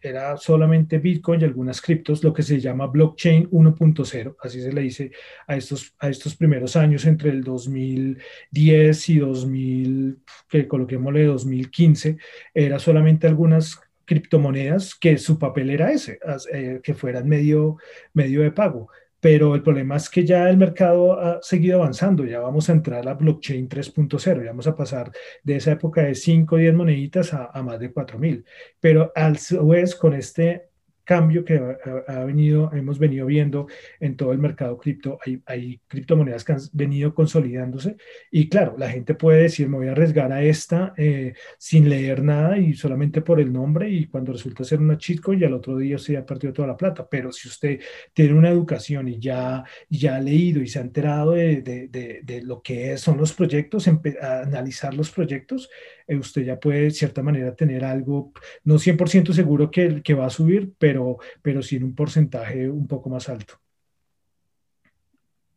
era 0.00 0.36
solamente 0.36 0.98
Bitcoin 0.98 1.40
y 1.40 1.44
algunas 1.44 1.80
criptos, 1.80 2.22
lo 2.22 2.32
que 2.32 2.42
se 2.42 2.60
llama 2.60 2.86
blockchain 2.86 3.50
1.0, 3.50 4.36
así 4.42 4.60
se 4.60 4.72
le 4.72 4.82
dice 4.82 5.10
a 5.46 5.56
estos, 5.56 5.94
a 5.98 6.08
estos 6.10 6.36
primeros 6.36 6.76
años 6.76 7.06
entre 7.06 7.30
el 7.30 7.42
2010 7.42 9.08
y 9.08 9.18
2000, 9.18 10.18
que 10.48 10.68
coloquémosle 10.68 11.24
2015, 11.24 12.18
era 12.52 12.78
solamente 12.78 13.26
algunas 13.26 13.80
criptomonedas 14.08 14.94
que 14.94 15.18
su 15.18 15.38
papel 15.38 15.70
era 15.70 15.92
ese, 15.92 16.18
eh, 16.52 16.80
que 16.82 16.94
fueran 16.94 17.28
medio, 17.28 17.76
medio 18.14 18.42
de 18.42 18.50
pago. 18.50 18.88
Pero 19.20 19.54
el 19.54 19.62
problema 19.62 19.96
es 19.96 20.08
que 20.08 20.24
ya 20.24 20.48
el 20.48 20.56
mercado 20.56 21.20
ha 21.20 21.40
seguido 21.42 21.82
avanzando, 21.82 22.24
ya 22.24 22.38
vamos 22.38 22.68
a 22.68 22.72
entrar 22.72 23.06
a 23.08 23.14
blockchain 23.14 23.68
3.0, 23.68 24.42
ya 24.44 24.50
vamos 24.50 24.68
a 24.68 24.76
pasar 24.76 25.10
de 25.42 25.56
esa 25.56 25.72
época 25.72 26.02
de 26.02 26.14
5 26.14 26.54
o 26.54 26.58
10 26.58 26.74
moneditas 26.74 27.34
a, 27.34 27.50
más 27.62 27.80
de 27.80 27.92
4.000, 27.92 28.44
pero 28.80 29.12
al 29.14 29.36
vez 29.66 29.96
con 29.96 30.14
este 30.14 30.67
cambio 31.08 31.42
que 31.42 31.58
ha, 32.06 32.24
venido, 32.24 32.70
hemos 32.74 32.98
venido 32.98 33.24
viendo 33.24 33.66
en 33.98 34.14
todo 34.14 34.32
el 34.32 34.38
mercado 34.38 34.76
cripto. 34.76 35.18
Hay, 35.24 35.40
hay, 35.46 35.80
criptomonedas 35.88 36.44
que 36.44 36.52
han 36.52 36.60
venido 36.74 37.14
consolidándose 37.14 37.96
y 38.30 38.50
claro, 38.50 38.76
la 38.76 38.90
gente 38.90 39.14
puede 39.14 39.44
decir, 39.44 39.70
me 39.70 39.78
voy 39.78 39.88
a 39.88 39.92
arriesgar 39.92 40.30
a 40.32 40.42
esta 40.42 40.92
eh, 40.98 41.32
sin 41.56 41.88
leer 41.88 42.22
nada 42.22 42.58
y 42.58 42.74
solamente 42.74 43.22
por 43.22 43.40
el 43.40 43.50
nombre 43.50 43.88
y 43.88 44.04
cuando 44.04 44.32
resulta 44.32 44.64
ser 44.64 44.80
una 44.80 44.98
shitcoin 45.00 45.40
y 45.40 45.44
al 45.46 45.54
otro 45.54 45.78
día 45.78 45.96
se 45.96 46.18
ha 46.18 46.26
perdido 46.26 46.52
toda 46.52 46.68
la 46.68 46.76
plata. 46.76 47.08
Pero 47.08 47.32
si 47.32 47.48
usted 47.48 47.80
tiene 48.12 48.34
una 48.34 48.50
educación 48.50 49.08
y 49.08 49.18
ya, 49.18 49.64
ya 49.88 50.16
ha 50.16 50.20
leído 50.20 50.60
y 50.60 50.68
se 50.68 50.78
ha 50.78 50.82
enterado 50.82 51.32
de, 51.32 51.62
de, 51.62 51.88
de, 51.88 52.20
de 52.22 52.42
lo 52.42 52.60
que 52.60 52.98
son 52.98 53.16
los 53.16 53.32
proyectos, 53.32 53.88
a 53.88 54.42
analizar 54.42 54.92
los 54.92 55.10
proyectos, 55.10 55.70
eh, 56.08 56.16
usted 56.16 56.42
ya 56.42 56.58
puede 56.58 56.84
de 56.84 56.90
cierta 56.90 57.22
manera 57.22 57.54
tener 57.54 57.84
algo, 57.84 58.32
no 58.64 58.78
100% 58.78 59.32
seguro 59.32 59.70
que, 59.70 60.02
que 60.02 60.14
va 60.14 60.26
a 60.26 60.30
subir, 60.30 60.72
pero, 60.78 61.18
pero 61.42 61.62
sí 61.62 61.76
en 61.76 61.84
un 61.84 61.94
porcentaje 61.94 62.68
un 62.68 62.88
poco 62.88 63.10
más 63.10 63.28
alto. 63.28 63.54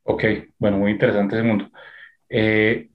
Ok, 0.04 0.24
bueno, 0.60 0.78
muy 0.78 0.92
interesante 0.92 1.36
ese 1.36 1.44
mundo. 1.44 1.72
Eh, 2.28 2.90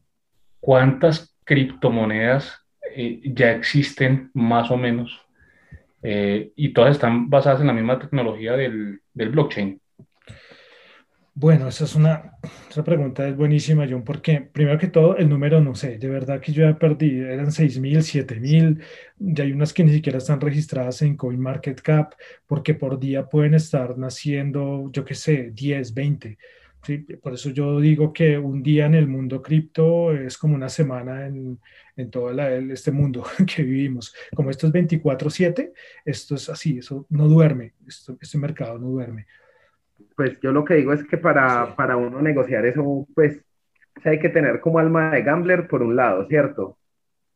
¿Cuántas 0.61 1.35
criptomonedas 1.45 2.61
eh, 2.95 3.21
ya 3.25 3.53
existen 3.53 4.31
más 4.35 4.71
o 4.71 4.77
menos? 4.77 5.23
y 6.09 6.73
todas 6.73 6.93
están 6.93 7.29
basadas 7.29 7.63
en 7.63 7.67
la 7.67 7.73
misma 7.73 7.99
tecnología 7.99 8.53
del, 8.53 9.01
del 9.13 9.31
blockchain. 9.31 9.81
Bueno, 11.39 11.69
esa 11.69 11.85
es 11.85 11.95
una, 11.95 12.39
esa 12.71 12.83
pregunta 12.83 13.29
es 13.29 13.37
buenísima, 13.37 13.87
John, 13.87 14.05
porque 14.05 14.41
primero 14.41 14.79
que 14.79 14.87
todo, 14.87 15.19
el 15.19 15.29
número 15.29 15.61
no 15.61 15.75
sé, 15.75 15.99
de 15.99 16.09
verdad 16.09 16.41
que 16.41 16.51
yo 16.51 16.63
ya 16.63 16.79
perdí, 16.79 17.19
eran 17.19 17.51
6.000, 17.53 18.01
7.000, 18.01 18.81
ya 19.19 19.45
hay 19.45 19.53
unas 19.53 19.75
que 19.75 19.85
ni 19.85 19.93
siquiera 19.93 20.17
están 20.17 20.41
registradas 20.41 21.03
en 21.03 21.15
CoinMarketCap, 21.15 22.15
porque 22.47 22.73
por 22.73 22.99
día 22.99 23.29
pueden 23.29 23.53
estar 23.53 23.99
naciendo, 23.99 24.91
yo 24.91 25.05
qué 25.05 25.15
sé, 25.15 25.51
10, 25.53 25.93
20. 25.93 26.39
¿sí? 26.83 26.99
Por 27.23 27.35
eso 27.35 27.51
yo 27.51 27.81
digo 27.81 28.15
que 28.15 28.39
un 28.39 28.63
día 28.63 28.87
en 28.87 28.95
el 28.95 29.07
mundo 29.07 29.43
cripto 29.43 30.13
es 30.17 30.39
como 30.39 30.55
una 30.55 30.71
semana 30.71 31.27
en, 31.27 31.61
en 31.97 32.11
todo 32.11 32.31
este 32.31 32.93
mundo 32.93 33.23
que 33.55 33.63
vivimos. 33.63 34.15
Como 34.35 34.49
esto 34.49 34.69
es 34.69 34.73
24/7, 34.73 35.71
esto 36.03 36.35
es 36.35 36.49
así, 36.49 36.79
eso 36.79 37.07
no 37.11 37.29
duerme, 37.29 37.75
esto, 37.87 38.17
este 38.23 38.39
mercado 38.39 38.79
no 38.79 38.89
duerme 38.89 39.27
pues 40.17 40.39
yo 40.41 40.53
lo 40.53 40.65
que 40.65 40.75
digo 40.75 40.93
es 40.93 41.05
que 41.05 41.19
para, 41.19 41.77
para 41.77 41.97
uno 41.97 42.23
negociar 42.23 42.67
eso, 42.67 43.07
pues 43.15 43.45
hay 44.05 44.19
que 44.21 44.31
tener 44.31 44.61
como 44.61 44.79
alma 44.79 45.11
de 45.11 45.23
gambler 45.23 45.69
por 45.69 45.83
un 45.83 45.97
lado, 45.97 46.27
¿cierto? 46.29 46.79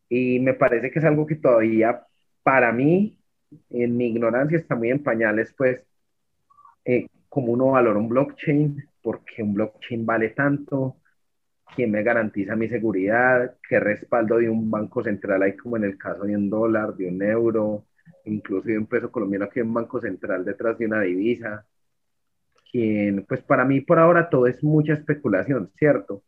Y 0.09 0.41
me 0.41 0.55
parece 0.55 0.91
que 0.91 0.99
es 1.01 1.05
algo 1.05 1.27
que 1.27 1.37
todavía 1.37 2.03
para 2.43 2.73
mí, 2.73 3.19
en 3.71 3.97
mi 3.97 4.09
ignorancia, 4.09 4.59
está 4.59 4.77
muy 4.77 4.91
en 4.91 5.03
pañales, 5.03 5.55
pues, 5.57 5.85
eh, 6.85 7.07
como 7.29 7.53
uno 7.53 7.73
valora 7.73 7.99
un 7.99 8.09
blockchain, 8.09 8.85
porque 9.03 9.43
un 9.43 9.55
blockchain 9.55 10.07
vale 10.07 10.31
tanto, 10.31 10.97
quién 11.75 11.91
me 11.91 12.03
garantiza 12.03 12.57
mi 12.57 12.69
seguridad, 12.69 13.57
qué 13.69 13.81
respaldo 13.81 14.39
de 14.39 14.51
un 14.51 14.71
banco 14.71 15.03
central 15.03 15.43
hay 15.43 15.57
como 15.57 15.77
en 15.77 15.85
el 15.85 15.99
caso 15.99 16.25
de 16.25 16.37
un 16.37 16.51
dólar, 16.51 16.95
de 16.97 17.09
un 17.09 17.23
euro, 17.23 17.87
incluso 18.25 18.69
de 18.69 18.79
un 18.79 18.87
peso 18.87 19.11
colombiano 19.13 19.49
que 19.49 19.61
hay 19.61 19.67
un 19.67 19.75
banco 19.75 20.01
central 20.01 20.45
detrás 20.45 20.79
de 20.79 20.87
una 20.87 21.03
divisa 21.03 21.67
quien, 22.71 23.25
pues 23.29 23.43
para 23.43 23.65
mí 23.65 23.81
por 23.81 23.99
ahora 23.99 24.29
todo 24.29 24.47
es 24.47 24.63
mucha 24.63 24.93
especulación, 24.93 25.71
¿cierto? 25.79 26.23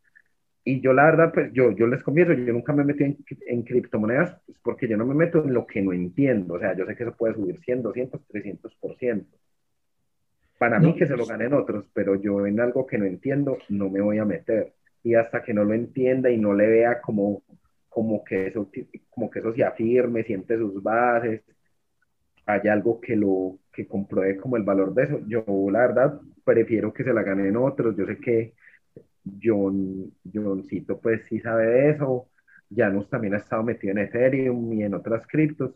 Y 0.65 0.81
yo 0.81 0.93
la 0.93 1.07
verdad, 1.07 1.33
pues 1.33 1.53
yo, 1.53 1.73
yo 1.73 1.87
les 1.87 2.03
confieso, 2.03 2.33
yo 2.33 2.53
nunca 2.53 2.73
me 2.73 2.85
metí 2.85 3.03
en, 3.05 3.19
en 3.47 3.63
criptomonedas 3.63 4.41
pues, 4.47 4.59
porque 4.63 4.87
yo 4.87 4.97
no 4.97 5.05
me 5.05 5.15
meto 5.15 5.43
en 5.45 5.53
lo 5.53 5.67
que 5.67 5.83
no 5.83 5.93
entiendo. 5.93 6.55
O 6.55 6.59
sea, 6.61 6.77
yo 6.77 6.87
sé 6.87 6.95
que 6.95 7.03
eso 7.03 7.17
puede 7.17 7.35
subir 7.35 7.59
100, 7.61 7.83
200, 7.83 8.21
300%. 8.29 9.27
Para 10.59 10.79
mí 10.79 10.95
que 10.95 11.09
se 11.09 11.17
lo 11.17 11.27
ganen 11.27 11.55
otros, 11.55 11.87
pero 11.93 12.15
yo 12.15 12.47
en 12.47 12.61
algo 12.61 12.87
que 12.87 12.97
no 12.97 13.05
entiendo 13.05 13.59
no 13.69 13.91
me 13.91 14.01
voy 14.01 14.19
a 14.19 14.25
meter. 14.25 14.75
Y 15.03 15.15
hasta 15.15 15.43
que 15.43 15.53
no 15.53 15.65
lo 15.65 15.75
entienda 15.75 16.31
y 16.31 16.39
no 16.39 16.55
le 16.55 16.69
vea 16.69 17.01
como, 17.01 17.43
como, 17.89 18.23
que, 18.23 18.47
eso, 18.47 18.71
como 19.11 19.29
que 19.29 19.41
eso 19.41 19.53
se 19.53 19.65
afirme, 19.65 20.23
siente 20.23 20.57
sus 20.57 20.81
bases, 20.81 21.43
hay 22.47 22.69
algo 22.69 23.01
que 23.01 23.17
lo 23.17 23.59
que 23.73 23.89
compruebe 23.89 24.37
como 24.37 24.57
el 24.57 24.63
valor 24.63 24.95
de 24.95 25.03
eso. 25.03 25.21
Yo 25.27 25.45
la 25.71 25.81
verdad 25.81 26.21
prefiero 26.45 26.93
que 26.93 27.05
se 27.05 27.13
la 27.13 27.23
ganen 27.23 27.57
otros. 27.57 27.97
Yo 27.97 28.07
sé 28.07 28.19
que 28.19 28.55
John, 29.43 30.13
Johncito 30.33 31.01
pues 31.01 31.23
sí 31.29 31.41
sabe 31.41 31.67
de 31.67 31.91
eso. 31.91 32.29
Janus 32.75 33.09
también 33.09 33.35
ha 33.35 33.39
estado 33.39 33.63
metido 33.63 33.93
en 33.93 33.99
Ethereum 33.99 34.73
y 34.73 34.83
en 34.83 34.95
otras 34.95 35.27
criptos. 35.27 35.73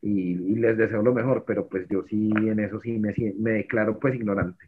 Y, 0.00 0.34
les 0.56 0.76
deseo 0.76 1.02
lo 1.02 1.14
mejor, 1.14 1.44
pero 1.46 1.66
pues 1.66 1.88
yo 1.88 2.04
sí 2.04 2.30
en 2.36 2.60
eso 2.60 2.80
sí 2.80 2.98
me, 2.98 3.14
me 3.38 3.52
declaro 3.52 3.98
pues 3.98 4.14
ignorante. 4.14 4.66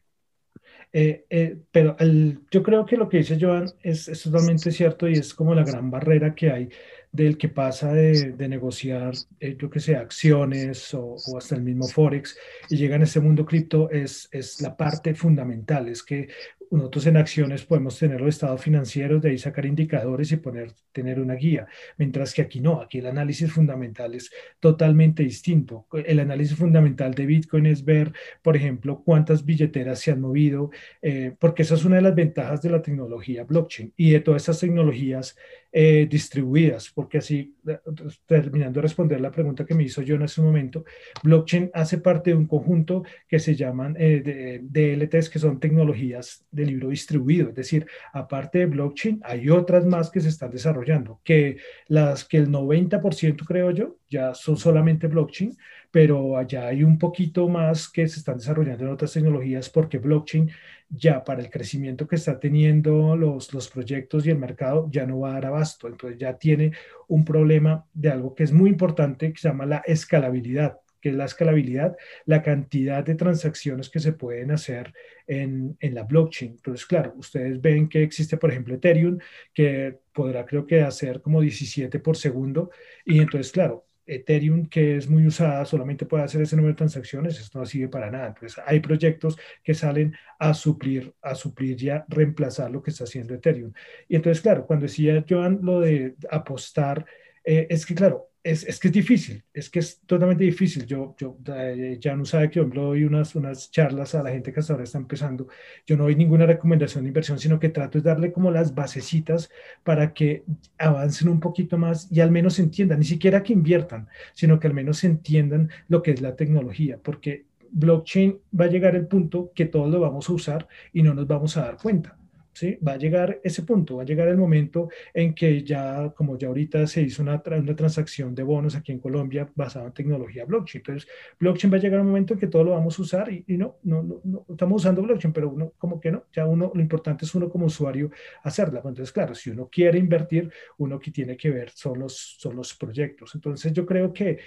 Eh, 0.93 1.27
eh, 1.29 1.59
pero 1.71 1.97
el, 1.99 2.41
yo 2.51 2.63
creo 2.63 2.87
que 2.87 2.97
lo 2.97 3.09
que 3.09 3.19
dice 3.19 3.39
Joan 3.41 3.67
es, 3.83 4.09
es, 4.09 4.23
totalmente 4.23 4.71
cierto 4.71 5.09
y 5.09 5.13
es 5.13 5.35
como 5.35 5.55
la 5.55 5.65
gran 5.65 5.91
barrera 5.91 6.35
que 6.35 6.51
hay 6.51 6.69
del 7.17 7.39
que 7.39 7.49
pasa 7.49 7.93
de, 7.93 8.33
de 8.33 8.49
negociar, 8.49 9.15
eh, 9.41 9.57
yo 9.59 9.71
que 9.71 9.81
sé, 9.81 9.97
acciones 9.97 10.93
o, 10.95 11.17
o, 11.27 11.39
hasta 11.39 11.57
el 11.57 11.63
mismo 11.63 11.89
Forex 11.89 12.37
y 12.69 12.77
llega 12.77 12.97
en 12.97 13.03
este 13.03 13.21
mundo 13.21 13.47
cripto 13.47 13.91
es, 13.91 14.29
es 14.31 14.61
la 14.61 14.77
parte 14.77 15.15
fundamental, 15.15 15.89
es 15.89 16.03
que 16.03 16.29
nosotros 16.71 17.07
en 17.07 17.17
acciones 17.17 17.65
podemos 17.65 17.99
tener 17.99 18.21
los 18.21 18.35
estados 18.35 18.61
financieros, 18.61 19.23
de 19.23 19.31
ahí 19.31 19.39
sacar 19.39 19.67
indicadores 19.67 20.33
y 20.33 20.37
poner, 20.37 20.73
tener 20.93 21.21
una 21.21 21.35
guía, 21.35 21.67
mientras 21.97 22.35
que 22.35 22.43
aquí 22.43 22.61
no, 22.61 22.81
aquí 22.81 22.99
el 22.99 23.07
análisis 23.07 23.53
fundamental 23.53 24.15
es 24.15 24.31
totalmente 24.61 25.23
distinto. 25.23 25.87
El 25.93 26.21
análisis 26.21 26.57
fundamental 26.57 27.15
de 27.15 27.27
Bitcoin 27.27 27.67
es 27.67 27.85
ver, 27.85 28.13
por 28.43 28.57
ejemplo, 28.57 29.03
cuántas 29.05 29.45
billeteras 29.45 30.01
se 30.01 30.13
han 30.13 30.21
movido, 30.21 30.71
eh, 31.03 31.35
porque 31.39 31.63
esa 31.63 31.75
es 31.75 31.85
una 31.85 31.97
de 31.97 32.03
las 32.03 32.15
ventajas 32.15 32.63
de 32.63 32.71
la 32.71 32.83
tecnología 32.83 33.45
blockchain 33.45 33.93
y 33.97 34.11
de 34.11 34.21
todas 34.21 34.43
estas 34.43 34.61
tecnologías 34.61 35.37
eh, 35.79 36.07
distribuidas, 36.09 36.91
porque 36.91 37.19
así, 37.19 37.55
eh, 37.69 37.79
terminando 38.25 38.79
de 38.79 38.83
responder 38.83 39.21
la 39.21 39.31
pregunta 39.31 39.67
que 39.67 39.75
me 39.75 39.83
hizo 39.83 40.01
yo 40.01 40.15
en 40.15 40.23
ese 40.23 40.41
momento, 40.41 40.87
blockchain 41.23 41.71
hace 41.75 41.99
parte 41.99 42.31
de 42.31 42.37
un 42.37 42.47
conjunto 42.47 43.03
que 43.29 43.39
se 43.39 43.55
llaman 43.55 43.95
eh, 43.99 44.59
DLTs, 44.63 45.29
que 45.29 45.39
son 45.39 45.61
tecnologías 45.61 46.47
de 46.51 46.65
libro 46.65 46.89
distribuido, 46.89 47.51
es 47.51 47.57
decir, 47.57 47.87
aparte 48.15 48.61
de 48.61 48.67
blockchain, 48.67 49.21
hay 49.23 49.51
otras 49.51 49.85
más 49.85 50.09
que 50.11 50.23
se 50.23 50.31
están 50.31 50.51
desarrollando, 50.51 51.21
que 51.23 51.59
las 51.89 52.25
que 52.25 52.39
el 52.39 52.49
90% 52.49 53.45
creo 53.45 53.71
yo 53.71 53.99
ya 54.09 54.33
son 54.33 54.57
solamente 54.57 55.09
blockchain, 55.09 55.59
pero 55.97 56.37
allá 56.37 56.67
hay 56.67 56.85
un 56.85 56.99
poquito 56.99 57.49
más 57.49 57.89
que 57.89 58.07
se 58.07 58.19
están 58.19 58.37
desarrollando 58.37 58.85
en 58.85 58.91
otras 58.91 59.15
tecnologías 59.15 59.71
porque 59.71 59.97
blockchain 59.97 60.51
ya 60.91 61.25
para 61.25 61.41
el 61.41 61.49
crecimiento 61.49 62.07
que 62.07 62.17
está 62.17 62.39
teniendo 62.39 63.17
los, 63.17 63.55
los 63.55 63.71
proyectos 63.71 64.27
y 64.27 64.31
el 64.31 64.37
mercado 64.37 64.91
ya 64.91 65.07
no 65.07 65.21
va 65.21 65.31
a 65.31 65.33
dar 65.33 65.47
abasto. 65.47 65.89
Entonces 65.89 66.19
ya 66.19 66.37
tiene 66.37 66.73
un 67.09 67.25
problema 67.25 67.87
de 67.95 68.11
algo 68.11 68.35
que 68.35 68.43
es 68.45 68.53
muy 68.53 68.69
importante 68.69 69.33
que 69.33 69.41
se 69.41 69.49
llama 69.49 69.65
la 69.65 69.83
escalabilidad 69.87 70.77
que 71.01 71.11
es 71.11 71.15
la 71.15 71.27
escalabilidad, 71.27 71.97
la 72.27 72.43
cantidad 72.43 73.03
de 73.05 73.15
transacciones 73.15 73.89
que 73.89 74.01
se 74.01 74.13
pueden 74.13 74.51
hacer 74.51 74.93
en, 75.27 75.77
en, 75.79 75.95
la 75.95 76.03
blockchain. 76.03 76.53
Entonces, 76.53 76.85
claro, 76.85 77.15
ustedes 77.17 77.61
ven 77.61 77.89
que 77.89 78.03
existe, 78.03 78.39
por 78.39 78.51
ejemplo, 78.51 78.75
Ethereum, 78.75 79.19
que 79.55 79.99
podrá 80.13 80.45
creo 80.45 80.67
que 80.67 80.81
hacer 80.81 81.21
como 81.21 81.41
17 81.41 82.01
por 82.01 82.17
segundo. 82.17 82.71
Y 83.05 83.21
entonces, 83.21 83.53
claro, 83.53 83.87
Ethereum, 84.07 84.69
que 84.69 84.97
es 84.97 85.09
muy 85.09 85.27
usada, 85.27 85.65
solamente 85.65 86.07
puede 86.07 86.25
hacer 86.25 86.43
ese 86.43 86.57
número 86.57 86.73
de 86.75 86.79
transacciones, 86.79 87.39
esto 87.41 87.59
no 87.59 87.67
sirve 87.67 87.89
para 87.89 88.11
nada. 88.11 88.29
Entonces, 88.29 88.63
hay 88.67 88.81
proyectos 88.81 89.39
que 89.63 89.75
salen 89.75 90.15
a 90.39 90.55
suplir, 90.55 91.15
a 91.23 91.35
suplir 91.35 91.77
ya, 91.77 92.05
reemplazar 92.09 92.71
lo 92.71 92.83
que 92.83 92.91
está 92.91 93.05
haciendo 93.05 93.35
Ethereum. 93.35 93.73
Y 94.09 94.17
entonces, 94.17 94.43
claro, 94.43 94.67
cuando 94.67 94.85
decía 94.85 95.25
Joan 95.29 95.61
lo 95.63 95.81
de 95.81 96.15
apostar, 96.31 97.05
eh, 97.45 97.67
es 97.71 97.87
que, 97.87 97.95
claro, 97.95 98.31
es, 98.47 98.63
es, 98.65 98.79
que 98.79 98.89
es 98.89 98.95
difícil, 98.95 99.43
es 99.53 99.69
que 99.69 99.81
es 99.81 100.01
totalmente 100.07 100.45
difícil. 100.45 100.87
Yo, 100.87 101.17
yo 101.19 101.37
eh, 101.53 101.99
ya 102.01 102.15
no 102.15 102.25
sabe 102.25 102.49
que, 102.49 102.61
ejemplo, 102.61 102.85
doy 102.85 103.03
unas, 103.03 103.35
unas 103.35 103.73
charlas 103.73 104.15
a 104.15 104.23
la 104.23 104.31
gente 104.31 104.53
que 104.53 104.61
hasta 104.61 104.73
ahora 104.73 104.85
está 104.85 104.99
empezando. 104.99 105.49
Yo 105.85 105.97
no 105.97 106.05
doy 106.05 106.15
ninguna 106.15 106.47
recomendación 106.47 107.03
de 107.03 107.09
inversión, 107.09 107.41
sino 107.41 107.59
que 107.59 107.71
trato 107.71 107.99
de 107.99 108.05
darle 108.09 108.33
como 108.33 108.53
las 108.53 108.73
basecitas 108.73 109.51
para 109.83 110.15
que 110.15 110.45
avancen 110.79 111.29
un 111.29 111.41
poquito 111.41 111.77
más 111.77 112.11
y 112.13 112.21
al 112.21 112.31
menos 112.31 112.61
entiendan, 112.61 113.01
ni 113.01 113.05
siquiera 113.05 113.43
que 113.43 113.53
inviertan, 113.53 114.09
sino 114.33 114.61
que 114.61 114.69
al 114.69 114.75
menos 114.75 115.03
entiendan 115.03 115.69
lo 115.89 116.03
que 116.03 116.13
es 116.13 116.21
la 116.21 116.37
tecnología, 116.37 117.01
porque 117.03 117.47
blockchain 117.73 118.39
va 118.59 118.67
a 118.67 118.69
llegar 118.69 118.95
el 118.95 119.09
punto 119.09 119.51
que 119.57 119.67
todos 119.67 119.91
lo 119.91 119.99
vamos 119.99 120.29
a 120.29 120.33
usar 120.33 120.69
y 120.93 121.03
no 121.03 121.15
nos 121.15 121.27
vamos 121.27 121.57
a 121.57 121.63
dar 121.63 121.79
cuenta. 121.79 122.17
¿Sí? 122.57 122.79
Va 122.87 122.93
a 122.93 122.97
llegar 122.97 123.39
ese 123.45 123.63
punto, 123.63 123.97
va 123.97 124.03
a 124.03 124.07
llegar 124.07 124.29
el 124.29 124.39
momento 124.39 124.89
en 125.13 125.35
que 125.35 125.63
ya, 125.63 126.11
como 126.17 126.39
ya 126.39 126.49
ahorita 126.49 126.87
se 126.87 127.03
hizo 127.03 127.23
una, 127.23 127.43
una 127.45 127.77
transacción 127.77 128.35
de 128.35 128.43
bonos 128.43 128.75
aquí 128.75 128.93
en 128.93 128.99
Colombia 128.99 129.47
basada 129.55 129.87
en 129.87 129.93
tecnología 129.93 130.47
blockchain. 130.47 130.81
Entonces, 130.81 131.09
blockchain 131.39 131.71
va 131.73 131.77
a 131.77 131.81
llegar 131.81 132.01
un 132.01 132.07
momento 132.07 132.33
en 132.33 132.41
que 132.41 132.47
todo 132.47 132.65
lo 132.65 132.71
vamos 132.71 132.99
a 132.99 133.03
usar 133.03 133.31
y, 133.31 133.45
no, 133.59 133.77
no, 133.83 134.23
no, 134.25 134.47
estamos 134.49 134.83
usando 134.83 135.03
blockchain, 135.03 135.35
pero 135.35 135.51
uno 135.51 135.75
como 135.77 136.01
que 136.01 136.11
no, 136.11 136.25
ya 136.33 136.47
uno, 136.47 136.73
lo 136.75 136.81
importante 136.81 137.27
es 137.27 137.35
uno 137.35 137.51
como 137.51 137.67
usuario 137.67 138.11
hacerla. 138.43 138.79
Entonces, 138.79 139.13
claro, 139.13 139.35
si 139.35 139.51
uno 139.51 139.69
quiere 139.71 139.99
invertir, 139.99 140.51
uno 140.79 140.99
que 140.99 141.11
tiene 141.11 141.37
que 141.37 141.51
ver 141.51 141.71
son 141.71 141.99
los, 141.99 142.37
son 142.39 142.57
los 142.57 142.75
proyectos. 142.75 143.35
Entonces, 143.35 143.73
yo 143.73 143.85
creo 143.85 144.13
que... 144.13 144.39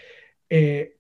Eh, 0.50 0.99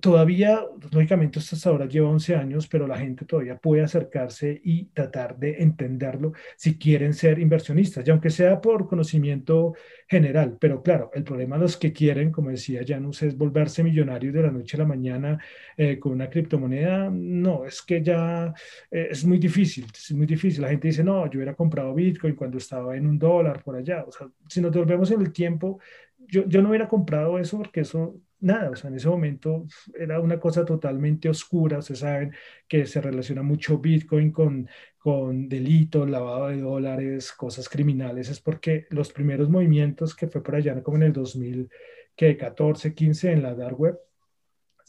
todavía, 0.00 0.60
lógicamente, 0.92 1.38
hasta 1.38 1.68
ahora 1.68 1.86
lleva 1.86 2.08
11 2.08 2.36
años, 2.36 2.68
pero 2.68 2.86
la 2.86 2.98
gente 2.98 3.24
todavía 3.24 3.56
puede 3.56 3.82
acercarse 3.82 4.60
y 4.64 4.86
tratar 4.86 5.38
de 5.38 5.62
entenderlo 5.62 6.32
si 6.56 6.78
quieren 6.78 7.14
ser 7.14 7.38
inversionistas, 7.38 8.06
y 8.06 8.10
aunque 8.10 8.30
sea 8.30 8.60
por 8.60 8.86
conocimiento 8.88 9.74
general. 10.08 10.56
Pero 10.60 10.82
claro, 10.82 11.10
el 11.14 11.24
problema 11.24 11.56
de 11.56 11.62
los 11.62 11.76
que 11.76 11.92
quieren, 11.92 12.30
como 12.30 12.50
decía 12.50 12.82
Janus, 12.86 13.22
es 13.22 13.36
volverse 13.36 13.82
millonarios 13.82 14.34
de 14.34 14.42
la 14.42 14.50
noche 14.50 14.76
a 14.76 14.80
la 14.80 14.86
mañana 14.86 15.38
eh, 15.76 15.98
con 15.98 16.12
una 16.12 16.28
criptomoneda. 16.28 17.10
No, 17.10 17.64
es 17.64 17.82
que 17.82 18.02
ya 18.02 18.52
eh, 18.90 19.08
es 19.10 19.24
muy 19.24 19.38
difícil, 19.38 19.86
es 19.92 20.12
muy 20.12 20.26
difícil. 20.26 20.62
La 20.62 20.68
gente 20.68 20.88
dice, 20.88 21.04
no, 21.04 21.24
yo 21.26 21.38
hubiera 21.38 21.54
comprado 21.54 21.94
Bitcoin 21.94 22.34
cuando 22.34 22.58
estaba 22.58 22.96
en 22.96 23.06
un 23.06 23.18
dólar 23.18 23.62
por 23.62 23.76
allá. 23.76 24.04
O 24.06 24.12
sea, 24.12 24.28
si 24.48 24.60
nos 24.60 24.72
devolvemos 24.72 25.10
en 25.10 25.20
el 25.20 25.32
tiempo, 25.32 25.78
yo, 26.18 26.46
yo 26.46 26.62
no 26.62 26.70
hubiera 26.70 26.88
comprado 26.88 27.38
eso 27.38 27.58
porque 27.58 27.80
eso 27.80 28.16
nada, 28.44 28.70
o 28.70 28.76
sea, 28.76 28.90
en 28.90 28.96
ese 28.96 29.08
momento 29.08 29.66
era 29.98 30.20
una 30.20 30.38
cosa 30.38 30.64
totalmente 30.64 31.28
oscura, 31.28 31.78
ustedes 31.78 32.00
saben 32.00 32.32
que 32.68 32.86
se 32.86 33.00
relaciona 33.00 33.42
mucho 33.42 33.78
Bitcoin 33.78 34.30
con, 34.30 34.68
con 34.98 35.48
delitos, 35.48 36.08
lavado 36.08 36.48
de 36.48 36.60
dólares, 36.60 37.32
cosas 37.32 37.68
criminales, 37.68 38.28
es 38.28 38.40
porque 38.40 38.86
los 38.90 39.12
primeros 39.12 39.48
movimientos 39.48 40.14
que 40.14 40.28
fue 40.28 40.42
por 40.42 40.56
allá 40.56 40.80
como 40.82 40.98
en 40.98 41.04
el 41.04 41.12
2014, 41.12 42.94
15 42.94 43.32
en 43.32 43.42
la 43.42 43.54
dark 43.54 43.80
web, 43.80 43.98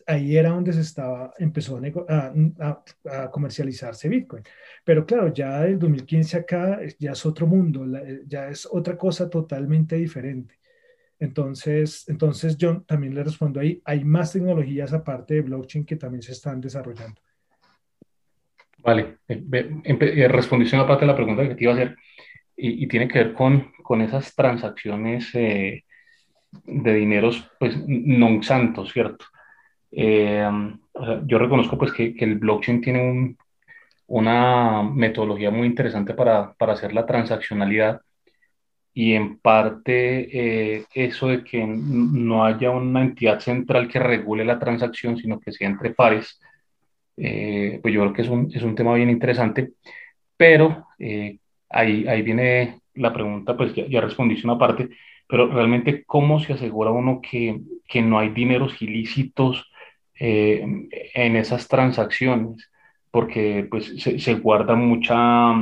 ahí 0.07 0.37
era 0.37 0.49
donde 0.49 0.73
se 0.73 0.81
estaba, 0.81 1.33
empezó 1.37 1.79
a, 2.09 2.33
a, 3.09 3.31
comercializarse 3.31 4.09
Bitcoin. 4.09 4.43
Pero 4.83 5.05
claro, 5.05 5.33
ya 5.33 5.61
del 5.61 5.79
2015 5.79 6.37
acá 6.37 6.79
ya 6.99 7.13
es 7.13 7.25
otro 7.25 7.47
mundo, 7.47 7.85
ya 8.27 8.49
es 8.49 8.67
otra 8.69 8.97
cosa 8.97 9.29
totalmente 9.29 9.95
diferente. 9.95 10.59
Entonces, 11.19 12.03
entonces 12.07 12.57
yo 12.57 12.81
también 12.81 13.15
le 13.15 13.23
respondo 13.23 13.59
ahí, 13.59 13.81
hay 13.85 14.03
más 14.03 14.33
tecnologías 14.33 14.93
aparte 14.93 15.35
de 15.35 15.41
blockchain 15.41 15.85
que 15.85 15.95
también 15.95 16.21
se 16.21 16.33
están 16.33 16.59
desarrollando. 16.59 17.21
Vale, 18.79 19.17
eh, 19.27 19.43
eh, 19.83 20.27
respondiste 20.27 20.75
una 20.75 20.87
parte 20.87 21.05
de 21.05 21.11
la 21.11 21.15
pregunta 21.15 21.47
que 21.47 21.55
te 21.55 21.63
iba 21.63 21.73
a 21.73 21.75
hacer 21.75 21.95
y, 22.55 22.87
tiene 22.87 23.07
que 23.07 23.19
ver 23.19 23.33
con, 23.33 23.71
con 23.83 24.01
esas 24.01 24.35
transacciones 24.35 25.33
eh, 25.33 25.83
de 26.65 26.93
dineros 26.93 27.49
pues 27.59 27.75
non 27.87 28.43
santos, 28.43 28.91
¿cierto? 28.93 29.25
yo 29.91 31.37
reconozco 31.39 31.77
pues 31.77 31.93
que, 31.93 32.13
que 32.13 32.25
el 32.25 32.35
blockchain 32.35 32.81
tiene 32.81 33.01
un, 33.01 33.37
una 34.07 34.83
metodología 34.83 35.51
muy 35.51 35.67
interesante 35.67 36.13
para, 36.13 36.53
para 36.53 36.73
hacer 36.73 36.93
la 36.93 37.05
transaccionalidad 37.05 38.01
y 38.97 39.13
en 39.13 39.39
parte 39.39 40.77
eh, 40.77 40.85
eso 40.93 41.27
de 41.27 41.43
que 41.43 41.67
no 41.67 42.45
haya 42.45 42.71
una 42.71 43.01
entidad 43.01 43.41
central 43.41 43.89
que 43.89 43.99
regule 43.99 44.45
la 44.45 44.57
transacción, 44.57 45.17
sino 45.17 45.37
que 45.37 45.51
sea 45.51 45.67
entre 45.67 45.91
pares, 45.91 46.39
eh, 47.17 47.79
pues 47.81 47.93
yo 47.93 48.01
creo 48.01 48.13
que 48.13 48.21
es 48.21 48.29
un, 48.29 48.49
es 48.53 48.63
un, 48.63 48.73
tema 48.73 48.95
bien 48.95 49.09
interesante, 49.09 49.73
pero 50.37 50.87
eh, 50.97 51.39
ahí, 51.69 52.07
ahí 52.07 52.21
viene 52.21 52.79
la 52.93 53.11
pregunta, 53.11 53.57
pues 53.57 53.75
ya, 53.75 53.85
ya 53.85 53.99
respondiste 53.99 54.47
una 54.47 54.57
parte, 54.57 54.87
pero 55.27 55.47
realmente 55.47 56.05
cómo 56.05 56.39
se 56.39 56.53
asegura 56.53 56.91
uno 56.91 57.19
que, 57.21 57.59
que 57.85 58.01
no 58.01 58.17
hay 58.17 58.29
dineros 58.29 58.81
ilícitos 58.81 59.69
en 60.17 61.35
esas 61.35 61.67
transacciones, 61.67 62.71
porque 63.11 63.67
pues 63.69 64.01
se, 64.01 64.17
se 64.19 64.35
guarda 64.35 64.73
mucha 64.75 65.53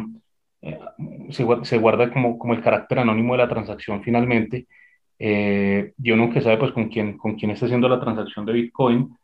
eh, 0.63 0.79
se, 1.29 1.77
guarda 1.77 2.11
como, 2.11 2.39
como 2.39 2.53
el 2.53 2.61
carácter 2.61 2.99
anónimo 2.99 3.33
de 3.33 3.39
la 3.39 3.49
transacción 3.49 4.01
finalmente. 4.01 4.67
Eh, 5.19 5.93
y 6.01 6.11
uno 6.11 6.31
que 6.31 6.41
sabe 6.41 6.57
pues 6.57 6.71
con 6.71 6.89
quién, 6.89 7.17
con 7.17 7.35
quién 7.35 7.51
está 7.51 7.65
haciendo 7.65 7.89
la 7.89 7.99
transacción 7.99 8.45
de 8.45 8.53
Bitcoin, 8.53 9.15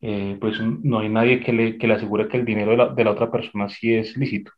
eh, 0.00 0.36
pues 0.40 0.60
no 0.60 0.98
hay 0.98 1.08
nadie 1.08 1.40
que 1.40 1.52
le, 1.52 1.78
que 1.78 1.86
le 1.86 1.94
asegure 1.94 2.28
que 2.28 2.36
el 2.36 2.44
dinero 2.44 2.72
de 2.72 2.76
la, 2.76 2.88
de 2.88 3.04
la 3.04 3.12
otra 3.12 3.30
persona 3.30 3.68
sí 3.68 3.94
es 3.94 4.16
lícito. 4.16 4.52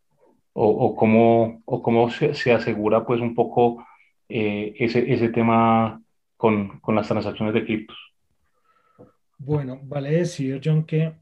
O, 0.53 0.67
o 0.67 0.97
cómo, 0.97 1.63
o 1.65 1.83
cómo 1.83 2.11
se, 2.11 2.35
se, 2.35 2.53
asegura 2.53 3.07
pues 3.07 3.21
un 3.21 3.35
poco 3.35 3.87
eh, 4.29 4.75
ese, 4.79 5.13
ese 5.13 5.29
tema 5.29 6.03
con, 6.37 6.81
con 6.81 6.95
las 6.97 7.07
transacciones 7.07 7.55
de 7.55 7.65
criptos. 7.65 7.97
Bueno, 9.39 9.79
vale 9.85 10.11
decir, 10.11 10.61
John, 10.63 10.85
que 10.85 11.13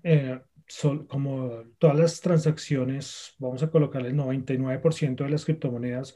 como 1.09 1.64
todas 1.79 1.97
las 1.99 2.21
transacciones, 2.21 3.35
vamos 3.39 3.62
a 3.62 3.71
colocar 3.71 4.05
el 4.05 4.14
99% 4.14 5.25
de 5.25 5.31
las 5.31 5.45
criptomonedas 5.45 6.14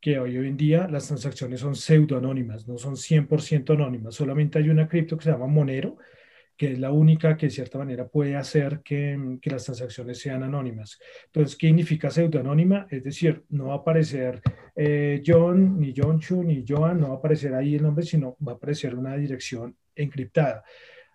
que 0.00 0.18
hoy, 0.18 0.38
hoy 0.38 0.48
en 0.48 0.56
día 0.56 0.88
las 0.88 1.08
transacciones 1.08 1.60
son 1.60 1.74
pseudoanónimas, 1.74 2.66
no 2.66 2.78
son 2.78 2.96
100% 2.96 3.74
anónimas. 3.74 4.14
Solamente 4.14 4.58
hay 4.58 4.70
una 4.70 4.88
cripto 4.88 5.16
que 5.16 5.24
se 5.24 5.30
llama 5.30 5.46
Monero, 5.46 5.98
que 6.56 6.72
es 6.72 6.78
la 6.78 6.92
única 6.92 7.36
que 7.36 7.46
de 7.46 7.50
cierta 7.50 7.78
manera 7.78 8.06
puede 8.06 8.36
hacer 8.36 8.80
que, 8.82 9.38
que 9.40 9.50
las 9.50 9.64
transacciones 9.64 10.18
sean 10.18 10.42
anónimas. 10.42 10.98
Entonces, 11.26 11.56
¿qué 11.56 11.68
significa 11.68 12.10
pseudoanónima? 12.10 12.86
Es 12.90 13.02
decir, 13.02 13.44
no 13.50 13.68
va 13.68 13.74
a 13.74 13.78
aparecer 13.78 14.42
eh, 14.76 15.22
John, 15.24 15.78
ni 15.80 15.94
John 15.96 16.20
Chu, 16.20 16.42
ni 16.42 16.64
Joan, 16.66 17.00
no 17.00 17.08
va 17.08 17.14
a 17.14 17.18
aparecer 17.18 17.54
ahí 17.54 17.76
el 17.76 17.82
nombre, 17.82 18.04
sino 18.04 18.36
va 18.46 18.52
a 18.52 18.54
aparecer 18.56 18.94
una 18.94 19.16
dirección 19.16 19.76
encriptada. 19.94 20.62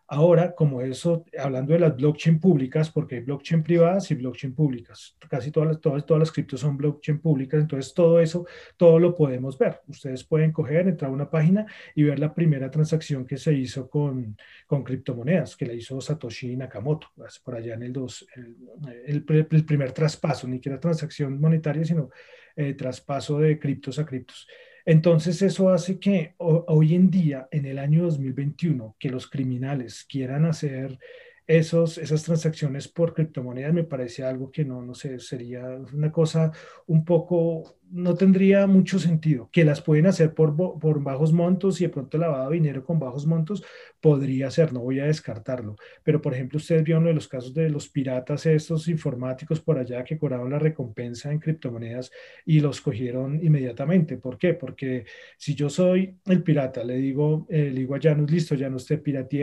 Ahora, 0.08 0.54
como 0.54 0.82
eso, 0.82 1.26
hablando 1.38 1.74
de 1.74 1.80
las 1.80 1.96
blockchain 1.96 2.40
públicas, 2.40 2.92
porque 2.92 3.16
hay 3.16 3.22
blockchain 3.22 3.64
privadas 3.64 4.12
y 4.12 4.16
blockchain 4.16 4.54
públicas, 4.54 5.18
casi 5.28 5.50
todas 5.50 5.70
las, 5.70 5.82
todas, 5.82 6.06
todas 6.06 6.20
las 6.20 6.32
criptos 6.32 6.60
son 6.60 6.78
blockchain 6.78 7.20
públicas, 7.20 7.60
entonces 7.60 7.92
todo 7.92 8.20
eso, 8.20 8.46
todo 8.78 9.00
lo 9.00 9.16
podemos 9.16 9.58
ver. 9.58 9.82
Ustedes 9.88 10.24
pueden 10.24 10.52
coger, 10.52 10.88
entrar 10.88 11.10
a 11.10 11.14
una 11.14 11.28
página 11.28 11.66
y 11.96 12.04
ver 12.04 12.20
la 12.20 12.34
primera 12.36 12.70
transacción 12.70 13.26
que 13.26 13.38
se 13.38 13.54
hizo 13.54 13.90
con, 13.90 14.38
con 14.68 14.84
criptomonedas, 14.84 15.56
que 15.56 15.66
la 15.66 15.74
hizo 15.74 16.00
Satoshi 16.00 16.56
Nakamoto, 16.56 17.08
por 17.44 17.56
allá 17.56 17.74
en 17.74 17.84
el, 17.84 17.94
dos, 17.94 18.28
el, 18.36 19.26
el, 19.28 19.66
primer 19.66 19.92
traspaso, 19.92 20.48
ni 20.48 20.58
siquiera 20.58 20.80
transacción 20.80 21.42
monetaria, 21.42 21.84
sino 21.84 22.12
eh, 22.56 22.74
traspaso 22.76 23.40
de 23.40 23.58
criptos 23.58 23.98
a 23.98 24.06
criptos. 24.06 24.48
Entonces 24.86 25.42
eso 25.42 25.70
hace 25.70 26.00
que 26.00 26.36
hoy 26.38 26.94
en 26.94 27.10
día, 27.10 27.48
en 27.52 27.66
el 27.66 27.80
año 27.80 28.04
2021, 28.04 28.96
que 29.00 29.10
los 29.10 29.28
criminales 29.28 30.06
quieran 30.08 30.46
hacer 30.46 31.00
esos, 31.48 31.98
esas 31.98 32.24
transacciones 32.24 32.88
por 32.88 33.14
criptomonedas 33.14 33.74
me 33.74 33.84
parece 33.84 34.24
algo 34.24 34.52
que 34.52 34.66
no, 34.66 34.82
no 34.82 34.94
sé, 34.94 35.20
sería 35.20 35.64
una 35.94 36.12
cosa 36.12 36.52
un 36.88 37.04
poco 37.04 37.78
no 37.92 38.16
tendría 38.16 38.68
mucho 38.68 39.00
sentido. 39.00 39.50
Que 39.52 39.66
las 39.66 39.82
pueden 39.82 40.08
hacer 40.08 40.34
por, 40.34 40.56
por 40.56 41.04
bajos 41.04 41.34
montos 41.34 41.80
y 41.80 41.86
de 41.86 41.90
pronto 41.90 42.18
lavado 42.18 42.50
de 42.50 42.58
dinero 42.58 42.84
con 42.84 43.00
bajos 43.00 43.26
montos 43.26 43.64
podría 44.02 44.52
ser, 44.52 44.74
no 44.74 44.82
voy 44.82 45.00
a 45.00 45.06
descartarlo. 45.06 45.76
Pero, 46.04 46.22
por 46.22 46.34
ejemplo, 46.34 46.58
ustedes 46.58 46.84
vieron 46.84 47.06
los 47.14 47.28
casos 47.28 47.54
de 47.54 47.70
los 47.70 47.90
piratas, 47.90 48.46
estos 48.46 48.88
informáticos 48.88 49.62
por 49.62 49.78
allá 49.78 50.04
que 50.04 50.18
cobraron 50.18 50.50
la 50.50 50.60
recompensa 50.60 51.32
en 51.32 51.40
criptomonedas 51.40 52.12
y 52.46 52.60
los 52.60 52.82
cogieron 52.82 53.44
inmediatamente. 53.44 54.18
¿Por 54.18 54.38
qué? 54.38 54.54
Porque 54.54 55.06
si 55.38 55.56
yo 55.56 55.70
soy 55.70 56.18
el 56.26 56.44
pirata, 56.44 56.84
le 56.84 56.98
digo, 56.98 57.48
eh, 57.50 57.72
le 57.72 57.80
digo 57.80 57.96
a 57.96 58.00
Janus, 58.02 58.32
listo, 58.32 58.56
Janus, 58.58 58.86
te 58.86 59.02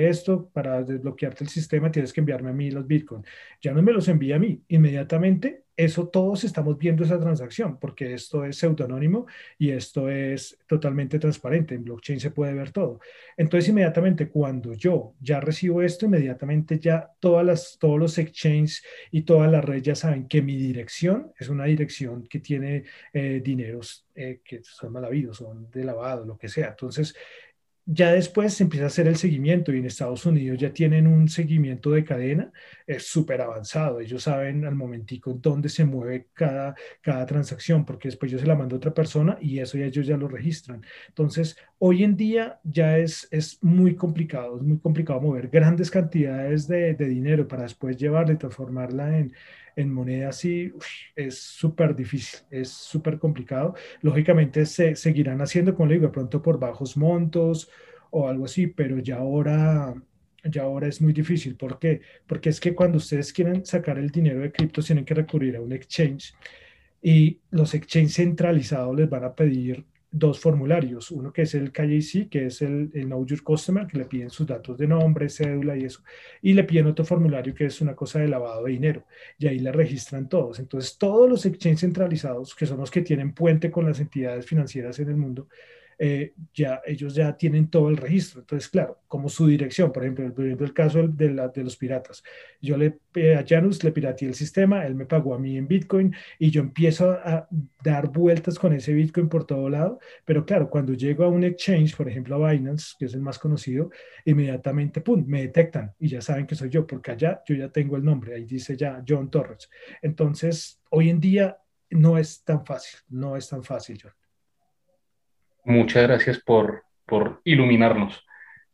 esto 0.09 0.49
para 0.53 0.83
desbloquearte 0.83 1.45
el 1.45 1.51
sistema, 1.51 1.91
tienes 1.91 2.13
que 2.13 2.21
enviarme 2.21 2.51
a 2.51 2.53
mí 2.53 2.71
los 2.71 2.87
Bitcoin. 2.87 3.25
Janus 3.63 3.83
me 3.83 3.93
los 3.93 4.09
envía 4.09 4.37
a 4.37 4.39
mí. 4.39 4.63
Inmediatamente 4.69 5.65
eso 5.77 6.09
todos 6.09 6.45
estamos 6.45 6.79
viendo 6.79 7.05
esa 7.05 7.19
transacción 7.19 7.79
porque 7.79 8.15
esto 8.15 8.45
es 8.45 8.57
pseudonónimo 8.59 9.27
y 9.59 9.71
esto 9.71 10.09
es 10.09 10.59
totalmente 10.67 11.19
transparente. 11.19 11.75
En 11.75 11.85
blockchain 11.85 12.21
se 12.21 12.31
puede 12.31 12.53
ver 12.53 12.71
todo. 12.71 13.01
Entonces, 13.37 13.69
inmediatamente 13.71 14.29
cuando 14.29 14.75
yo 14.75 15.15
ya 15.21 15.41
recibo 15.41 15.83
esto, 15.83 16.07
inmediatamente 16.07 16.79
ya 16.79 17.11
todas 17.21 17.45
las, 17.45 17.79
todos 17.79 17.99
los 17.99 18.19
exchanges 18.19 18.83
y 19.11 19.23
todas 19.23 19.51
las 19.51 19.65
redes 19.65 19.83
ya 19.83 19.95
saben 19.95 20.29
que 20.29 20.43
mi 20.43 20.57
dirección 20.57 21.33
es 21.39 21.49
una 21.49 21.65
dirección 21.65 22.25
que 22.25 22.41
tiene 22.41 22.85
eh, 23.13 23.41
dineros 23.43 24.07
eh, 24.15 24.41
que 24.45 24.63
son 24.63 24.93
mal 24.93 25.05
habidos, 25.07 25.39
son 25.39 25.71
de 25.71 25.85
lavado, 25.85 26.27
lo 26.27 26.37
que 26.37 26.49
sea. 26.49 26.69
Entonces, 26.69 27.15
ya 27.85 28.13
después 28.13 28.55
se 28.55 28.63
empieza 28.65 28.85
a 28.85 28.89
hacer 28.89 29.09
el 29.09 29.17
seguimiento 29.17 29.73
y 29.73 29.79
en 29.79 29.87
Estados 29.87 30.25
Unidos 30.25 30.59
ya 30.59 30.73
tienen 30.73 31.07
un 31.07 31.29
seguimiento 31.29 31.91
de 31.91 32.05
cadena, 32.05 32.53
es 32.87 33.07
súper 33.07 33.41
avanzado. 33.41 34.01
Ellos 34.01 34.23
saben 34.23 34.65
al 34.65 34.75
momentico 34.75 35.35
dónde 35.35 35.69
se 35.69 35.85
mueve 35.85 36.29
cada, 36.33 36.75
cada 37.01 37.27
transacción, 37.27 37.85
porque 37.85 38.09
después 38.09 38.31
yo 38.31 38.39
se 38.39 38.47
la 38.47 38.55
mando 38.55 38.77
a 38.77 38.79
otra 38.79 38.95
persona 38.95 39.37
y 39.41 39.59
eso 39.59 39.79
ya 39.79 39.87
ellos 39.87 40.07
ya 40.07 40.17
lo 40.17 40.29
registran. 40.29 40.85
Entonces, 41.09 41.57
hoy 41.79 42.05
en 42.05 42.17
día 42.17 42.61
ya 42.63 42.99
es, 42.99 43.27
es 43.31 43.63
muy 43.63 43.97
complicado, 43.97 44.57
es 44.57 44.63
muy 44.63 44.79
complicado 44.79 45.21
mover 45.21 45.49
grandes 45.49 45.91
cantidades 45.91 46.69
de, 46.69 46.95
de 46.95 47.07
dinero 47.07 47.49
para 47.49 47.65
después 47.65 47.97
llevarla 47.97 48.35
y 48.35 48.39
transformarla 48.39 49.19
en, 49.19 49.33
en 49.77 49.93
moneda 49.93 50.29
así 50.31 50.73
es 51.17 51.39
súper 51.39 51.95
difícil, 51.95 52.41
es 52.51 52.69
súper 52.71 53.19
complicado. 53.19 53.75
Lógicamente 54.01 54.67
se 54.67 54.97
seguirán 54.97 55.41
haciendo, 55.41 55.75
como 55.75 55.89
le 55.89 55.99
de 55.99 56.09
pronto 56.09 56.43
por 56.43 56.59
bajos 56.59 56.97
montos 56.97 57.71
o 58.11 58.29
algo 58.29 58.45
así, 58.45 58.67
pero 58.67 58.99
ya 58.99 59.17
ahora, 59.17 59.95
ya 60.45 60.63
ahora 60.63 60.89
es 60.89 61.01
muy 61.01 61.13
difícil. 61.13 61.57
¿Por 61.57 61.79
qué? 61.79 62.01
Porque 62.27 62.51
es 62.51 62.61
que 62.61 62.75
cuando 62.75 62.99
ustedes 62.99 63.33
quieren 63.33 63.65
sacar 63.65 63.99
el 63.99 64.11
dinero 64.11 64.41
de 64.41 64.53
criptos 64.53 64.87
tienen 64.87 65.05
que 65.05 65.15
recurrir 65.15 65.57
a 65.57 65.61
un 65.61 65.73
exchange 65.73 66.35
y 67.03 67.41
los 67.51 67.75
exchanges 67.75 68.15
centralizados 68.15 68.95
les 68.97 69.09
van 69.09 69.25
a 69.25 69.35
pedir 69.35 69.85
dos 70.13 70.39
formularios, 70.39 71.11
uno 71.11 71.33
que 71.33 71.43
es 71.43 71.55
el 71.55 71.73
KYC, 71.73 72.29
que 72.29 72.47
es 72.47 72.61
el, 72.61 72.91
el, 72.93 73.07
Know 73.07 73.25
Your 73.25 73.43
Customer, 73.43 73.87
que 73.87 73.97
le 73.99 74.05
piden 74.05 74.29
sus 74.29 74.47
datos 74.47 74.77
de 74.77 74.87
nombre, 74.87 75.29
cédula 75.31 75.77
y 75.77 75.85
eso, 75.85 76.03
y 76.43 76.53
le 76.53 76.65
piden 76.65 76.87
otro 76.87 77.05
formulario 77.05 77.55
que 77.55 77.65
es 77.65 77.81
una 77.81 77.97
cosa 77.97 78.21
de 78.21 78.29
lavado 78.29 78.65
de 78.65 78.73
dinero, 78.73 79.07
y 79.39 79.47
ahí 79.47 79.59
le 79.59 79.73
registran 79.73 80.29
todos. 80.29 80.59
Entonces, 80.59 80.99
todos 80.99 81.29
los 81.29 81.47
exchanges 81.47 81.81
centralizados, 81.81 82.55
que 82.55 82.67
son 82.67 82.79
los 82.79 82.91
que 82.91 83.01
tienen 83.01 83.33
puente 83.33 83.71
con 83.71 83.87
las 83.87 84.01
entidades 84.01 84.47
financieras 84.47 84.99
en 84.99 85.09
el 85.09 85.17
mundo, 85.17 85.49
eh, 86.05 86.35
ya 86.53 86.83
ellos 86.85 87.15
ya 87.15 87.37
tienen 87.37 87.71
todo 87.71 87.89
el 87.89 87.97
registro. 87.97 88.41
Entonces, 88.41 88.69
claro, 88.69 89.03
como 89.07 89.29
su 89.29 89.47
dirección, 89.47 89.93
por 89.93 90.03
ejemplo, 90.03 90.27
el, 90.37 90.61
el 90.61 90.75
caso 90.75 91.07
de, 91.07 91.31
la, 91.31 91.47
de, 91.47 91.63
los 91.63 91.77
piratas. 91.77 92.25
Yo 92.61 92.77
le 92.77 92.99
eh, 93.15 93.37
a 93.37 93.45
Janus 93.47 93.85
le 93.85 93.93
pirateé 93.93 94.27
el 94.27 94.35
sistema, 94.35 94.85
él 94.85 94.97
me 94.97 95.07
pagó 95.07 95.33
a 95.33 95.39
mí 95.39 95.57
en 95.57 95.69
Bitcoin 95.69 96.13
y 96.41 96.51
yo 96.51 96.61
empiezo 96.61 97.13
a 97.13 97.47
dar 97.85 98.09
vueltas 98.09 98.59
con 98.59 98.73
ese 98.73 98.93
Bitcoin 98.93 99.29
por 99.29 99.47
todo 99.47 99.71
lado. 99.71 100.01
Pero 100.25 100.45
claro, 100.45 100.69
cuando 100.69 100.93
llego 100.93 101.23
a 101.23 101.29
un 101.29 101.45
exchange, 101.45 101.97
por 101.97 102.09
ejemplo 102.09 102.35
a 102.35 102.51
Binance, 102.51 102.97
que 102.99 103.05
es 103.05 103.15
el 103.15 103.21
más 103.21 103.39
conocido, 103.39 103.91
inmediatamente, 104.25 105.03
pum, 105.03 105.25
me 105.25 105.43
detectan 105.43 105.95
y 106.01 106.09
ya 106.09 106.21
saben 106.21 106.49
que 106.49 106.57
soy 106.57 106.69
yo, 106.69 106.85
porque 106.85 107.13
allá 107.13 107.43
yo 107.47 107.55
ya 107.55 107.69
tengo 107.69 107.97
el 107.97 108.03
nombre, 108.03 108.35
ahí 108.35 108.45
dice 108.45 108.77
ya 108.77 109.05
John 109.07 109.31
Torres. 109.31 109.71
Entonces, 110.03 110.81
hoy 110.91 111.11
en 111.11 111.21
día 111.21 111.59
no 111.91 112.19
es 112.19 112.43
tan 112.43 112.67
fácil, 112.67 112.99
no 113.09 113.37
es 113.37 113.49
tan 113.49 113.63
fácil, 113.63 114.01
John. 114.03 114.22
Muchas 115.65 116.03
gracias 116.03 116.41
por, 116.41 116.85
por 117.07 117.41
iluminarnos. 117.45 118.25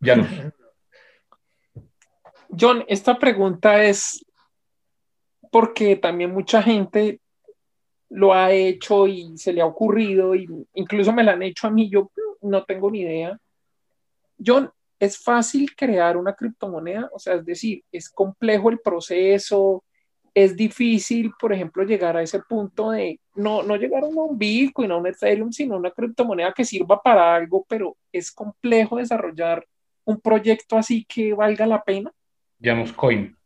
Janos. 0.01 0.29
John, 2.59 2.85
esta 2.89 3.19
pregunta 3.19 3.85
es 3.85 4.25
porque 5.51 5.97
también 5.97 6.33
mucha 6.33 6.63
gente 6.63 7.21
lo 8.09 8.33
ha 8.33 8.53
hecho 8.53 9.07
y 9.07 9.37
se 9.37 9.53
le 9.53 9.61
ha 9.61 9.67
ocurrido, 9.67 10.35
y 10.35 10.49
incluso 10.75 11.13
me 11.13 11.23
la 11.23 11.33
han 11.33 11.43
hecho 11.43 11.67
a 11.67 11.71
mí, 11.71 11.91
yo 11.91 12.11
no 12.41 12.65
tengo 12.65 12.91
ni 12.91 13.01
idea. 13.01 13.39
John, 14.45 14.71
¿es 14.99 15.23
fácil 15.23 15.75
crear 15.77 16.17
una 16.17 16.35
criptomoneda? 16.35 17.11
O 17.13 17.19
sea, 17.19 17.35
es 17.35 17.45
decir, 17.45 17.85
¿es 17.93 18.09
complejo 18.09 18.71
el 18.71 18.81
proceso? 18.81 19.85
Es 20.45 20.55
difícil, 20.55 21.33
por 21.41 21.53
ejemplo, 21.53 21.83
llegar 21.83 22.17
a 22.17 22.23
ese 22.23 22.39
punto 22.41 22.93
de 22.93 23.19
no, 23.35 23.65
no 23.65 23.75
llegar 23.75 24.05
a 24.05 24.07
un 24.07 24.39
Bitcoin, 24.39 24.93
a 24.93 24.97
un 24.97 25.09
Ethereum, 25.09 25.51
sino 25.51 25.77
una 25.77 25.91
criptomoneda 25.91 26.53
que 26.53 26.65
sirva 26.65 27.03
para 27.03 27.35
algo, 27.35 27.67
pero 27.69 27.97
es 28.13 28.31
complejo 28.31 28.99
desarrollar 28.99 29.67
un 30.05 30.21
proyecto 30.21 30.79
así 30.79 31.05
que 31.05 31.35
valga 31.35 31.67
la 31.67 31.83
pena. 31.83 32.13
Llamamos 32.61 32.93
coin. 32.93 33.37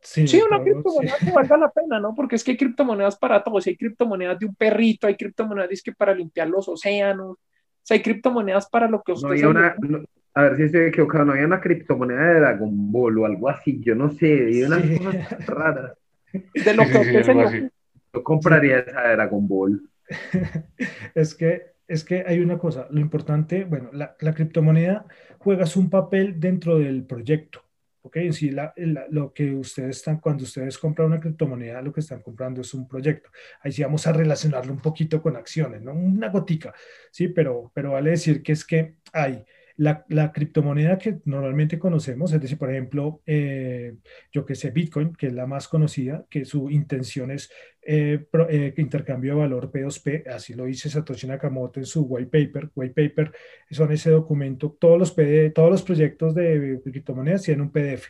Sí, 0.00 0.26
sí 0.26 0.42
una 0.42 0.60
criptomoneda 0.60 1.14
que 1.18 1.30
valga 1.30 1.56
la 1.56 1.70
pena, 1.70 2.00
¿no? 2.00 2.16
Porque 2.16 2.34
es 2.34 2.42
que 2.42 2.50
hay 2.50 2.56
criptomonedas 2.56 3.16
para 3.16 3.44
todos, 3.44 3.64
hay 3.68 3.76
criptomonedas 3.76 4.40
de 4.40 4.46
un 4.46 4.56
perrito, 4.56 5.06
hay 5.06 5.16
criptomonedas 5.16 5.82
que 5.82 5.92
para 5.92 6.12
limpiar 6.12 6.48
los 6.48 6.66
océanos, 6.66 7.30
o 7.30 7.38
sea, 7.80 7.96
hay 7.96 8.02
criptomonedas 8.02 8.68
para 8.68 8.88
lo 8.88 9.00
que 9.02 9.12
usted... 9.12 9.28
No 9.28 10.02
a 10.34 10.42
ver 10.42 10.56
si 10.56 10.62
estoy 10.64 10.86
equivocado, 10.86 11.24
no 11.24 11.32
había 11.32 11.46
una 11.46 11.60
criptomoneda 11.60 12.32
de 12.32 12.40
Dragon 12.40 12.92
Ball 12.92 13.18
o 13.18 13.26
algo 13.26 13.48
así, 13.48 13.80
yo 13.82 13.94
no 13.94 14.10
sé, 14.10 14.46
hay 14.46 14.62
unas 14.62 14.82
cosas 14.98 15.46
raras. 15.46 15.92
De 16.32 16.74
lo 16.74 16.84
que 16.84 17.22
sí, 17.22 17.32
sí, 17.50 17.68
Yo 18.14 18.24
compraría 18.24 18.78
esa 18.78 19.02
de 19.02 19.12
Dragon 19.16 19.46
Ball. 19.46 19.82
es 21.14 21.34
que 21.34 21.72
es 21.88 22.04
que 22.04 22.24
hay 22.26 22.40
una 22.40 22.58
cosa, 22.58 22.86
lo 22.90 23.00
importante, 23.00 23.64
bueno, 23.64 23.90
la, 23.92 24.16
la 24.20 24.32
criptomoneda 24.32 25.04
juega 25.38 25.66
un 25.76 25.90
papel 25.90 26.40
dentro 26.40 26.78
del 26.78 27.04
proyecto. 27.04 27.62
¿ok? 28.02 28.16
En 28.16 28.32
sí, 28.32 28.50
la, 28.50 28.72
la, 28.76 29.06
lo 29.10 29.32
que 29.32 29.54
ustedes 29.54 29.98
están, 29.98 30.18
cuando 30.18 30.44
ustedes 30.44 30.78
compran 30.78 31.08
una 31.08 31.20
criptomoneda, 31.20 31.82
lo 31.82 31.92
que 31.92 32.00
están 32.00 32.22
comprando 32.22 32.60
es 32.60 32.72
un 32.72 32.88
proyecto. 32.88 33.30
Ahí 33.60 33.72
sí 33.72 33.82
vamos 33.82 34.06
a 34.06 34.12
relacionarlo 34.12 34.72
un 34.72 34.80
poquito 34.80 35.20
con 35.20 35.36
acciones, 35.36 35.82
¿no? 35.82 35.92
Una 35.92 36.28
gotica, 36.30 36.72
¿sí? 37.10 37.28
Pero, 37.28 37.70
pero 37.74 37.92
vale 37.92 38.10
decir 38.10 38.42
que 38.42 38.52
es 38.52 38.64
que 38.64 38.96
hay 39.12 39.44
la, 39.76 40.04
la, 40.08 40.32
criptomoneda 40.32 40.98
que 40.98 41.18
normalmente 41.24 41.78
conocemos, 41.78 42.32
es 42.32 42.40
decir, 42.40 42.58
por 42.58 42.70
ejemplo, 42.70 43.22
eh, 43.26 43.94
yo 44.32 44.44
que 44.44 44.54
sé, 44.54 44.70
Bitcoin, 44.70 45.14
que 45.14 45.28
es 45.28 45.32
la 45.32 45.46
más 45.46 45.68
conocida, 45.68 46.26
que 46.28 46.44
su 46.44 46.70
intención 46.70 47.30
es 47.30 47.50
eh, 47.82 48.24
pro, 48.30 48.48
eh, 48.48 48.74
intercambio 48.76 49.34
de 49.34 49.40
valor 49.40 49.70
P2P, 49.70 50.28
así 50.28 50.54
lo 50.54 50.66
dice 50.66 50.90
Satoshi 50.90 51.26
Nakamoto 51.26 51.80
en 51.80 51.86
su 51.86 52.02
white 52.02 52.30
paper. 52.30 52.70
White 52.74 53.08
paper 53.08 53.32
son 53.70 53.92
ese 53.92 54.10
documento, 54.10 54.76
todos 54.78 54.98
los, 54.98 55.12
PD, 55.12 55.50
todos 55.50 55.70
los 55.70 55.82
proyectos 55.82 56.34
de 56.34 56.80
criptomonedas 56.84 57.42
tienen 57.42 57.62
un 57.62 57.72
PDF 57.72 58.08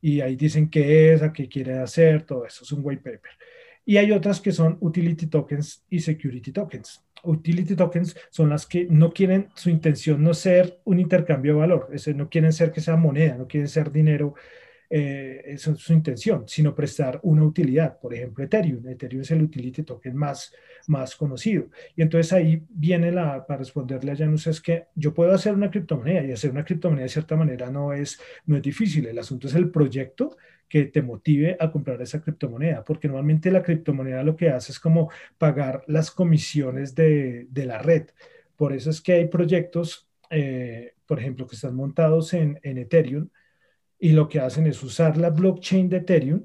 y 0.00 0.20
ahí 0.20 0.36
dicen 0.36 0.70
qué 0.70 1.12
es, 1.12 1.22
a 1.22 1.32
qué 1.32 1.48
quiere 1.48 1.78
hacer, 1.78 2.22
todo 2.22 2.46
eso 2.46 2.64
es 2.64 2.72
un 2.72 2.80
white 2.84 3.02
paper. 3.02 3.30
Y 3.88 3.96
hay 3.96 4.12
otras 4.12 4.42
que 4.42 4.52
son 4.52 4.76
utility 4.82 5.28
tokens 5.28 5.82
y 5.88 6.00
security 6.00 6.52
tokens. 6.52 7.02
Utility 7.22 7.74
tokens 7.74 8.14
son 8.28 8.50
las 8.50 8.66
que 8.66 8.86
no 8.90 9.14
quieren, 9.14 9.48
su 9.54 9.70
intención 9.70 10.22
no 10.22 10.34
ser 10.34 10.78
un 10.84 11.00
intercambio 11.00 11.54
de 11.54 11.60
valor, 11.60 11.88
es 11.90 12.06
no 12.14 12.28
quieren 12.28 12.52
ser 12.52 12.70
que 12.70 12.82
sea 12.82 12.96
moneda, 12.96 13.38
no 13.38 13.46
quieren 13.46 13.66
ser 13.66 13.90
dinero, 13.90 14.34
eh, 14.90 15.40
eso 15.46 15.72
es 15.72 15.78
su 15.78 15.94
intención, 15.94 16.44
sino 16.46 16.74
prestar 16.74 17.18
una 17.22 17.44
utilidad, 17.44 17.98
por 17.98 18.12
ejemplo 18.12 18.44
Ethereum, 18.44 18.86
Ethereum 18.88 19.22
es 19.22 19.30
el 19.30 19.42
utility 19.42 19.82
token 19.84 20.14
más, 20.14 20.52
más 20.86 21.16
conocido. 21.16 21.70
Y 21.96 22.02
entonces 22.02 22.30
ahí 22.34 22.62
viene 22.68 23.10
la, 23.10 23.46
para 23.46 23.60
responderle 23.60 24.12
a 24.12 24.16
Janus, 24.16 24.48
es 24.48 24.60
que 24.60 24.88
yo 24.96 25.14
puedo 25.14 25.32
hacer 25.32 25.54
una 25.54 25.70
criptomoneda 25.70 26.26
y 26.26 26.32
hacer 26.32 26.50
una 26.50 26.62
criptomoneda 26.66 27.04
de 27.04 27.08
cierta 27.08 27.36
manera 27.36 27.70
no 27.70 27.94
es, 27.94 28.20
no 28.44 28.54
es 28.54 28.62
difícil, 28.62 29.06
el 29.06 29.18
asunto 29.18 29.46
es 29.46 29.54
el 29.54 29.70
proyecto 29.70 30.36
que 30.68 30.84
te 30.84 31.02
motive 31.02 31.56
a 31.58 31.70
comprar 31.70 32.00
esa 32.02 32.20
criptomoneda, 32.20 32.84
porque 32.84 33.08
normalmente 33.08 33.50
la 33.50 33.62
criptomoneda 33.62 34.22
lo 34.22 34.36
que 34.36 34.50
hace 34.50 34.72
es 34.72 34.78
como 34.78 35.10
pagar 35.38 35.82
las 35.86 36.10
comisiones 36.10 36.94
de, 36.94 37.46
de 37.50 37.64
la 37.64 37.78
red. 37.78 38.08
Por 38.56 38.72
eso 38.72 38.90
es 38.90 39.00
que 39.00 39.14
hay 39.14 39.28
proyectos, 39.28 40.08
eh, 40.30 40.94
por 41.06 41.18
ejemplo, 41.18 41.46
que 41.46 41.56
están 41.56 41.74
montados 41.74 42.34
en, 42.34 42.60
en 42.62 42.78
Ethereum 42.78 43.28
y 43.98 44.12
lo 44.12 44.28
que 44.28 44.40
hacen 44.40 44.66
es 44.66 44.82
usar 44.82 45.16
la 45.16 45.30
blockchain 45.30 45.88
de 45.88 45.98
Ethereum, 45.98 46.42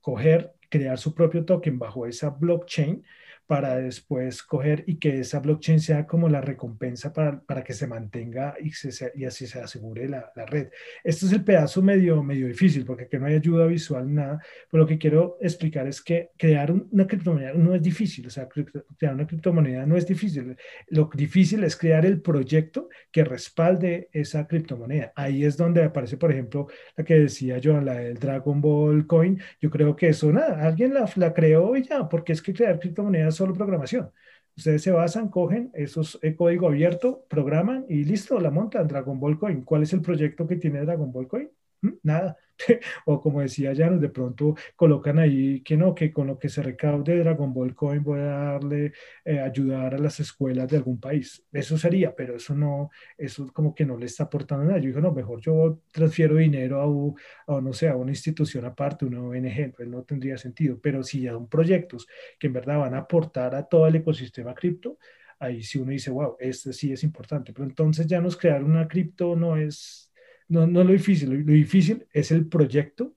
coger, 0.00 0.52
crear 0.68 0.98
su 0.98 1.14
propio 1.14 1.44
token 1.44 1.78
bajo 1.78 2.06
esa 2.06 2.30
blockchain 2.30 3.02
para 3.50 3.78
después 3.78 4.44
coger 4.44 4.84
y 4.86 5.00
que 5.00 5.18
esa 5.18 5.40
blockchain 5.40 5.80
sea 5.80 6.06
como 6.06 6.28
la 6.28 6.40
recompensa 6.40 7.12
para, 7.12 7.40
para 7.40 7.64
que 7.64 7.72
se 7.72 7.88
mantenga 7.88 8.54
y, 8.60 8.70
se, 8.70 9.10
y 9.16 9.24
así 9.24 9.48
se 9.48 9.58
asegure 9.58 10.08
la, 10.08 10.30
la, 10.36 10.46
red. 10.46 10.68
Este 11.02 11.26
es 11.26 11.32
el 11.32 11.42
pedazo 11.42 11.82
medio, 11.82 12.22
medio 12.22 12.46
difícil 12.46 12.84
porque 12.84 13.06
aquí 13.06 13.18
no 13.18 13.26
hay 13.26 13.34
ayuda 13.34 13.66
visual, 13.66 14.14
nada, 14.14 14.40
pero 14.70 14.84
lo 14.84 14.86
que 14.86 14.98
quiero 14.98 15.36
explicar 15.40 15.88
es 15.88 16.00
que 16.00 16.30
crear 16.38 16.70
una 16.70 17.08
criptomoneda 17.08 17.52
no 17.54 17.74
es 17.74 17.82
difícil, 17.82 18.28
o 18.28 18.30
sea, 18.30 18.48
crear 18.48 19.14
una 19.14 19.26
criptomoneda 19.26 19.84
no 19.84 19.96
es 19.96 20.06
difícil. 20.06 20.56
Lo 20.86 21.10
difícil 21.12 21.64
es 21.64 21.74
crear 21.74 22.06
el 22.06 22.20
proyecto 22.20 22.88
que 23.10 23.24
respalde 23.24 24.10
esa 24.12 24.46
criptomoneda. 24.46 25.12
Ahí 25.16 25.44
es 25.44 25.56
donde 25.56 25.82
aparece, 25.82 26.16
por 26.16 26.30
ejemplo, 26.30 26.68
la 26.96 27.02
que 27.02 27.14
decía 27.14 27.58
yo, 27.58 27.80
la 27.80 27.94
del 27.94 28.16
Dragon 28.16 28.60
Ball 28.60 29.08
Coin. 29.08 29.42
Yo 29.60 29.70
creo 29.70 29.96
que 29.96 30.10
eso, 30.10 30.30
nada, 30.32 30.64
alguien 30.64 30.94
la, 30.94 31.10
la 31.16 31.34
creó 31.34 31.76
y 31.76 31.82
ya, 31.82 32.08
porque 32.08 32.32
es 32.32 32.40
que 32.40 32.54
crear 32.54 32.78
criptomonedas 32.78 33.39
solo 33.40 33.54
programación. 33.54 34.10
Ustedes 34.54 34.82
se 34.82 34.90
basan, 34.90 35.28
cogen 35.30 35.70
esos 35.72 36.18
eh, 36.20 36.34
código 36.34 36.68
abierto, 36.68 37.24
programan 37.26 37.86
y 37.88 38.04
listo, 38.04 38.38
la 38.38 38.50
montan 38.50 38.86
Dragon 38.86 39.18
Ball 39.18 39.38
Coin. 39.38 39.62
¿Cuál 39.62 39.84
es 39.84 39.94
el 39.94 40.02
proyecto 40.02 40.46
que 40.46 40.56
tiene 40.56 40.82
Dragon 40.82 41.10
Ball 41.10 41.26
Coin? 41.26 41.48
¿Mm? 41.80 41.88
Nada. 42.02 42.36
o 43.06 43.20
como 43.20 43.40
decía 43.40 43.72
ya 43.72 43.90
de 43.90 44.08
pronto 44.08 44.54
colocan 44.76 45.18
ahí 45.18 45.62
que 45.62 45.76
no, 45.76 45.94
que 45.94 46.12
con 46.12 46.26
lo 46.26 46.38
que 46.38 46.48
se 46.48 46.62
recaude 46.62 47.18
Dragon 47.18 47.52
Ball 47.52 47.74
Coin 47.74 48.02
voy 48.02 48.20
a 48.20 48.24
darle, 48.24 48.92
eh, 49.24 49.40
ayudar 49.40 49.94
a 49.94 49.98
las 49.98 50.20
escuelas 50.20 50.68
de 50.68 50.76
algún 50.76 51.00
país. 51.00 51.44
Eso 51.52 51.78
sería, 51.78 52.14
pero 52.14 52.36
eso 52.36 52.54
no, 52.54 52.90
eso 53.16 53.50
como 53.52 53.74
que 53.74 53.84
no 53.84 53.96
le 53.96 54.06
está 54.06 54.24
aportando 54.24 54.64
nada. 54.64 54.78
Yo 54.78 54.86
digo, 54.86 55.00
no, 55.00 55.12
mejor 55.12 55.40
yo 55.40 55.80
transfiero 55.92 56.36
dinero 56.36 57.16
a, 57.46 57.56
a 57.56 57.60
no 57.60 57.72
sé, 57.72 57.88
a 57.88 57.96
una 57.96 58.10
institución 58.12 58.64
aparte, 58.64 59.04
una 59.04 59.22
ONG, 59.22 59.74
pues 59.76 59.88
no 59.88 60.02
tendría 60.04 60.36
sentido. 60.38 60.78
Pero 60.80 61.02
si 61.02 61.22
ya 61.22 61.32
son 61.32 61.48
proyectos 61.48 62.06
que 62.38 62.46
en 62.48 62.52
verdad 62.52 62.78
van 62.78 62.94
a 62.94 62.98
aportar 62.98 63.54
a 63.54 63.64
todo 63.64 63.86
el 63.86 63.96
ecosistema 63.96 64.54
cripto, 64.54 64.98
ahí 65.38 65.62
sí 65.62 65.78
uno 65.78 65.90
dice, 65.90 66.10
wow, 66.10 66.36
este 66.38 66.72
sí 66.72 66.92
es 66.92 67.02
importante. 67.02 67.52
Pero 67.52 67.64
entonces 67.64 68.06
ya 68.06 68.20
nos 68.20 68.36
crear 68.36 68.62
una 68.62 68.86
cripto 68.86 69.34
no 69.36 69.56
es, 69.56 70.09
no, 70.50 70.66
no 70.66 70.84
lo 70.84 70.92
difícil, 70.92 71.30
lo, 71.30 71.52
difícil 71.52 72.06
es 72.12 72.30
el 72.30 72.46
proyecto 72.46 73.12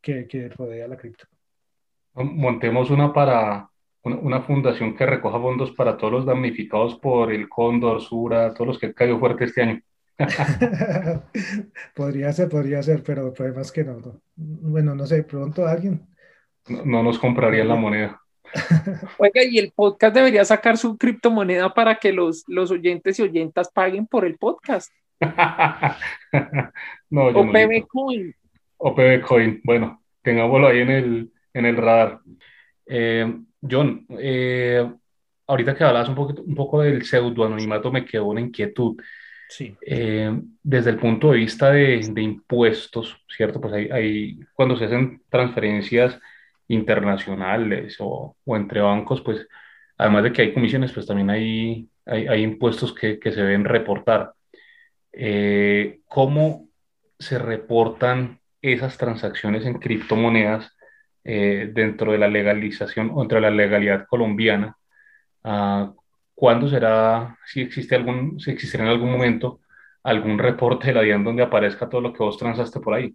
que, 0.00 0.26
que 0.26 0.48
rodea 0.48 0.88
la 0.88 0.96
cripto. 0.96 1.26
Montemos 2.14 2.90
una 2.90 3.12
para 3.12 3.68
una, 4.04 4.40
fundación 4.42 4.96
que 4.96 5.06
recoja 5.06 5.38
fondos 5.38 5.70
para 5.72 5.96
todos 5.96 6.12
los 6.12 6.26
damnificados 6.26 6.96
por 6.96 7.32
el 7.32 7.48
cóndor, 7.48 8.00
Sura, 8.00 8.52
todos 8.52 8.66
los 8.66 8.78
que 8.78 8.92
cayó 8.92 9.18
fuerte 9.18 9.44
este 9.44 9.62
año. 9.62 9.80
podría 11.94 12.32
ser, 12.32 12.48
podría 12.48 12.82
ser, 12.82 13.02
pero 13.02 13.28
el 13.28 13.32
problema 13.32 13.62
es 13.62 13.72
que 13.72 13.84
no, 13.84 14.20
Bueno, 14.34 14.94
no 14.94 15.06
sé, 15.06 15.22
pronto 15.22 15.66
alguien. 15.66 16.06
No, 16.84 17.02
nos 17.02 17.18
compraría 17.18 17.64
la 17.64 17.74
moneda. 17.74 18.20
Oiga, 19.18 19.42
y 19.44 19.58
el 19.58 19.72
podcast 19.72 20.14
debería 20.14 20.44
sacar 20.44 20.76
su 20.76 20.96
criptomoneda 20.98 21.72
para 21.72 21.96
que 21.96 22.12
los, 22.12 22.44
los 22.46 22.70
oyentes 22.70 23.18
y 23.18 23.22
oyentas 23.22 23.70
paguen 23.72 24.06
por 24.06 24.24
el 24.24 24.36
podcast. 24.36 24.92
no, 27.10 27.26
o 27.26 27.52
PB 27.52 27.86
Coin. 27.88 28.34
O. 28.78 28.94
Bueno, 29.64 30.02
tengámoslo 30.22 30.68
ahí 30.68 30.80
en 30.80 30.90
el, 30.90 31.32
en 31.54 31.66
el 31.66 31.76
radar. 31.76 32.20
Eh, 32.86 33.32
John, 33.68 34.06
eh, 34.18 34.90
ahorita 35.46 35.74
que 35.74 35.84
hablabas 35.84 36.08
un, 36.08 36.14
poquito, 36.14 36.42
un 36.42 36.54
poco 36.54 36.82
del 36.82 37.04
pseudoanonimato, 37.04 37.92
me 37.92 38.04
quedó 38.04 38.26
una 38.26 38.40
inquietud. 38.40 38.96
Sí. 39.48 39.76
Eh, 39.82 40.40
desde 40.62 40.90
el 40.90 40.98
punto 40.98 41.30
de 41.30 41.38
vista 41.38 41.70
de, 41.70 42.00
impuestos, 42.16 43.22
¿cierto? 43.28 43.60
Pues 43.60 43.74
hay, 43.74 44.40
cuando 44.54 44.76
se 44.76 44.86
hacen 44.86 45.22
transferencias 45.28 46.18
internacionales 46.68 47.96
o, 48.00 48.36
entre 48.46 48.80
bancos, 48.80 49.20
pues 49.20 49.46
además 49.98 50.24
de 50.24 50.32
que 50.32 50.42
hay 50.42 50.54
comisiones, 50.54 50.92
pues 50.92 51.06
también 51.06 51.28
hay, 51.28 51.86
hay, 52.06 52.42
impuestos 52.42 52.94
que, 52.94 53.18
se 53.22 53.42
deben 53.42 53.64
reportar. 53.64 54.32
Eh, 55.12 56.00
¿Cómo 56.06 56.68
se 57.18 57.38
reportan 57.38 58.40
esas 58.60 58.98
transacciones 58.98 59.66
en 59.66 59.78
criptomonedas 59.78 60.76
eh, 61.24 61.70
dentro 61.72 62.12
de 62.12 62.18
la 62.18 62.28
legalización 62.28 63.10
o 63.12 63.20
dentro 63.20 63.36
de 63.36 63.42
la 63.42 63.50
legalidad 63.50 64.06
colombiana? 64.06 64.76
Ah, 65.44 65.92
¿Cuándo 66.34 66.68
será, 66.68 67.38
si 67.46 67.60
existe 67.60 67.94
algún, 67.94 68.40
si 68.40 68.50
existirá 68.50 68.84
en 68.84 68.90
algún 68.90 69.12
momento 69.12 69.60
algún 70.02 70.38
reporte 70.38 70.88
de 70.88 70.94
la 70.94 71.02
DIAN 71.02 71.22
donde 71.22 71.42
aparezca 71.42 71.88
todo 71.88 72.00
lo 72.00 72.12
que 72.12 72.22
vos 72.22 72.36
transaste 72.36 72.80
por 72.80 72.94
ahí? 72.94 73.14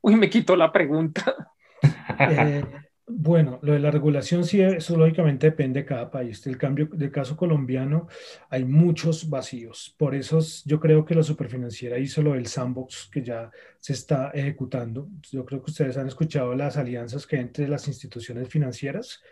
Uy, 0.00 0.16
me 0.16 0.30
quitó 0.30 0.56
la 0.56 0.72
pregunta. 0.72 1.34
Eh, 2.18 2.62
bueno, 3.08 3.60
lo 3.62 3.72
de 3.72 3.78
la 3.78 3.92
regulación 3.92 4.44
sí, 4.44 4.60
eso 4.60 4.96
lógicamente 4.96 5.46
depende 5.46 5.80
de 5.80 5.86
cada 5.86 6.10
país. 6.10 6.42
Del 6.42 6.58
cambio 6.58 6.88
del 6.92 7.12
caso 7.12 7.36
colombiano 7.36 8.08
hay 8.50 8.64
muchos 8.64 9.30
vacíos. 9.30 9.94
Por 9.96 10.14
eso 10.14 10.40
yo 10.64 10.80
creo 10.80 11.04
que 11.04 11.14
la 11.14 11.22
superfinanciera 11.22 11.98
hizo 11.98 12.20
lo 12.22 12.32
del 12.32 12.46
sandbox 12.46 13.08
que 13.12 13.22
ya 13.22 13.50
se 13.78 13.92
está 13.92 14.30
ejecutando. 14.30 15.08
Yo 15.30 15.44
creo 15.44 15.62
que 15.62 15.70
ustedes 15.70 15.96
han 15.96 16.08
escuchado 16.08 16.54
las 16.56 16.76
alianzas 16.76 17.26
que 17.26 17.36
hay 17.36 17.42
entre 17.42 17.68
las 17.68 17.86
instituciones 17.86 18.48
financieras 18.48 19.22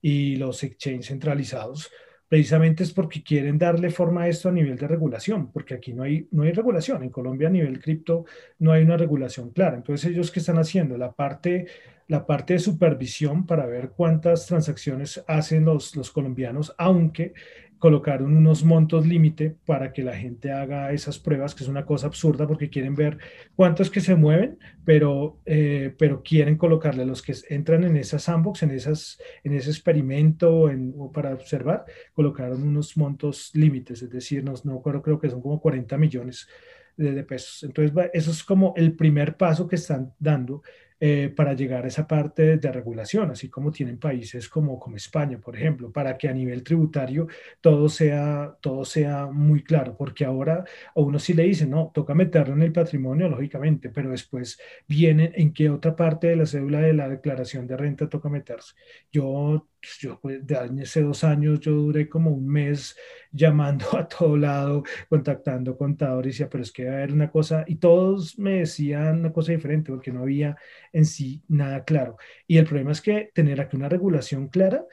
y 0.00 0.36
los 0.36 0.62
exchanges 0.62 1.08
centralizados 1.08 1.90
precisamente 2.28 2.82
es 2.82 2.92
porque 2.92 3.22
quieren 3.22 3.58
darle 3.58 3.90
forma 3.90 4.22
a 4.22 4.28
esto 4.28 4.48
a 4.48 4.52
nivel 4.52 4.76
de 4.76 4.88
regulación, 4.88 5.52
porque 5.52 5.74
aquí 5.74 5.92
no 5.92 6.02
hay, 6.02 6.28
no 6.32 6.42
hay 6.42 6.52
regulación. 6.52 7.02
En 7.02 7.10
Colombia 7.10 7.48
a 7.48 7.52
nivel 7.52 7.80
cripto 7.80 8.24
no 8.58 8.72
hay 8.72 8.82
una 8.82 8.96
regulación 8.96 9.50
clara. 9.50 9.76
Entonces 9.76 10.10
ellos 10.10 10.30
qué 10.30 10.40
están 10.40 10.58
haciendo? 10.58 10.98
La 10.98 11.12
parte, 11.12 11.66
la 12.08 12.26
parte 12.26 12.54
de 12.54 12.58
supervisión 12.58 13.46
para 13.46 13.66
ver 13.66 13.90
cuántas 13.90 14.46
transacciones 14.46 15.22
hacen 15.26 15.64
los, 15.64 15.94
los 15.94 16.10
colombianos, 16.10 16.74
aunque 16.78 17.34
colocaron 17.78 18.36
unos 18.36 18.64
montos 18.64 19.06
límite 19.06 19.56
para 19.66 19.92
que 19.92 20.02
la 20.02 20.16
gente 20.16 20.50
haga 20.50 20.92
esas 20.92 21.18
pruebas, 21.18 21.54
que 21.54 21.64
es 21.64 21.68
una 21.68 21.84
cosa 21.84 22.06
absurda 22.06 22.46
porque 22.46 22.70
quieren 22.70 22.94
ver 22.94 23.18
cuántos 23.54 23.90
que 23.90 24.00
se 24.00 24.14
mueven, 24.14 24.58
pero, 24.84 25.40
eh, 25.44 25.94
pero 25.98 26.22
quieren 26.22 26.56
colocarle 26.56 27.02
a 27.02 27.06
los 27.06 27.22
que 27.22 27.34
entran 27.48 27.84
en 27.84 27.96
esa 27.96 28.18
sandbox, 28.18 28.62
en, 28.62 28.70
esas, 28.70 29.18
en 29.44 29.54
ese 29.54 29.70
experimento 29.70 30.70
en, 30.70 30.94
o 30.96 31.12
para 31.12 31.34
observar, 31.34 31.84
colocaron 32.12 32.62
unos 32.62 32.96
montos 32.96 33.50
límites, 33.54 34.02
es 34.02 34.10
decir, 34.10 34.42
no, 34.42 34.54
no 34.64 34.80
creo 34.80 35.18
que 35.18 35.30
son 35.30 35.42
como 35.42 35.60
40 35.60 35.96
millones 35.98 36.48
de 36.96 37.24
pesos. 37.24 37.62
Entonces, 37.62 37.92
eso 38.14 38.30
es 38.30 38.42
como 38.42 38.72
el 38.76 38.96
primer 38.96 39.36
paso 39.36 39.68
que 39.68 39.76
están 39.76 40.12
dando 40.18 40.62
eh, 41.00 41.32
para 41.34 41.52
llegar 41.54 41.84
a 41.84 41.88
esa 41.88 42.06
parte 42.06 42.56
de 42.56 42.72
regulación, 42.72 43.30
así 43.30 43.48
como 43.50 43.70
tienen 43.70 43.98
países 43.98 44.48
como, 44.48 44.78
como 44.78 44.96
España, 44.96 45.38
por 45.38 45.56
ejemplo, 45.56 45.92
para 45.92 46.16
que 46.16 46.28
a 46.28 46.32
nivel 46.32 46.62
tributario 46.62 47.26
todo 47.60 47.88
sea, 47.88 48.56
todo 48.60 48.84
sea 48.84 49.26
muy 49.26 49.62
claro, 49.62 49.96
porque 49.96 50.24
ahora 50.24 50.64
a 50.94 51.00
uno 51.00 51.18
sí 51.18 51.34
le 51.34 51.44
dicen, 51.44 51.70
no, 51.70 51.90
toca 51.94 52.14
meterlo 52.14 52.54
en 52.54 52.62
el 52.62 52.72
patrimonio, 52.72 53.28
lógicamente, 53.28 53.90
pero 53.90 54.10
después 54.10 54.58
viene 54.86 55.32
en 55.34 55.52
qué 55.52 55.70
otra 55.70 55.94
parte 55.94 56.28
de 56.28 56.36
la 56.36 56.46
cédula 56.46 56.80
de 56.80 56.92
la 56.92 57.08
declaración 57.08 57.66
de 57.66 57.76
renta 57.76 58.08
toca 58.08 58.28
meterse. 58.28 58.74
Yo 59.12 59.68
yo 60.00 60.18
pues, 60.20 60.40
hace 60.82 61.02
dos 61.02 61.24
años 61.24 61.60
yo 61.60 61.72
duré 61.72 62.08
como 62.08 62.30
un 62.30 62.46
mes 62.46 62.96
llamando 63.32 63.96
a 63.96 64.08
todo 64.08 64.36
lado, 64.36 64.82
contactando 65.08 65.76
contadores, 65.76 66.34
decía, 66.34 66.48
pero 66.48 66.62
es 66.62 66.72
que 66.72 66.86
va 66.86 66.92
a 66.92 66.94
haber 66.96 67.12
una 67.12 67.30
cosa, 67.30 67.64
y 67.66 67.76
todos 67.76 68.38
me 68.38 68.60
decían 68.60 69.20
una 69.20 69.32
cosa 69.32 69.52
diferente, 69.52 69.92
porque 69.92 70.12
no 70.12 70.22
había 70.22 70.56
en 70.92 71.04
sí 71.04 71.42
nada 71.48 71.84
claro. 71.84 72.16
Y 72.46 72.58
el 72.58 72.64
problema 72.66 72.92
es 72.92 73.00
que 73.00 73.30
tener 73.34 73.60
aquí 73.60 73.76
una 73.76 73.88
regulación 73.88 74.48
clara 74.48 74.84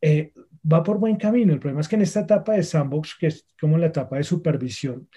eh, 0.00 0.32
va 0.70 0.82
por 0.82 0.98
buen 0.98 1.16
camino. 1.16 1.52
El 1.52 1.60
problema 1.60 1.80
es 1.80 1.88
que 1.88 1.96
en 1.96 2.02
esta 2.02 2.20
etapa 2.20 2.54
de 2.54 2.62
sandbox, 2.62 3.16
que 3.18 3.28
es 3.28 3.46
como 3.60 3.78
la 3.78 3.86
etapa 3.86 4.16
de 4.16 4.24
supervisión, 4.24 5.08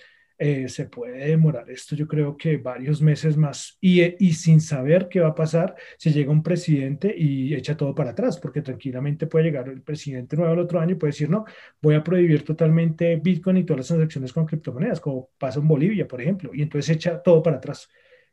eh, 0.43 0.67
se 0.69 0.87
puede 0.87 1.27
demorar 1.27 1.69
esto 1.69 1.95
yo 1.95 2.07
creo 2.07 2.35
que 2.35 2.57
varios 2.57 2.99
meses 2.99 3.37
más 3.37 3.77
y, 3.79 4.01
y, 4.01 4.33
sin 4.33 4.59
saber 4.59 5.07
qué 5.07 5.19
va 5.19 5.27
a 5.27 5.35
pasar 5.35 5.75
si 5.99 6.11
llega 6.11 6.31
un 6.31 6.41
presidente 6.41 7.13
y 7.15 7.53
echa 7.53 7.77
todo 7.77 7.93
para 7.93 8.09
atrás, 8.09 8.39
porque 8.39 8.63
tranquilamente 8.63 9.27
puede 9.27 9.45
llegar 9.45 9.69
el 9.69 9.83
presidente 9.83 10.35
nuevo 10.35 10.51
el 10.51 10.57
otro 10.57 10.79
año 10.79 10.93
y 10.93 10.95
puede 10.95 11.11
decir, 11.11 11.29
no, 11.29 11.45
voy 11.79 11.93
a 11.93 12.03
prohibir 12.03 12.43
totalmente 12.43 13.17
Bitcoin 13.17 13.57
y 13.57 13.65
todas 13.65 13.81
las 13.81 13.87
transacciones 13.89 14.33
con 14.33 14.47
criptomonedas, 14.47 14.99
como 14.99 15.29
pasa 15.37 15.59
en 15.59 15.67
Bolivia, 15.67 16.07
por 16.07 16.19
ejemplo, 16.19 16.49
y 16.55 16.63
entonces 16.63 16.95
echa 16.95 17.21
todo 17.21 17.43
para 17.43 17.57
atrás. 17.57 17.87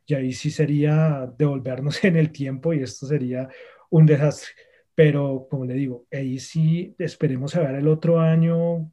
Y 0.07 0.15
ahí 0.15 0.33
sí 0.33 0.49
sería 0.49 1.31
devolvernos 1.37 2.03
en 2.03 2.17
el 2.17 2.31
tiempo 2.31 2.73
y 2.73 2.81
esto 2.81 3.05
sería 3.05 3.47
un 3.91 4.07
desastre. 4.07 4.49
Pero 4.95 5.47
como 5.47 5.65
le 5.65 5.75
digo, 5.75 6.07
ahí 6.11 6.39
sí 6.39 6.95
esperemos 6.97 7.55
a 7.55 7.61
ver 7.61 7.75
el 7.75 7.87
otro 7.87 8.19
año 8.19 8.91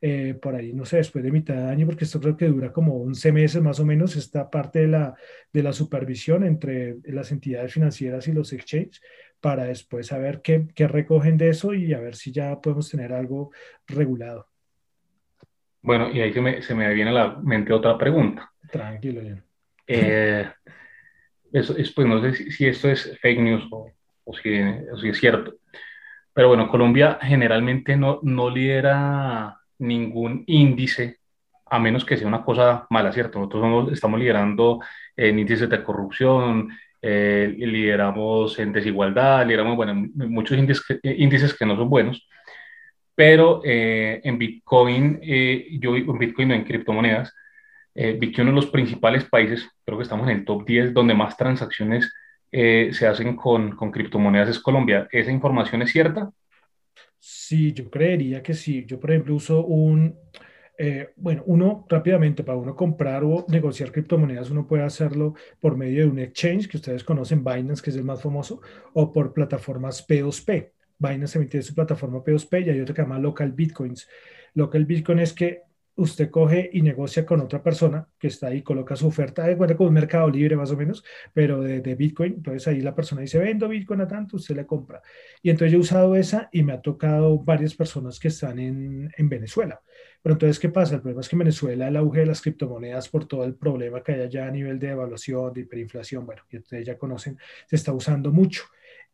eh, 0.00 0.34
por 0.40 0.54
ahí, 0.54 0.72
no 0.72 0.84
sé, 0.84 0.98
después 0.98 1.24
de 1.24 1.32
mitad 1.32 1.54
de 1.54 1.70
año, 1.70 1.86
porque 1.86 2.04
esto 2.04 2.20
creo 2.20 2.36
que 2.36 2.46
dura 2.46 2.72
como 2.72 3.02
11 3.02 3.32
meses 3.32 3.62
más 3.62 3.80
o 3.80 3.84
menos, 3.84 4.16
esta 4.16 4.50
parte 4.50 4.80
de 4.80 4.88
la, 4.88 5.14
de 5.52 5.62
la 5.62 5.72
supervisión 5.72 6.44
entre 6.44 6.96
las 7.04 7.32
entidades 7.32 7.72
financieras 7.72 8.28
y 8.28 8.32
los 8.32 8.52
exchanges, 8.52 9.00
para 9.40 9.64
después 9.64 10.08
saber 10.08 10.40
qué, 10.42 10.66
qué 10.74 10.88
recogen 10.88 11.36
de 11.36 11.50
eso 11.50 11.74
y 11.74 11.92
a 11.92 12.00
ver 12.00 12.16
si 12.16 12.32
ya 12.32 12.60
podemos 12.60 12.90
tener 12.90 13.12
algo 13.12 13.52
regulado. 13.86 14.48
Bueno, 15.82 16.10
y 16.10 16.20
ahí 16.20 16.32
se 16.32 16.40
me, 16.40 16.62
se 16.62 16.74
me 16.74 16.92
viene 16.92 17.10
a 17.10 17.14
la 17.14 17.36
mente 17.36 17.72
otra 17.72 17.96
pregunta. 17.96 18.50
Tranquilo, 18.70 19.22
Jan. 19.22 19.44
Eh, 19.86 20.50
eso, 21.52 21.76
es, 21.76 21.92
pues 21.92 22.08
no 22.08 22.20
sé 22.20 22.50
si, 22.50 22.66
esto 22.66 22.90
es 22.90 23.16
fake 23.20 23.40
news 23.40 23.68
o, 23.70 23.92
o, 24.24 24.36
si, 24.36 24.60
o, 24.60 24.98
si, 24.98 25.08
es 25.10 25.18
cierto. 25.18 25.54
Pero 26.32 26.48
bueno, 26.48 26.68
Colombia 26.68 27.18
generalmente 27.22 27.96
no, 27.96 28.18
no 28.22 28.50
lidera 28.50 29.60
ningún 29.78 30.44
índice, 30.46 31.18
a 31.66 31.78
menos 31.78 32.04
que 32.04 32.16
sea 32.16 32.28
una 32.28 32.44
cosa 32.44 32.86
mala, 32.90 33.12
¿cierto? 33.12 33.38
Nosotros 33.38 33.92
estamos 33.92 34.20
liderando 34.20 34.80
en 35.16 35.38
índices 35.38 35.68
de 35.68 35.82
corrupción, 35.82 36.70
eh, 37.02 37.54
lideramos 37.56 38.58
en 38.58 38.72
desigualdad, 38.72 39.46
lideramos, 39.46 39.76
bueno, 39.76 39.94
muchos 40.14 40.58
índices 40.58 40.84
que, 40.84 41.14
índices 41.16 41.54
que 41.54 41.66
no 41.66 41.76
son 41.76 41.88
buenos, 41.88 42.28
pero 43.14 43.62
eh, 43.64 44.20
en 44.24 44.38
Bitcoin, 44.38 45.20
eh, 45.22 45.68
yo 45.80 45.96
en 45.96 46.18
Bitcoin 46.18 46.48
no 46.48 46.54
en 46.54 46.64
criptomonedas, 46.64 47.34
vi 47.94 48.30
que 48.30 48.42
uno 48.42 48.50
de 48.50 48.56
los 48.56 48.66
principales 48.66 49.24
países, 49.24 49.66
creo 49.84 49.96
que 49.96 50.02
estamos 50.02 50.28
en 50.28 50.38
el 50.38 50.44
top 50.44 50.66
10, 50.66 50.92
donde 50.92 51.14
más 51.14 51.34
transacciones 51.36 52.12
se 52.52 53.06
hacen 53.06 53.36
con, 53.36 53.74
con 53.74 53.90
criptomonedas 53.90 54.50
es 54.50 54.58
Colombia. 54.58 55.08
¿Esa 55.10 55.30
información 55.30 55.80
es 55.80 55.92
cierta? 55.92 56.30
Sí, 57.28 57.72
yo 57.72 57.90
creería 57.90 58.40
que 58.42 58.54
sí. 58.54 58.84
Yo, 58.86 59.00
por 59.00 59.10
ejemplo, 59.10 59.34
uso 59.34 59.64
un, 59.66 60.16
eh, 60.78 61.08
bueno, 61.16 61.42
uno 61.46 61.84
rápidamente, 61.88 62.44
para 62.44 62.56
uno 62.58 62.76
comprar 62.76 63.24
o 63.24 63.44
negociar 63.48 63.90
criptomonedas, 63.90 64.50
uno 64.50 64.66
puede 64.66 64.84
hacerlo 64.84 65.34
por 65.60 65.76
medio 65.76 66.04
de 66.04 66.10
un 66.10 66.18
exchange 66.20 66.68
que 66.68 66.76
ustedes 66.76 67.02
conocen, 67.04 67.42
Binance, 67.42 67.82
que 67.82 67.90
es 67.90 67.96
el 67.96 68.04
más 68.04 68.22
famoso, 68.22 68.60
o 68.94 69.12
por 69.12 69.32
plataformas 69.32 70.06
P2P. 70.06 70.72
Binance 70.98 71.36
emite 71.38 71.62
su 71.62 71.74
plataforma 71.74 72.22
P2P 72.22 72.66
y 72.66 72.70
hay 72.70 72.80
otra 72.80 72.94
que 72.94 73.02
se 73.02 73.08
llama 73.08 73.18
Local 73.18 73.52
Bitcoins. 73.52 74.08
Local 74.54 74.84
Bitcoin 74.86 75.18
es 75.18 75.32
que 75.32 75.62
usted 75.96 76.30
coge 76.30 76.70
y 76.72 76.82
negocia 76.82 77.24
con 77.24 77.40
otra 77.40 77.62
persona 77.62 78.06
que 78.18 78.28
está 78.28 78.48
ahí, 78.48 78.62
coloca 78.62 78.96
su 78.96 79.06
oferta, 79.06 79.44
de 79.44 79.54
acuerdo 79.54 79.76
con 79.76 79.88
un 79.88 79.94
mercado 79.94 80.28
libre 80.28 80.56
más 80.56 80.70
o 80.70 80.76
menos, 80.76 81.02
pero 81.32 81.60
de, 81.62 81.94
Bitcoin. 81.94 82.34
Entonces 82.34 82.68
ahí 82.68 82.80
la 82.80 82.94
persona 82.94 83.22
dice, 83.22 83.38
vendo 83.38 83.68
Bitcoin 83.68 84.02
a 84.02 84.06
tanto, 84.06 84.36
usted 84.36 84.56
le 84.56 84.66
compra. 84.66 85.00
Y 85.42 85.50
entonces 85.50 85.72
yo 85.72 85.78
he 85.78 85.80
usado 85.80 86.14
esa 86.14 86.48
y 86.52 86.62
me 86.62 86.72
ha 86.72 86.80
tocado 86.82 87.38
varias 87.38 87.74
personas 87.74 88.20
que 88.20 88.28
están 88.28 88.58
en, 88.58 89.12
en 89.16 89.28
Venezuela. 89.28 89.80
Pero 90.22 90.34
entonces, 90.34 90.58
¿qué 90.58 90.68
pasa? 90.68 90.96
El 90.96 91.02
problema 91.02 91.20
es 91.20 91.28
que 91.28 91.36
en 91.36 91.40
Venezuela 91.40 91.88
el 91.88 91.96
auge 91.96 92.20
de 92.20 92.26
las 92.26 92.42
criptomonedas 92.42 93.08
por 93.08 93.26
todo 93.26 93.44
el 93.44 93.54
problema 93.54 94.02
que 94.02 94.12
hay 94.12 94.22
allá 94.22 94.46
a 94.46 94.50
nivel 94.50 94.78
de 94.78 94.88
devaluación, 94.88 95.52
de 95.52 95.60
hiperinflación, 95.60 96.26
bueno, 96.26 96.42
que 96.48 96.58
ustedes 96.58 96.84
ya 96.86 96.98
conocen, 96.98 97.38
se 97.66 97.76
está 97.76 97.92
usando 97.92 98.32
mucho. 98.32 98.64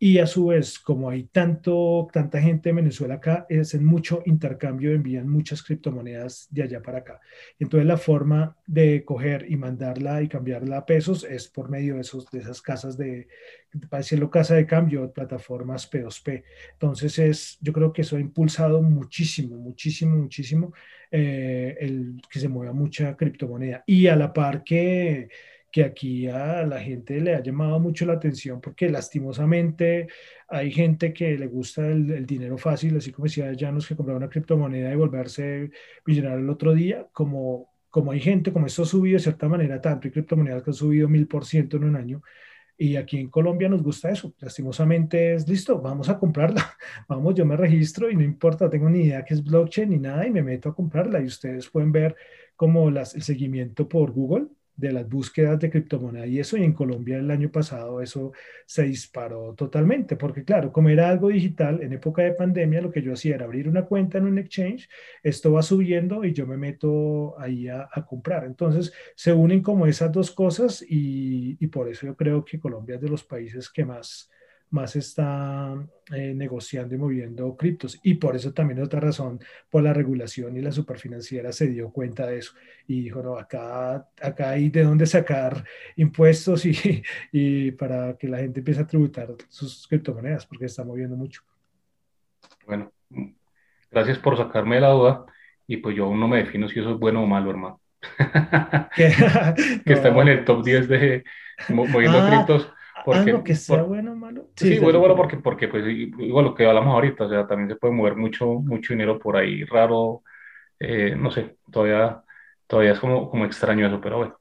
Y 0.05 0.18
a 0.18 0.26
su 0.26 0.46
vez, 0.46 0.80
como 0.80 1.11
hay 1.11 1.28
tanto, 1.28 2.09
tanta 2.12 2.42
gente 2.42 2.70
en 2.70 2.74
Venezuela 2.74 3.14
acá, 3.14 3.46
hacen 3.48 3.84
mucho 3.84 4.20
intercambio, 4.26 4.90
envían 4.90 5.28
muchas 5.28 5.62
criptomonedas 5.62 6.48
de 6.50 6.64
allá 6.64 6.82
para 6.82 6.98
acá. 6.98 7.20
Entonces 7.61 7.86
la 7.86 7.96
forma 7.96 8.57
de 8.66 9.05
coger 9.05 9.46
y 9.48 9.57
mandarla 9.57 10.20
y 10.20 10.26
cambiarla 10.26 10.78
a 10.78 10.86
pesos 10.86 11.22
es 11.22 11.46
por 11.46 11.70
medio 11.70 11.94
de, 11.94 12.00
esos, 12.00 12.28
de 12.32 12.40
esas 12.40 12.61
casas 12.61 12.98
de, 12.98 13.28
para 13.88 14.00
decirlo, 14.00 14.28
casa 14.28 14.57
de 14.57 14.66
cambio, 14.66 15.12
plataformas 15.12 15.88
P2P. 15.88 16.42
Entonces 16.72 17.20
es, 17.20 17.59
yo 17.61 17.72
creo 17.72 17.92
que 17.92 18.03
eso 18.03 18.16
ha 18.16 18.20
impulsado 18.20 18.82
muchísimo, 18.82 19.57
muchísimo, 19.57 20.16
muchísimo 20.16 20.72
eh, 21.12 21.76
el 21.78 22.20
que 22.28 22.40
se 22.40 22.48
mueva 22.48 22.72
mucha 22.72 23.16
criptomoneda. 23.16 23.84
Y 23.86 24.09
a 24.09 24.16
la 24.16 24.32
par 24.32 24.64
que 24.64 25.28
que 25.72 25.84
aquí 25.84 26.28
a 26.28 26.64
la 26.66 26.78
gente 26.80 27.18
le 27.18 27.34
ha 27.34 27.42
llamado 27.42 27.80
mucho 27.80 28.04
la 28.04 28.12
atención 28.12 28.60
porque 28.60 28.90
lastimosamente 28.90 30.06
hay 30.46 30.70
gente 30.70 31.14
que 31.14 31.38
le 31.38 31.46
gusta 31.46 31.88
el, 31.88 32.26
dinero 32.26 32.58
fácil, 32.58 32.98
así 32.98 33.10
como 33.10 33.24
decía 33.24 33.50
Janos, 33.58 33.88
que 33.88 33.96
comprar 33.96 34.18
una 34.18 34.28
criptomoneda 34.28 34.92
y 34.92 34.96
volverse 34.96 35.70
millonario 36.04 36.40
el 36.40 36.50
otro 36.50 36.74
día, 36.74 37.08
como, 37.12 37.70
como 37.88 38.12
hay 38.12 38.20
gente, 38.20 38.52
como 38.52 38.66
esto 38.66 38.82
ha 38.82 38.86
subido 38.86 39.16
de 39.16 39.22
cierta 39.22 39.48
manera 39.48 39.80
tanto, 39.80 40.06
y 40.08 40.10
criptomonedas 40.10 40.62
que 40.62 40.70
han 40.70 40.74
subido 40.74 41.08
mil 41.08 41.26
por 41.26 41.46
ciento 41.46 41.78
en 41.78 41.84
un 41.84 41.96
año, 41.96 42.22
y 42.76 42.96
aquí 42.96 43.18
en 43.18 43.30
Colombia 43.30 43.68
nos 43.68 43.82
gusta 43.82 44.10
eso. 44.10 44.34
Lastimosamente 44.40 45.34
es 45.34 45.48
listo, 45.48 45.80
vamos 45.80 46.08
a 46.08 46.18
comprarla. 46.18 46.76
Vamos, 47.08 47.34
yo 47.34 47.46
me 47.46 47.56
registro 47.56 48.10
y 48.10 48.16
no 48.16 48.22
importa, 48.24 48.68
tengo 48.68 48.90
ni 48.90 49.04
idea 49.04 49.24
qué 49.24 49.34
es 49.34 49.44
blockchain 49.44 49.90
ni 49.90 49.98
nada 49.98 50.26
y 50.26 50.30
me 50.30 50.42
meto 50.42 50.70
a 50.70 50.74
comprarla. 50.74 51.20
Y 51.20 51.26
ustedes 51.26 51.68
pueden 51.68 51.92
ver 51.92 52.16
como 52.56 52.90
las, 52.90 53.14
el 53.14 53.22
seguimiento 53.22 53.88
por 53.88 54.10
Google 54.10 54.48
de 54.76 54.92
las 54.92 55.08
búsquedas 55.08 55.58
de 55.60 55.70
criptomoneda 55.70 56.26
y 56.26 56.38
eso, 56.40 56.56
y 56.56 56.64
en 56.64 56.72
Colombia 56.72 57.18
el 57.18 57.30
año 57.30 57.50
pasado 57.50 58.00
eso 58.00 58.32
se 58.66 58.84
disparó 58.84 59.54
totalmente, 59.54 60.16
porque 60.16 60.44
claro, 60.44 60.72
como 60.72 60.88
era 60.88 61.08
algo 61.08 61.28
digital, 61.28 61.82
en 61.82 61.92
época 61.92 62.22
de 62.22 62.32
pandemia 62.32 62.80
lo 62.80 62.90
que 62.90 63.02
yo 63.02 63.12
hacía 63.12 63.34
era 63.34 63.44
abrir 63.44 63.68
una 63.68 63.84
cuenta 63.84 64.18
en 64.18 64.26
un 64.26 64.38
exchange, 64.38 64.88
esto 65.22 65.52
va 65.52 65.62
subiendo 65.62 66.24
y 66.24 66.32
yo 66.32 66.46
me 66.46 66.56
meto 66.56 67.38
ahí 67.38 67.68
a, 67.68 67.88
comprar. 68.08 68.44
Entonces 68.44 68.92
se 69.14 69.32
unen 69.32 69.62
como 69.62 69.86
esas 69.86 70.10
dos 70.12 70.30
cosas 70.30 70.82
y, 70.82 71.56
y 71.60 71.66
por 71.68 71.88
eso 71.88 72.06
yo 72.06 72.16
creo 72.16 72.44
que 72.44 72.58
Colombia 72.58 72.96
es 72.96 73.00
de 73.00 73.08
los 73.08 73.24
países 73.24 73.70
que 73.70 73.84
más 73.84 74.30
más 74.72 74.96
está 74.96 75.74
eh, 76.12 76.32
negociando 76.34 76.94
y 76.94 76.98
moviendo 76.98 77.56
criptos. 77.56 78.00
Y 78.02 78.14
por 78.14 78.34
eso 78.34 78.52
también 78.52 78.82
otra 78.82 79.00
razón, 79.00 79.38
por 79.70 79.82
la 79.82 79.92
regulación 79.92 80.56
y 80.56 80.62
la 80.62 80.72
superfinanciera 80.72 81.52
se 81.52 81.68
dio 81.68 81.90
cuenta 81.90 82.26
de 82.26 82.38
eso 82.38 82.54
y 82.86 83.02
dijo, 83.02 83.22
no, 83.22 83.36
acá, 83.36 84.08
acá 84.20 84.50
hay 84.50 84.70
de 84.70 84.82
dónde 84.82 85.06
sacar 85.06 85.64
impuestos 85.96 86.64
y, 86.66 87.02
y 87.32 87.70
para 87.72 88.16
que 88.16 88.28
la 88.28 88.38
gente 88.38 88.60
empiece 88.60 88.80
a 88.80 88.86
tributar 88.86 89.28
sus 89.48 89.86
criptomonedas, 89.86 90.46
porque 90.46 90.66
está 90.66 90.84
moviendo 90.84 91.16
mucho. 91.16 91.42
Bueno, 92.66 92.92
gracias 93.90 94.18
por 94.18 94.36
sacarme 94.36 94.80
la 94.80 94.88
duda 94.88 95.26
y 95.66 95.76
pues 95.76 95.96
yo 95.96 96.06
aún 96.06 96.18
no 96.18 96.28
me 96.28 96.38
defino 96.38 96.68
si 96.68 96.80
eso 96.80 96.92
es 96.92 96.98
bueno 96.98 97.22
o 97.22 97.26
malo, 97.26 97.50
hermano. 97.50 97.80
que 98.96 99.92
estemos 99.92 100.22
en 100.22 100.28
el 100.28 100.44
top 100.44 100.64
10 100.64 100.88
de 100.88 101.24
moviendo 101.68 102.18
ah, 102.18 102.28
criptos 102.28 102.72
porque, 103.05 103.30
algo 103.30 103.44
que 103.44 103.55
sea 103.55 103.82
bueno 103.82 104.12
o 104.12 104.16
malo. 104.16 104.48
Sí, 104.57 104.78
bueno, 104.78 104.98
bueno, 104.98 105.16
porque, 105.16 105.36
porque 105.36 105.68
pues, 105.68 105.84
igual 105.86 106.44
lo 106.46 106.55
que 106.55 106.66
hablamos 106.66 106.94
ahorita, 106.94 107.24
o 107.24 107.28
sea, 107.28 107.46
también 107.46 107.68
se 107.68 107.76
puede 107.76 107.94
mover 107.94 108.16
mucho, 108.16 108.46
mucho 108.46 108.92
dinero 108.92 109.18
por 109.18 109.36
ahí 109.36 109.64
raro, 109.64 110.22
eh, 110.78 111.14
no 111.16 111.30
sé, 111.30 111.57
todavía, 111.70 112.22
todavía 112.66 112.92
es 112.92 113.00
como, 113.00 113.30
como 113.30 113.44
extraño 113.44 113.86
eso, 113.86 114.00
pero 114.00 114.18
bueno, 114.18 114.38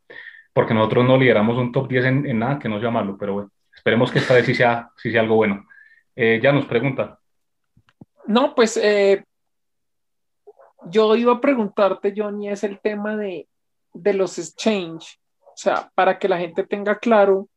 porque 0.53 0.73
nosotros 0.73 1.05
no 1.05 1.17
lideramos 1.17 1.57
un 1.57 1.71
top 1.71 1.87
10 1.87 2.05
en, 2.05 2.25
en 2.25 2.39
nada 2.39 2.59
que 2.59 2.69
no 2.69 2.79
sea 2.79 2.91
malo, 2.91 3.17
pero 3.17 3.33
bueno, 3.33 3.51
esperemos 3.73 4.11
que 4.11 4.19
esta 4.19 4.33
vez 4.33 4.45
sí 4.45 4.55
sea, 4.55 4.89
sí 4.97 5.11
sea 5.11 5.21
algo 5.21 5.35
bueno. 5.35 5.65
Eh, 6.15 6.39
ya 6.41 6.51
nos 6.51 6.65
pregunta. 6.65 7.19
No, 8.27 8.53
pues 8.53 8.77
eh, 8.77 9.23
yo 10.85 11.15
iba 11.15 11.33
a 11.33 11.41
preguntarte, 11.41 12.13
Johnny, 12.15 12.49
es 12.49 12.63
el 12.63 12.79
tema 12.79 13.15
de, 13.15 13.47
de 13.93 14.13
los 14.13 14.37
exchange, 14.37 15.19
o 15.39 15.53
sea, 15.55 15.89
para 15.95 16.17
que 16.19 16.29
la 16.29 16.37
gente 16.37 16.63
tenga 16.63 16.97
claro 16.99 17.47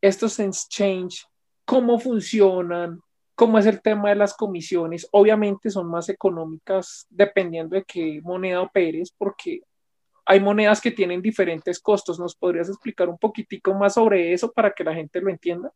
estos 0.00 0.38
exchange, 0.38 1.26
cómo 1.64 1.98
funcionan, 1.98 3.00
cómo 3.34 3.58
es 3.58 3.66
el 3.66 3.82
tema 3.82 4.08
de 4.08 4.16
las 4.16 4.34
comisiones. 4.34 5.06
Obviamente 5.12 5.70
son 5.70 5.88
más 5.88 6.08
económicas 6.08 7.06
dependiendo 7.10 7.76
de 7.76 7.84
qué 7.84 8.20
moneda 8.22 8.62
operes, 8.62 9.12
porque 9.16 9.60
hay 10.24 10.40
monedas 10.40 10.80
que 10.80 10.90
tienen 10.90 11.22
diferentes 11.22 11.78
costos. 11.78 12.18
¿Nos 12.18 12.34
podrías 12.34 12.68
explicar 12.68 13.08
un 13.08 13.18
poquitico 13.18 13.74
más 13.74 13.94
sobre 13.94 14.32
eso 14.32 14.52
para 14.52 14.72
que 14.72 14.84
la 14.84 14.94
gente 14.94 15.20
lo 15.20 15.30
entienda? 15.30 15.72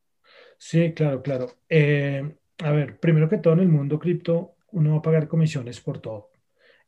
Sí, 0.58 0.92
claro, 0.92 1.22
claro. 1.22 1.46
Eh, 1.68 2.36
a 2.58 2.72
ver, 2.72 2.98
primero 2.98 3.28
que 3.28 3.38
todo 3.38 3.54
en 3.54 3.60
el 3.60 3.68
mundo 3.68 3.98
cripto, 3.98 4.56
uno 4.72 4.92
va 4.92 4.98
a 4.98 5.02
pagar 5.02 5.28
comisiones 5.28 5.80
por 5.80 5.98
todo. 5.98 6.30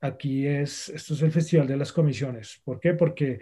Aquí 0.01 0.47
es, 0.47 0.89
esto 0.89 1.14
es 1.14 1.22
el 1.22 1.33
festival 1.33 1.66
de 1.66 1.76
las 1.76 1.93
comisiones. 1.93 2.61
¿Por 2.64 2.80
qué? 2.80 2.95
Porque 2.95 3.41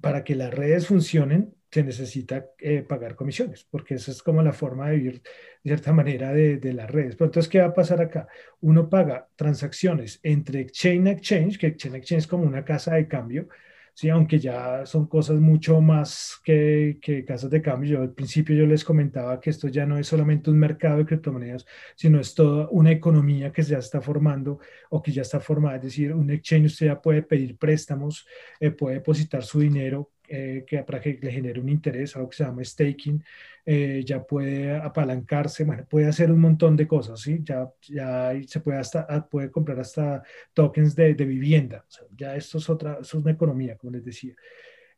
para 0.00 0.24
que 0.24 0.34
las 0.34 0.52
redes 0.52 0.88
funcionen, 0.88 1.54
se 1.72 1.82
necesita 1.82 2.46
eh, 2.58 2.82
pagar 2.82 3.14
comisiones, 3.16 3.66
porque 3.70 3.94
esa 3.94 4.10
es 4.10 4.22
como 4.22 4.42
la 4.42 4.52
forma 4.52 4.90
de 4.90 4.96
vivir 4.96 5.22
de 5.22 5.70
cierta 5.70 5.92
manera 5.94 6.30
de, 6.32 6.58
de, 6.58 6.74
las 6.74 6.90
redes. 6.90 7.16
Pero 7.16 7.26
entonces, 7.26 7.48
¿qué 7.50 7.60
va 7.60 7.68
a 7.68 7.74
pasar 7.74 8.02
acá? 8.02 8.28
Uno 8.60 8.90
paga 8.90 9.28
transacciones 9.36 10.20
entre 10.22 10.60
exchange 10.60 11.08
exchange, 11.08 11.58
que 11.58 11.68
exchange 11.68 11.96
exchange 11.96 12.18
es 12.24 12.26
como 12.26 12.44
una 12.44 12.62
casa 12.62 12.94
de 12.96 13.08
cambio, 13.08 13.48
¿sí? 13.94 14.10
aunque 14.10 14.38
ya 14.38 14.84
son 14.84 15.06
cosas 15.06 15.38
mucho 15.38 15.80
más 15.80 16.40
que, 16.44 16.98
que 17.00 17.24
casas 17.24 17.48
de 17.50 17.62
cambio. 17.62 17.98
Yo 17.98 18.02
al 18.02 18.12
principio 18.12 18.54
yo 18.54 18.66
les 18.66 18.84
comentaba 18.84 19.40
que 19.40 19.48
esto 19.48 19.68
ya 19.68 19.86
no 19.86 19.96
es 19.96 20.06
solamente 20.06 20.50
un 20.50 20.58
mercado 20.58 20.98
de 20.98 21.06
criptomonedas, 21.06 21.64
sino 21.96 22.20
es 22.20 22.34
toda 22.34 22.68
una 22.70 22.90
economía 22.90 23.50
que 23.50 23.62
ya 23.62 23.78
está 23.78 24.02
formando 24.02 24.58
o 24.90 25.02
que 25.02 25.12
ya 25.12 25.22
está 25.22 25.40
formada. 25.40 25.76
Es 25.76 25.82
decir, 25.82 26.12
un 26.12 26.30
exchange 26.30 26.66
usted 26.66 26.86
ya 26.86 27.00
puede 27.00 27.22
pedir 27.22 27.56
préstamos, 27.56 28.26
eh, 28.60 28.70
puede 28.70 28.96
depositar 28.96 29.42
su 29.42 29.60
dinero 29.60 30.10
eh, 30.34 30.64
que 30.66 30.82
para 30.82 30.98
que 30.98 31.18
le 31.20 31.30
genere 31.30 31.60
un 31.60 31.68
interés, 31.68 32.16
algo 32.16 32.30
que 32.30 32.38
se 32.38 32.44
llama 32.44 32.64
staking, 32.64 33.22
eh, 33.66 34.02
ya 34.02 34.22
puede 34.22 34.74
apalancarse, 34.74 35.64
bueno, 35.64 35.84
puede 35.84 36.06
hacer 36.06 36.32
un 36.32 36.40
montón 36.40 36.74
de 36.74 36.88
cosas, 36.88 37.20
¿sí? 37.20 37.40
Ya, 37.42 37.70
ya 37.82 38.32
se 38.46 38.60
puede, 38.60 38.78
hasta, 38.78 39.06
ah, 39.10 39.28
puede 39.28 39.50
comprar 39.50 39.78
hasta 39.78 40.22
tokens 40.54 40.96
de, 40.96 41.14
de 41.14 41.24
vivienda, 41.26 41.84
ya 42.16 42.34
esto 42.34 42.56
es 42.56 42.70
otra, 42.70 42.98
es 43.02 43.12
una 43.12 43.32
economía, 43.32 43.76
como 43.76 43.92
les 43.92 44.04
decía. 44.06 44.34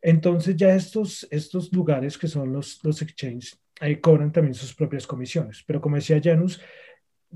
Entonces 0.00 0.54
ya 0.54 0.72
estos, 0.72 1.26
estos 1.32 1.72
lugares 1.72 2.16
que 2.16 2.28
son 2.28 2.52
los, 2.52 2.78
los 2.84 3.02
exchanges, 3.02 3.58
ahí 3.80 3.96
cobran 3.96 4.30
también 4.30 4.54
sus 4.54 4.72
propias 4.72 5.04
comisiones, 5.04 5.64
pero 5.66 5.80
como 5.80 5.96
decía 5.96 6.20
Janus, 6.22 6.60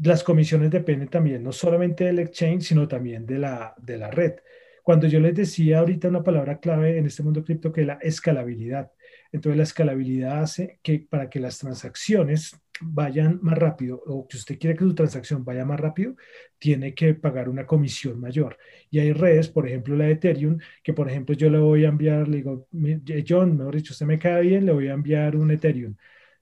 las 0.01 0.23
comisiones 0.23 0.71
dependen 0.71 1.09
también 1.09 1.43
no 1.43 1.51
solamente 1.51 2.05
del 2.05 2.21
exchange, 2.21 2.63
sino 2.63 2.87
también 2.87 3.27
de 3.27 3.39
la, 3.39 3.75
de 3.77 3.99
la 3.99 4.11
red. 4.13 4.35
Cuando 4.89 5.07
yo 5.07 5.21
les 5.21 5.35
decía 5.35 5.81
ahorita 5.81 6.09
una 6.09 6.25
palabra 6.25 6.61
clave 6.61 6.97
en 6.97 7.05
este 7.05 7.23
mundo 7.23 7.45
cripto 7.45 7.71
que 7.71 7.83
es 7.83 7.87
la 7.87 7.99
escalabilidad. 8.01 8.91
Entonces 9.31 9.59
la 9.59 9.65
escalabilidad 9.65 10.41
hace 10.41 10.81
que 10.83 11.01
para 11.01 11.29
que 11.29 11.41
las 11.41 11.59
transacciones 11.59 12.59
vayan 12.81 13.39
más 13.43 13.59
rápido 13.59 14.03
o 14.07 14.27
que 14.27 14.39
usted 14.39 14.59
quiere 14.59 14.75
que 14.79 14.85
su 14.85 14.95
transacción 14.95 15.45
vaya 15.45 15.67
más 15.67 15.79
rápido, 15.79 16.17
tiene 16.59 16.95
que 16.95 17.13
pagar 17.13 17.51
una 17.51 17.67
comisión 17.67 18.19
mayor. 18.19 18.57
Y 18.89 19.01
hay 19.01 19.13
redes, 19.13 19.51
por 19.51 19.69
ejemplo 19.69 19.95
la 19.95 20.07
de 20.07 20.13
Ethereum, 20.13 20.57
que 20.83 20.95
por 20.95 21.11
ejemplo 21.11 21.35
yo 21.35 21.51
le 21.51 21.59
voy 21.59 21.85
a 21.85 21.89
enviar, 21.89 22.27
le 22.27 22.39
digo, 22.39 22.67
John, 23.29 23.59
mejor 23.59 23.77
dicho, 23.77 23.93
usted 23.93 24.07
me 24.07 24.19
cae 24.19 24.41
bien, 24.41 24.65
le 24.65 24.73
voy 24.73 24.89
a 24.89 24.95
enviar 24.95 25.37
un 25.37 25.51
Ethereum. 25.51 25.97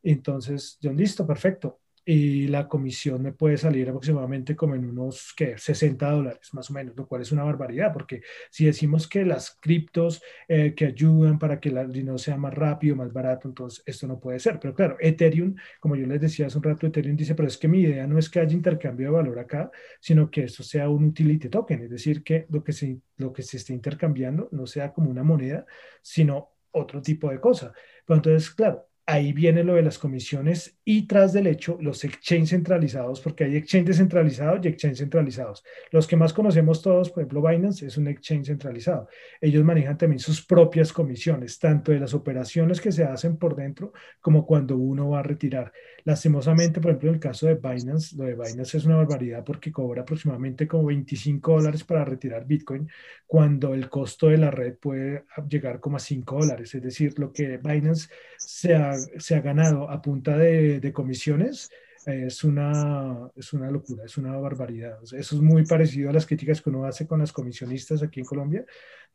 Entonces, 0.04 0.78
John, 0.80 0.96
listo, 0.96 1.26
perfecto 1.26 1.80
y 2.08 2.46
la 2.46 2.68
comisión 2.68 3.20
me 3.20 3.32
puede 3.32 3.56
salir 3.56 3.88
aproximadamente 3.88 4.54
como 4.54 4.76
en 4.76 4.88
unos 4.88 5.34
¿qué? 5.36 5.58
60 5.58 6.08
dólares 6.08 6.54
más 6.54 6.70
o 6.70 6.72
menos, 6.72 6.96
lo 6.96 7.04
cual 7.08 7.22
es 7.22 7.32
una 7.32 7.42
barbaridad, 7.42 7.92
porque 7.92 8.22
si 8.48 8.64
decimos 8.64 9.08
que 9.08 9.24
las 9.24 9.58
criptos 9.60 10.22
eh, 10.46 10.72
que 10.76 10.86
ayudan 10.86 11.36
para 11.40 11.58
que 11.58 11.70
el 11.70 11.90
dinero 11.90 12.16
sea 12.16 12.36
más 12.36 12.54
rápido, 12.54 12.94
más 12.94 13.12
barato, 13.12 13.48
entonces 13.48 13.82
esto 13.86 14.06
no 14.06 14.20
puede 14.20 14.38
ser. 14.38 14.60
Pero 14.60 14.72
claro, 14.72 14.96
Ethereum, 15.00 15.56
como 15.80 15.96
yo 15.96 16.06
les 16.06 16.20
decía 16.20 16.46
hace 16.46 16.56
un 16.58 16.62
rato, 16.64 16.86
Ethereum 16.86 17.16
dice, 17.16 17.34
pero 17.34 17.48
es 17.48 17.58
que 17.58 17.66
mi 17.66 17.80
idea 17.80 18.06
no 18.06 18.18
es 18.18 18.30
que 18.30 18.38
haya 18.38 18.54
intercambio 18.54 19.08
de 19.08 19.12
valor 19.12 19.40
acá, 19.40 19.68
sino 20.00 20.30
que 20.30 20.44
esto 20.44 20.62
sea 20.62 20.88
un 20.88 21.06
utility 21.06 21.48
token, 21.48 21.82
es 21.82 21.90
decir, 21.90 22.22
que 22.22 22.46
lo 22.50 22.62
que 22.62 22.72
se, 22.72 23.00
lo 23.16 23.32
que 23.32 23.42
se 23.42 23.56
esté 23.56 23.72
intercambiando 23.72 24.48
no 24.52 24.66
sea 24.68 24.92
como 24.92 25.10
una 25.10 25.24
moneda, 25.24 25.66
sino 26.02 26.52
otro 26.70 27.02
tipo 27.02 27.30
de 27.30 27.40
cosa. 27.40 27.72
Pero 28.04 28.18
entonces, 28.18 28.50
claro, 28.50 28.86
ahí 29.08 29.32
viene 29.32 29.62
lo 29.62 29.74
de 29.74 29.82
las 29.82 29.98
comisiones 29.98 30.78
y 30.84 31.06
tras 31.06 31.32
del 31.32 31.46
hecho 31.46 31.78
los 31.80 32.02
exchanges 32.02 32.50
centralizados, 32.50 33.20
porque 33.20 33.44
hay 33.44 33.56
exchanges 33.56 33.98
centralizados 33.98 34.64
y 34.64 34.68
exchanges 34.68 34.98
centralizados. 34.98 35.62
Los 35.92 36.08
que 36.08 36.16
más 36.16 36.32
conocemos 36.32 36.82
todos, 36.82 37.10
por 37.10 37.22
ejemplo, 37.22 37.40
Binance 37.40 37.86
es 37.86 37.96
un 37.96 38.08
exchange 38.08 38.46
centralizado. 38.46 39.08
Ellos 39.40 39.64
manejan 39.64 39.96
también 39.96 40.18
sus 40.18 40.44
propias 40.44 40.92
comisiones, 40.92 41.58
tanto 41.60 41.92
de 41.92 42.00
las 42.00 42.14
operaciones 42.14 42.80
que 42.80 42.90
se 42.90 43.04
hacen 43.04 43.36
por 43.36 43.54
dentro 43.54 43.92
como 44.20 44.44
cuando 44.44 44.76
uno 44.76 45.10
va 45.10 45.20
a 45.20 45.22
retirar. 45.22 45.72
Lastimosamente, 46.04 46.80
por 46.80 46.90
ejemplo, 46.90 47.08
en 47.10 47.14
el 47.14 47.20
caso 47.20 47.46
de 47.46 47.54
Binance, 47.54 48.16
lo 48.16 48.24
de 48.24 48.34
Binance 48.34 48.76
es 48.76 48.84
una 48.86 48.96
barbaridad 48.96 49.44
porque 49.44 49.70
cobra 49.70 50.02
aproximadamente 50.02 50.66
como 50.66 50.86
25 50.86 51.52
dólares 51.52 51.84
para 51.84 52.04
retirar 52.04 52.44
Bitcoin, 52.44 52.88
cuando 53.24 53.72
el 53.72 53.88
costo 53.88 54.28
de 54.28 54.38
la 54.38 54.50
red 54.50 54.74
puede 54.74 55.24
llegar 55.48 55.78
como 55.78 55.96
a 55.96 56.00
5 56.00 56.40
dólares. 56.40 56.74
Es 56.74 56.82
decir, 56.82 57.16
lo 57.18 57.32
que 57.32 57.58
Binance 57.58 58.08
se 58.36 58.74
ha 58.74 58.95
se 58.96 59.34
ha 59.34 59.40
ganado 59.40 59.90
a 59.90 60.00
punta 60.02 60.36
de, 60.36 60.92
comisiones 60.92 61.70
es 62.06 62.44
una, 62.44 63.28
es 63.34 63.52
una 63.52 63.68
locura, 63.68 64.04
es 64.04 64.16
una 64.16 64.36
barbaridad. 64.36 64.98
eso 65.02 65.16
es 65.18 65.40
muy 65.40 65.66
parecido 65.66 66.08
a 66.08 66.12
las 66.12 66.24
críticas 66.24 66.62
que 66.62 66.70
uno 66.70 66.84
hace 66.84 67.04
con 67.04 67.18
las 67.18 67.32
comisionistas 67.32 68.00
aquí 68.00 68.20
en 68.20 68.26
Colombia, 68.26 68.64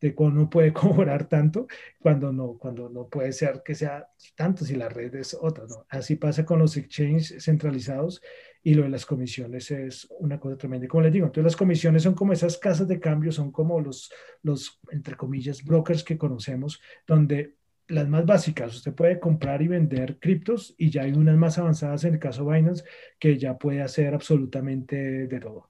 de 0.01 0.13
cómo 0.13 0.29
uno 0.29 0.49
puede 0.49 0.73
cobrar 0.73 1.29
tanto 1.29 1.67
cuando 1.99 2.33
no, 2.33 2.57
cuando 2.57 2.89
no 2.89 3.07
puede 3.07 3.31
ser 3.31 3.61
que 3.63 3.75
sea 3.75 4.09
tanto 4.35 4.65
si 4.65 4.75
la 4.75 4.89
red 4.89 5.15
es 5.15 5.37
otra. 5.39 5.63
Así 5.87 6.15
pasa 6.15 6.43
con 6.43 6.59
los 6.59 6.75
exchanges 6.75 7.35
centralizados 7.39 8.21
y 8.63 8.73
lo 8.73 8.83
de 8.83 8.89
las 8.89 9.05
comisiones 9.05 9.71
es 9.71 10.07
una 10.19 10.39
cosa 10.39 10.57
tremenda. 10.57 10.87
Como 10.87 11.03
les 11.03 11.13
digo, 11.13 11.27
entonces 11.27 11.45
las 11.45 11.55
comisiones 11.55 12.03
son 12.03 12.13
como 12.13 12.33
esas 12.33 12.57
casas 12.57 12.87
de 12.87 12.99
cambio, 12.99 13.31
son 13.31 13.51
como 13.51 13.79
los, 13.79 14.11
los 14.43 14.79
entre 14.91 15.15
comillas, 15.15 15.63
brokers 15.63 16.03
que 16.03 16.17
conocemos, 16.17 16.81
donde 17.07 17.55
las 17.87 18.07
más 18.07 18.25
básicas, 18.25 18.75
usted 18.75 18.93
puede 18.93 19.19
comprar 19.19 19.61
y 19.61 19.67
vender 19.67 20.17
criptos 20.19 20.73
y 20.77 20.89
ya 20.89 21.03
hay 21.03 21.13
unas 21.13 21.35
más 21.35 21.57
avanzadas 21.57 22.03
en 22.05 22.13
el 22.13 22.19
caso 22.19 22.45
Binance 22.45 22.83
que 23.19 23.37
ya 23.37 23.57
puede 23.57 23.81
hacer 23.81 24.13
absolutamente 24.13 24.95
de 25.27 25.39
todo. 25.39 25.69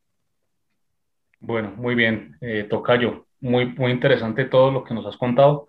Bueno, 1.39 1.73
muy 1.75 1.95
bien, 1.95 2.37
eh, 2.41 2.67
Tocayo, 2.69 3.25
muy, 3.39 3.65
muy 3.65 3.91
interesante 3.91 4.45
todo 4.45 4.71
lo 4.71 4.83
que 4.83 4.93
nos 4.93 5.05
has 5.07 5.17
contado, 5.17 5.65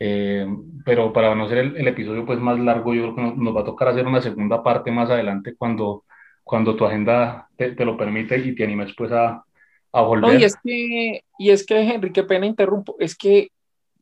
eh, 0.00 0.44
pero 0.84 1.12
para 1.12 1.34
no 1.36 1.48
ser 1.48 1.58
el, 1.58 1.86
episodio 1.86 2.26
pues 2.26 2.40
más 2.40 2.58
largo, 2.58 2.92
yo 2.94 3.14
creo 3.14 3.14
que 3.14 3.36
nos, 3.36 3.56
va 3.56 3.60
a 3.60 3.64
tocar 3.64 3.88
hacer 3.88 4.06
una 4.06 4.20
segunda 4.20 4.62
parte 4.64 4.90
más 4.90 5.08
adelante 5.10 5.54
cuando, 5.56 6.04
cuando 6.42 6.74
tu 6.74 6.84
agenda 6.84 7.48
te, 7.56 7.72
lo 7.84 7.96
permite 7.96 8.36
y 8.38 8.56
te 8.56 8.64
animes 8.64 8.92
pues 8.96 9.12
a, 9.12 9.44
a 9.92 10.02
volver. 10.02 10.40
y 10.40 10.44
es 10.44 10.56
que, 10.56 11.24
y 11.38 11.50
es 11.50 11.64
que, 11.64 11.80
Henry, 11.80 12.10
qué 12.12 12.24
pena 12.24 12.46
interrumpo, 12.46 12.96
es 12.98 13.16
que 13.16 13.50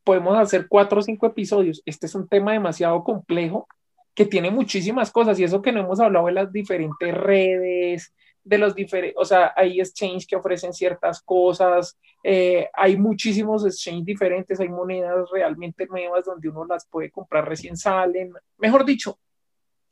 podemos 0.05 0.38
hacer 0.38 0.66
cuatro 0.68 1.00
o 1.00 1.03
cinco 1.03 1.26
episodios. 1.26 1.82
Este 1.86 2.07
es 2.07 2.14
un 2.14 2.28
tema 2.28 2.53
demasiado 2.53 3.03
complejo 3.05 3.66
que 4.14 4.26
tiene 4.26 4.50
muchísimas 4.50 5.11
cosas 5.11 5.38
y 5.38 5.44
eso 5.44 5.62
que 5.62 5.72
no 5.72 5.80
hemos 5.80 6.00
hablado 6.00 6.26
de 6.26 6.32
las 6.32 6.53
diferentes 6.53 7.14
redes, 7.14 8.12
de 8.44 8.59
los 8.59 8.74
diferentes, 8.74 9.16
o 9.18 9.24
sea, 9.24 9.53
hay 9.57 9.80
exchanges 9.80 10.26
que 10.26 10.36
ofrecen 10.36 10.72
ciertas 10.72 11.22
cosas, 11.22 11.96
eh, 12.24 12.68
hay 12.74 12.96
muchísimos 12.96 13.64
exchanges 13.64 14.05
diferentes, 14.05 14.61
hay 14.61 14.68
monedas 14.68 15.28
realmente 15.30 15.86
nuevas 15.86 16.24
donde 16.24 16.48
uno 16.48 16.64
las 16.64 16.86
puede 16.86 17.11
comprar 17.11 17.48
recién 17.48 17.76
salen, 17.76 18.32
mejor 18.59 18.84
dicho, 18.84 19.18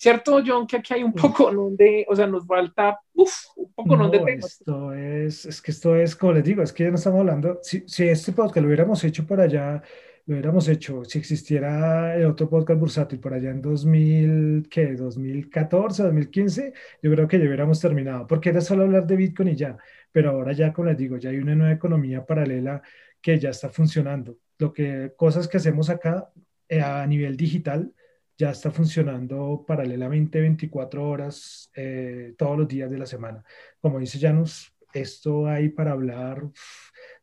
¿cierto, 0.01 0.41
John? 0.45 0.67
Que 0.67 0.79
aquí 0.79 0.95
hay 0.95 1.03
un 1.03 1.13
poco 1.13 1.51
de, 1.73 2.07
o 2.09 2.17
sea, 2.17 2.27
nos 2.27 2.47
falta, 2.47 2.99
uf, 3.15 3.33
un 3.57 3.73
poco 3.75 3.97
no, 3.97 4.09
de 4.09 4.19
temas. 4.21 4.59
Esto 4.59 4.95
es, 4.95 5.45
es 5.45 5.61
que 5.61 5.71
esto 5.71 5.95
es, 5.95 6.17
como 6.17 6.33
les 6.33 6.45
digo, 6.45 6.63
es 6.63 6.73
que 6.73 6.85
ya 6.85 6.91
no 6.91 6.97
estamos 6.97 7.21
hablando, 7.21 7.59
si, 7.63 7.85
si 7.87 8.09
este 8.09 8.33
podcast 8.33 8.63
lo 8.63 8.67
hubiéramos 8.69 9.05
hecho 9.05 9.27
por 9.27 9.41
allá, 9.41 9.83
lo 10.25 10.35
hubiéramos 10.35 10.69
hecho, 10.69 11.05
si 11.05 11.19
existiera 11.19 12.17
el 12.17 12.25
otro 12.27 12.49
podcast 12.49 12.81
bursátil 12.81 13.21
por 13.21 13.35
allá 13.35 13.51
en 13.51 13.61
2000, 13.61 14.69
¿qué? 14.71 14.95
2014, 14.95 16.05
2015, 16.05 16.73
yo 17.03 17.11
creo 17.11 17.29
que 17.29 17.39
ya 17.39 17.45
hubiéramos 17.45 17.79
terminado, 17.79 18.27
porque 18.27 18.49
era 18.49 18.63
solo 18.63 18.85
hablar 18.85 19.07
de 19.07 19.17
Bitcoin 19.17 19.51
y 19.51 19.57
ya, 19.57 19.77
pero 20.11 20.31
ahora 20.31 20.53
ya, 20.53 20.73
como 20.73 20.89
les 20.89 20.97
digo, 20.97 21.19
ya 21.19 21.29
hay 21.29 21.37
una 21.37 21.55
nueva 21.55 21.75
economía 21.75 22.25
paralela 22.25 22.81
que 23.21 23.39
ya 23.39 23.51
está 23.51 23.69
funcionando. 23.69 24.39
Lo 24.59 24.73
que, 24.73 25.13
cosas 25.17 25.47
que 25.47 25.59
hacemos 25.59 25.91
acá 25.91 26.31
eh, 26.69 26.81
a 26.81 27.07
nivel 27.07 27.37
digital, 27.37 27.93
ya 28.41 28.53
está 28.53 28.71
funcionando 28.71 29.65
paralelamente 29.67 30.41
24 30.41 31.07
horas 31.07 31.71
eh, 31.75 32.33
todos 32.39 32.57
los 32.57 32.67
días 32.67 32.91
de 32.91 32.97
la 32.97 33.05
semana. 33.05 33.45
Como 33.83 33.99
dice 33.99 34.19
Janus, 34.19 34.75
esto 34.95 35.47
hay 35.47 35.69
para 35.69 35.93
hablar. 35.93 36.49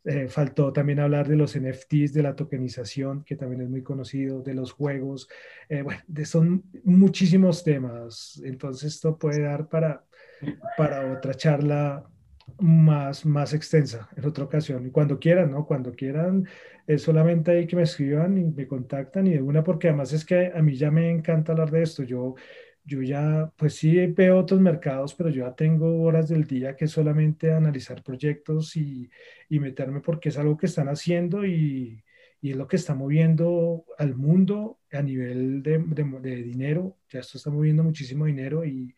Eh, 0.05 0.27
faltó 0.27 0.71
también 0.71 0.99
hablar 0.99 1.27
de 1.27 1.35
los 1.35 1.57
NFTs, 1.57 2.13
de 2.13 2.21
la 2.21 2.35
tokenización, 2.35 3.23
que 3.23 3.35
también 3.35 3.61
es 3.61 3.69
muy 3.69 3.81
conocido, 3.81 4.43
de 4.43 4.53
los 4.53 4.71
juegos. 4.71 5.27
Eh, 5.69 5.81
bueno, 5.81 6.01
son 6.23 6.63
muchísimos 6.83 7.63
temas. 7.63 8.39
Entonces, 8.45 8.93
esto 8.93 9.17
puede 9.17 9.41
dar 9.41 9.67
para, 9.69 10.05
para 10.77 11.11
otra 11.11 11.33
charla 11.33 12.07
más, 12.59 13.25
más 13.25 13.53
extensa 13.53 14.07
en 14.15 14.23
otra 14.25 14.43
ocasión. 14.43 14.85
Y 14.85 14.91
cuando 14.91 15.17
quieran, 15.17 15.49
¿no? 15.49 15.65
Cuando 15.65 15.93
quieran, 15.93 16.47
es 16.87 17.03
solamente 17.03 17.51
ahí 17.51 17.67
que 17.67 17.75
me 17.75 17.83
escriban 17.83 18.37
y 18.37 18.45
me 18.45 18.67
contactan 18.67 19.27
y 19.27 19.31
de 19.33 19.41
una, 19.41 19.63
porque 19.63 19.89
además 19.89 20.13
es 20.13 20.25
que 20.25 20.51
a 20.55 20.61
mí 20.61 20.75
ya 20.75 20.89
me 20.89 21.11
encanta 21.11 21.51
hablar 21.51 21.69
de 21.69 21.83
esto. 21.83 22.03
Yo, 22.03 22.35
yo 22.85 23.01
ya, 23.01 23.51
pues 23.57 23.75
sí 23.75 24.07
veo 24.07 24.39
otros 24.39 24.61
mercados, 24.61 25.13
pero 25.13 25.29
yo 25.29 25.45
ya 25.45 25.55
tengo 25.55 26.01
horas 26.03 26.29
del 26.29 26.45
día 26.45 26.75
que 26.77 26.87
solamente 26.87 27.51
analizar 27.53 28.01
proyectos 28.03 28.75
y, 28.77 29.09
y 29.49 29.59
meterme 29.59 29.99
porque 30.01 30.29
es 30.29 30.37
algo 30.37 30.57
que 30.57 30.67
están 30.67 30.87
haciendo 30.87 31.45
y, 31.45 32.03
y, 32.41 32.51
es 32.51 32.57
lo 32.57 32.67
que 32.67 32.77
está 32.77 32.95
moviendo 32.95 33.85
al 33.97 34.15
mundo 34.15 34.79
a 34.91 35.01
nivel 35.01 35.61
de, 35.63 35.79
de, 35.79 36.03
de 36.21 36.35
dinero. 36.43 36.97
Ya 37.09 37.19
esto 37.19 37.37
está 37.37 37.49
moviendo 37.49 37.83
muchísimo 37.83 38.25
dinero 38.25 38.63
y, 38.65 38.95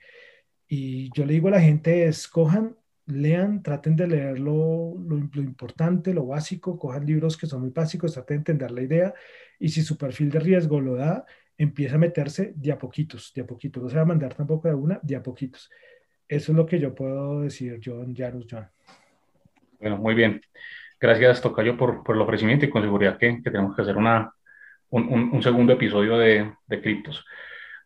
y 0.67 1.09
yo 1.15 1.25
le 1.25 1.33
digo 1.33 1.47
a 1.47 1.51
la 1.51 1.61
gente, 1.61 2.07
escojan 2.07 2.77
lean, 3.09 3.61
traten 3.63 3.95
de 3.95 4.07
leer 4.07 4.39
lo, 4.39 4.95
importante, 5.35 6.13
lo 6.13 6.25
básico, 6.27 6.77
cojan 6.77 7.05
libros 7.05 7.37
que 7.37 7.47
son 7.47 7.61
muy 7.61 7.71
básicos, 7.71 8.13
traten 8.13 8.37
de 8.37 8.39
entender 8.39 8.71
la 8.71 8.81
idea 8.81 9.13
y 9.59 9.69
si 9.69 9.81
su 9.81 9.97
perfil 9.97 10.29
de 10.29 10.39
riesgo 10.39 10.79
lo 10.79 10.95
da, 10.95 11.25
empieza 11.57 11.95
a 11.95 11.99
meterse 11.99 12.53
de 12.55 12.71
a 12.71 12.77
poquitos, 12.77 13.33
de 13.33 13.41
a 13.41 13.45
poquitos, 13.45 13.83
no 13.83 13.89
se 13.89 13.95
va 13.95 14.03
a 14.03 14.05
mandar 14.05 14.33
tampoco 14.33 14.67
de 14.67 14.73
una, 14.73 14.99
de 15.01 15.15
a 15.15 15.23
poquitos. 15.23 15.69
Eso 16.27 16.51
es 16.51 16.55
lo 16.55 16.65
que 16.65 16.79
yo 16.79 16.93
puedo 16.93 17.41
decir, 17.41 17.79
John 17.83 18.15
Janus 18.15 18.47
John. 18.49 18.67
Bueno, 19.79 19.97
muy 19.97 20.13
bien. 20.13 20.41
Gracias, 20.99 21.41
Tocayo, 21.41 21.77
por, 21.77 22.03
por 22.03 22.15
el 22.15 22.21
ofrecimiento 22.21 22.65
y 22.65 22.69
con 22.69 22.83
seguridad 22.83 23.17
que, 23.17 23.41
tenemos 23.43 23.75
que 23.75 23.81
hacer 23.81 23.97
una, 23.97 24.33
un, 24.89 25.41
segundo 25.41 25.73
episodio 25.73 26.17
de, 26.17 26.53
de 26.67 26.81
criptos. 26.81 27.25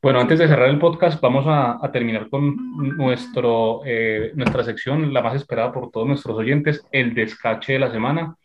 Bueno, 0.03 0.19
antes 0.19 0.37
de 0.37 0.49
cerrar 0.49 0.67
el 0.69 0.79
podcast, 0.79 1.21
vamos 1.21 1.45
a, 1.47 1.79
terminar 1.93 2.29
con 2.29 2.57
nuestro, 2.97 3.83
eh, 3.85 4.33
nuestra 4.35 4.61
sección, 4.65 5.13
la 5.13 5.21
más 5.21 5.33
esperada 5.33 5.71
por 5.71 5.91
todos 5.91 6.05
nuestros 6.05 6.37
oyentes, 6.37 6.85
el 6.91 7.13
descache 7.13 7.73
de 7.73 7.79
la 7.79 7.89
semana. 7.89 8.35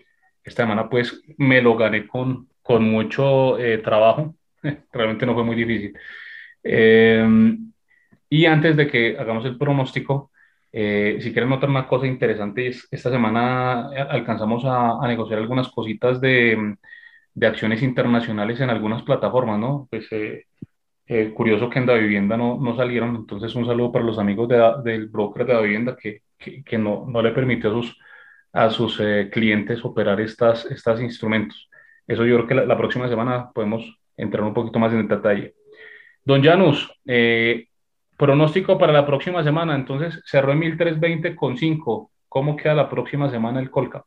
Esta 0.44 0.62
semana, 0.62 0.88
pues, 0.88 1.20
me 1.36 1.60
lo 1.60 1.76
gané 1.76 2.06
con, 2.06 2.48
con 2.62 2.84
mucho 2.84 3.58
eh, 3.58 3.78
trabajo. 3.78 4.36
Realmente 4.92 5.26
no 5.26 5.34
fue 5.34 5.42
muy 5.42 5.56
difícil. 5.56 5.98
Em, 6.62 7.72
y 8.28 8.46
antes 8.46 8.76
de 8.76 8.86
que 8.88 9.16
hagamos 9.18 9.44
el 9.44 9.58
pronóstico, 9.58 10.30
eh, 10.72 11.18
si 11.20 11.32
quieren 11.32 11.50
notar 11.50 11.70
una 11.70 11.88
cosa 11.88 12.06
interesante, 12.06 12.68
esta 12.68 13.10
semana 13.10 13.88
alcanzamos 14.10 14.64
a, 14.64 15.04
a 15.04 15.08
negociar 15.08 15.40
algunas 15.40 15.68
cositas 15.70 16.20
de, 16.20 16.76
de, 17.34 17.46
acciones 17.48 17.82
internacionales 17.82 18.60
en 18.60 18.70
algunas 18.70 19.02
plataformas, 19.02 19.58
¿no? 19.58 19.88
Pues 19.90 20.06
eh, 20.12 20.47
curioso 21.34 21.70
que 21.70 21.78
en 21.78 21.86
la 21.86 21.94
vivienda 21.94 22.36
no, 22.36 22.58
no, 22.60 22.76
salieron, 22.76 23.16
entonces 23.16 23.54
un 23.54 23.64
saludo 23.64 23.90
para 23.90 24.04
los 24.04 24.18
amigos 24.18 24.48
de, 24.48 24.74
del 24.84 25.08
broker 25.08 25.46
de 25.46 25.54
la 25.54 25.60
vivienda 25.60 25.96
que, 25.96 26.22
que, 26.38 26.78
no, 26.78 27.06
no, 27.08 27.22
le 27.22 27.30
permitió 27.30 27.70
a 27.70 27.72
sus, 27.72 27.98
a 28.52 28.70
sus 28.70 29.00
eh, 29.00 29.30
clientes 29.32 29.82
operar 29.84 30.20
estas, 30.20 30.66
estos 30.66 31.00
instrumentos. 31.00 31.70
Eso 32.06 32.26
yo 32.26 32.36
creo 32.36 32.46
que 32.46 32.66
la, 32.66 32.76
próxima 32.76 33.08
semana 33.08 33.50
podemos 33.52 33.98
entrar 34.16 34.44
un 34.44 34.52
poquito 34.52 34.78
más 34.78 34.92
en 34.92 35.08
detalle. 35.08 35.54
Don 36.24 36.42
Janus, 36.42 36.92
eh, 37.06 37.68
pronóstico 38.16 38.76
para 38.76 38.92
la 38.92 39.06
próxima 39.06 39.42
semana, 39.42 39.74
entonces 39.74 40.22
cerró 40.26 40.52
en 40.52 40.60
1320,5. 40.60 42.10
¿Cómo 42.28 42.56
queda 42.56 42.74
la 42.74 42.90
próxima 42.90 43.30
semana 43.30 43.60
el 43.60 43.70
Colca? 43.70 44.04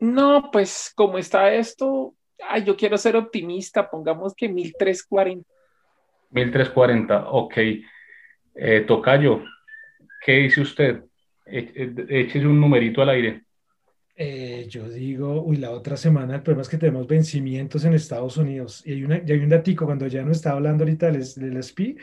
No, 0.00 0.50
pues 0.50 0.92
como 0.94 1.18
está 1.18 1.54
esto, 1.54 2.14
ay, 2.48 2.64
yo 2.64 2.76
quiero 2.76 2.98
ser 2.98 3.16
optimista, 3.16 3.88
pongamos 3.88 4.34
que 4.34 4.48
1340. 4.48 5.55
1340, 6.30 7.30
ok. 7.30 7.56
Eh, 8.54 8.84
tocayo, 8.86 9.42
¿qué 10.24 10.32
dice 10.38 10.62
usted? 10.62 11.02
Échese 11.44 12.46
un 12.46 12.60
numerito 12.60 13.02
al 13.02 13.10
aire. 13.10 13.42
Eh, 14.18 14.66
yo 14.70 14.88
digo, 14.88 15.42
uy, 15.42 15.58
la 15.58 15.70
otra 15.70 15.96
semana 15.96 16.36
el 16.36 16.42
problema 16.42 16.62
es 16.62 16.70
que 16.70 16.78
tenemos 16.78 17.06
vencimientos 17.06 17.84
en 17.84 17.92
Estados 17.92 18.38
Unidos 18.38 18.82
y 18.86 18.92
hay, 18.92 19.04
una, 19.04 19.16
hay 19.16 19.38
un 19.38 19.50
datico, 19.50 19.84
cuando 19.84 20.06
ya 20.06 20.22
no 20.22 20.32
está 20.32 20.52
hablando 20.52 20.84
ahorita 20.84 21.10
del, 21.10 21.22
del 21.34 21.62
SPI, 21.62 21.98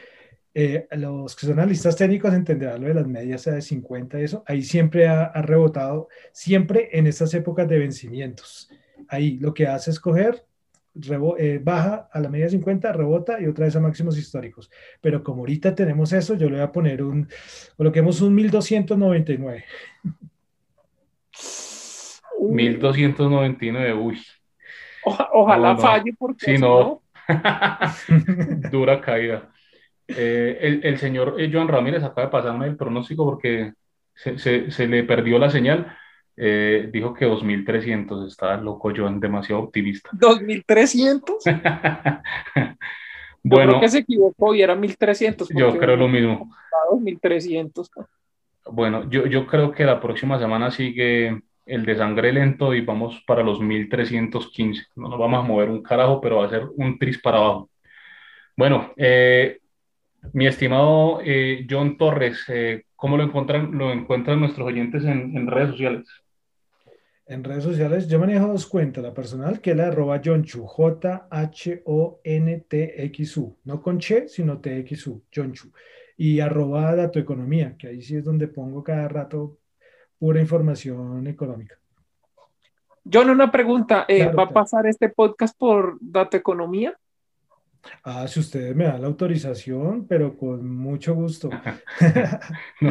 eh, 0.53 0.87
los 0.91 1.35
que 1.35 1.47
son 1.47 1.59
analistas 1.59 1.95
técnicos 1.95 2.31
entenderán 2.31 2.81
lo 2.81 2.87
de 2.87 2.93
las 2.93 3.07
medias 3.07 3.45
de 3.45 3.59
50 3.59 4.19
y 4.19 4.23
eso, 4.23 4.43
ahí 4.45 4.61
siempre 4.61 5.07
ha, 5.07 5.23
ha, 5.23 5.41
rebotado, 5.41 6.07
siempre 6.31 6.89
en 6.91 7.07
estas 7.07 7.33
épocas 7.33 7.67
de 7.67 7.79
vencimientos. 7.79 8.69
Ahí 9.07 9.39
lo 9.39 9.51
que 9.55 9.65
hace 9.65 9.89
es 9.89 9.99
coger 9.99 10.45
eh, 11.37 11.59
baja 11.63 12.09
a 12.11 12.19
la 12.19 12.29
media 12.29 12.49
50, 12.49 12.91
rebota 12.93 13.41
y 13.41 13.47
otra 13.47 13.65
vez 13.65 13.75
a 13.75 13.79
máximos 13.79 14.17
históricos. 14.17 14.69
Pero 15.01 15.23
como 15.23 15.41
ahorita 15.41 15.73
tenemos 15.73 16.13
eso, 16.13 16.35
yo 16.35 16.49
le 16.49 16.57
voy 16.57 16.63
a 16.63 16.71
poner 16.71 17.03
un, 17.03 17.27
coloquemos 17.75 18.21
un 18.21 18.35
1299. 18.35 19.65
1299, 22.39 23.93
uy. 23.93 24.21
ojalá 25.03 25.77
falle 25.77 26.13
porque 26.17 26.45
si 26.45 26.57
no, 26.61 27.01
dura 28.71 29.01
caída. 29.01 29.49
Eh, 30.07 30.81
el, 30.83 30.97
señor 30.97 31.35
eh, 31.39 31.49
Joan 31.51 31.69
Ramírez 31.69 32.03
acaba 32.03 32.27
de 32.27 32.31
pasarme 32.31 32.67
el 32.67 32.75
pronóstico 32.75 33.23
porque 33.23 33.73
se, 34.13 34.87
le 34.87 35.03
perdió 35.03 35.39
la 35.39 35.49
señal. 35.49 35.95
Eh, 36.35 36.89
dijo 36.91 37.13
que 37.13 37.25
2300, 37.25 38.27
está 38.27 38.57
loco 38.57 38.91
Joan, 38.95 39.19
demasiado 39.19 39.63
optimista. 39.63 40.09
¿2300? 40.13 41.23
bueno, 43.43 43.63
yo 43.63 43.69
creo 43.69 43.81
que 43.81 43.89
se 43.89 43.99
equivocó 43.99 44.55
y 44.55 44.61
era 44.61 44.75
1300. 44.75 45.49
Yo 45.55 45.77
creo 45.77 45.95
lo 45.95 46.07
mismo. 46.07 46.49
2300. 46.91 47.91
Bueno, 48.65 49.09
yo, 49.09 49.25
yo 49.27 49.45
creo 49.45 49.71
que 49.71 49.83
la 49.83 49.99
próxima 49.99 50.39
semana 50.39 50.71
sigue 50.71 51.41
el 51.65 51.85
de 51.85 51.95
sangre 51.95 52.33
lento 52.33 52.73
y 52.73 52.81
vamos 52.81 53.23
para 53.25 53.43
los 53.43 53.59
1315. 53.59 54.87
No 54.95 55.09
nos 55.09 55.19
vamos 55.19 55.43
a 55.43 55.47
mover 55.47 55.69
un 55.69 55.81
carajo, 55.81 56.19
pero 56.21 56.37
va 56.37 56.45
a 56.45 56.49
ser 56.49 56.63
un 56.75 56.97
tris 56.97 57.19
para 57.21 57.37
abajo. 57.37 57.69
Bueno, 58.55 58.93
eh, 58.97 59.59
mi 60.33 60.47
estimado 60.47 61.19
eh, 61.23 61.65
John 61.69 61.97
Torres, 61.97 62.43
eh, 62.47 62.83
¿cómo 62.95 63.17
lo 63.17 63.23
encuentran, 63.23 63.77
lo 63.77 63.91
encuentran 63.91 64.39
nuestros 64.39 64.67
oyentes 64.67 65.03
en, 65.03 65.47
redes 65.47 65.71
sociales? 65.71 66.07
En 67.25 67.43
redes 67.43 67.63
sociales 67.63 68.07
yo 68.07 68.19
manejo 68.19 68.47
dos 68.47 68.65
cuentas, 68.67 69.01
la 69.01 69.13
personal 69.13 69.61
que 69.61 69.71
es 69.71 69.77
la 69.77 69.87
arroba 69.87 70.19
Jonchu, 70.23 70.65
J-H-O-N-T-X-U, 70.65 71.17
no 73.63 73.81
con 73.81 73.97
Che, 73.97 74.27
sino 74.27 74.59
T-X-U, 74.59 75.23
Jonchu, 75.33 75.71
y 76.17 76.41
arroba 76.41 76.93
Datoeconomía, 76.95 77.77
que 77.77 77.87
ahí 77.87 78.01
sí 78.01 78.17
es 78.17 78.25
donde 78.25 78.49
pongo 78.49 78.83
cada 78.83 79.07
rato 79.07 79.57
pura 80.19 80.41
información 80.41 81.25
económica. 81.27 81.77
John, 83.11 83.29
una 83.29 83.51
pregunta, 83.51 84.05
eh, 84.07 84.27
¿va 84.27 84.43
a 84.43 84.49
pasar 84.49 84.87
este 84.87 85.09
podcast 85.09 85.57
por 85.57 85.97
Datoeconomía? 86.01 86.97
Ah, 88.03 88.27
si 88.27 88.39
ustedes 88.39 88.75
me 88.75 88.85
dan 88.85 89.01
la 89.01 89.07
autorización, 89.07 90.07
pero 90.07 90.37
con 90.37 90.69
mucho 90.69 91.13
gusto. 91.13 91.49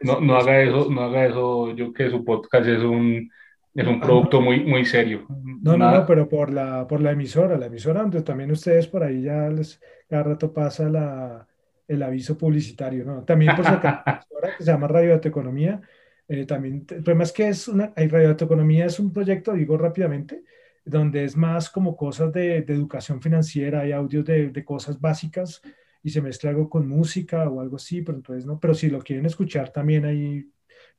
no, 0.00 0.20
no, 0.20 0.36
haga 0.36 0.60
eso, 0.62 0.90
no 0.90 1.02
haga 1.02 1.26
eso. 1.26 1.72
Yo 1.74 1.92
que 1.92 2.10
su 2.10 2.24
podcast 2.24 2.66
es 2.66 2.82
un, 2.82 3.30
es 3.74 3.86
un 3.86 3.96
ah, 3.96 4.00
producto 4.00 4.40
muy, 4.40 4.64
muy 4.64 4.84
serio. 4.84 5.26
No, 5.28 5.76
no, 5.76 5.90
no, 5.90 6.06
pero 6.06 6.28
por 6.28 6.52
la, 6.52 6.86
por 6.86 7.00
la 7.00 7.12
emisora, 7.12 7.56
la 7.56 7.66
emisora 7.66 8.02
donde 8.02 8.22
también 8.22 8.50
ustedes 8.50 8.86
por 8.88 9.02
ahí 9.02 9.22
ya 9.22 9.48
les, 9.48 9.80
cada 10.08 10.24
rato 10.24 10.52
pasa 10.52 10.88
la, 10.88 11.46
el 11.86 12.02
aviso 12.02 12.36
publicitario, 12.36 13.04
¿no? 13.04 13.24
También 13.24 13.54
por 13.54 13.64
su 13.64 13.72
emisora 13.74 14.56
que 14.56 14.64
se 14.64 14.70
llama 14.70 14.88
Radio 14.88 15.20
Economía. 15.22 15.80
Eh, 16.28 16.46
también, 16.46 16.86
el 16.88 17.02
problema 17.02 17.24
es 17.24 17.32
que 17.32 17.48
es 17.48 17.66
una, 17.66 17.92
Radio 17.96 18.30
Economía 18.30 18.86
es 18.86 19.00
un 19.00 19.12
proyecto, 19.12 19.52
digo 19.52 19.76
rápidamente, 19.76 20.44
donde 20.84 21.24
es 21.24 21.36
más 21.36 21.68
como 21.68 21.96
cosas 21.96 22.32
de, 22.32 22.58
educación 22.58 23.20
financiera, 23.20 23.80
hay 23.80 23.92
audios 23.92 24.24
de, 24.24 24.64
cosas 24.64 25.00
básicas 25.00 25.60
y 26.02 26.10
se 26.10 26.22
mezcla 26.22 26.50
algo 26.50 26.70
con 26.70 26.88
música 26.88 27.48
o 27.48 27.60
algo 27.60 27.76
así, 27.76 28.02
pero 28.02 28.18
entonces 28.18 28.46
no, 28.46 28.58
pero 28.58 28.74
si 28.74 28.88
lo 28.88 29.00
quieren 29.00 29.26
escuchar 29.26 29.70
también 29.70 30.04
ahí 30.04 30.48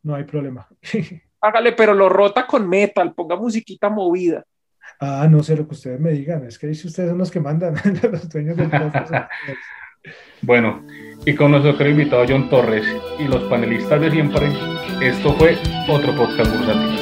no 0.04 0.16
hay 0.16 0.26
problema. 0.26 0.68
Hágale, 1.42 1.72
pero 1.74 1.94
lo 1.94 2.08
rota 2.08 2.46
con 2.46 2.70
metal, 2.70 3.14
ponga 3.14 3.36
musiquita 3.36 3.90
movida. 3.90 4.44
Ah, 5.00 5.28
no 5.30 5.42
sé 5.42 5.56
lo 5.56 5.68
que 5.68 5.74
ustedes 5.74 6.00
me 6.00 6.12
digan, 6.12 6.46
es 6.46 6.60
que 6.60 6.74
si 6.76 6.88
ustedes 6.88 7.10
son 7.10 7.18
los 7.18 7.32
que 7.32 7.40
mandan, 7.40 7.74
los 8.12 8.30
dueños 8.30 8.56
del 8.56 8.70
podcast. 8.70 9.12
bueno, 10.42 10.86
y 11.26 11.34
con 11.34 11.52
nuestro 11.52 11.76
querido 11.78 12.00
invitado 12.00 12.26
John 12.28 12.50
Torres 12.50 12.86
y 13.18 13.24
los 13.24 13.44
panelistas 13.46 14.00
de 14.00 14.12
siempre, 14.12 14.52
esto 15.02 15.34
fue 15.34 15.58
otro 15.90 16.16
podcast 16.16 16.56
bursátil. 16.56 17.01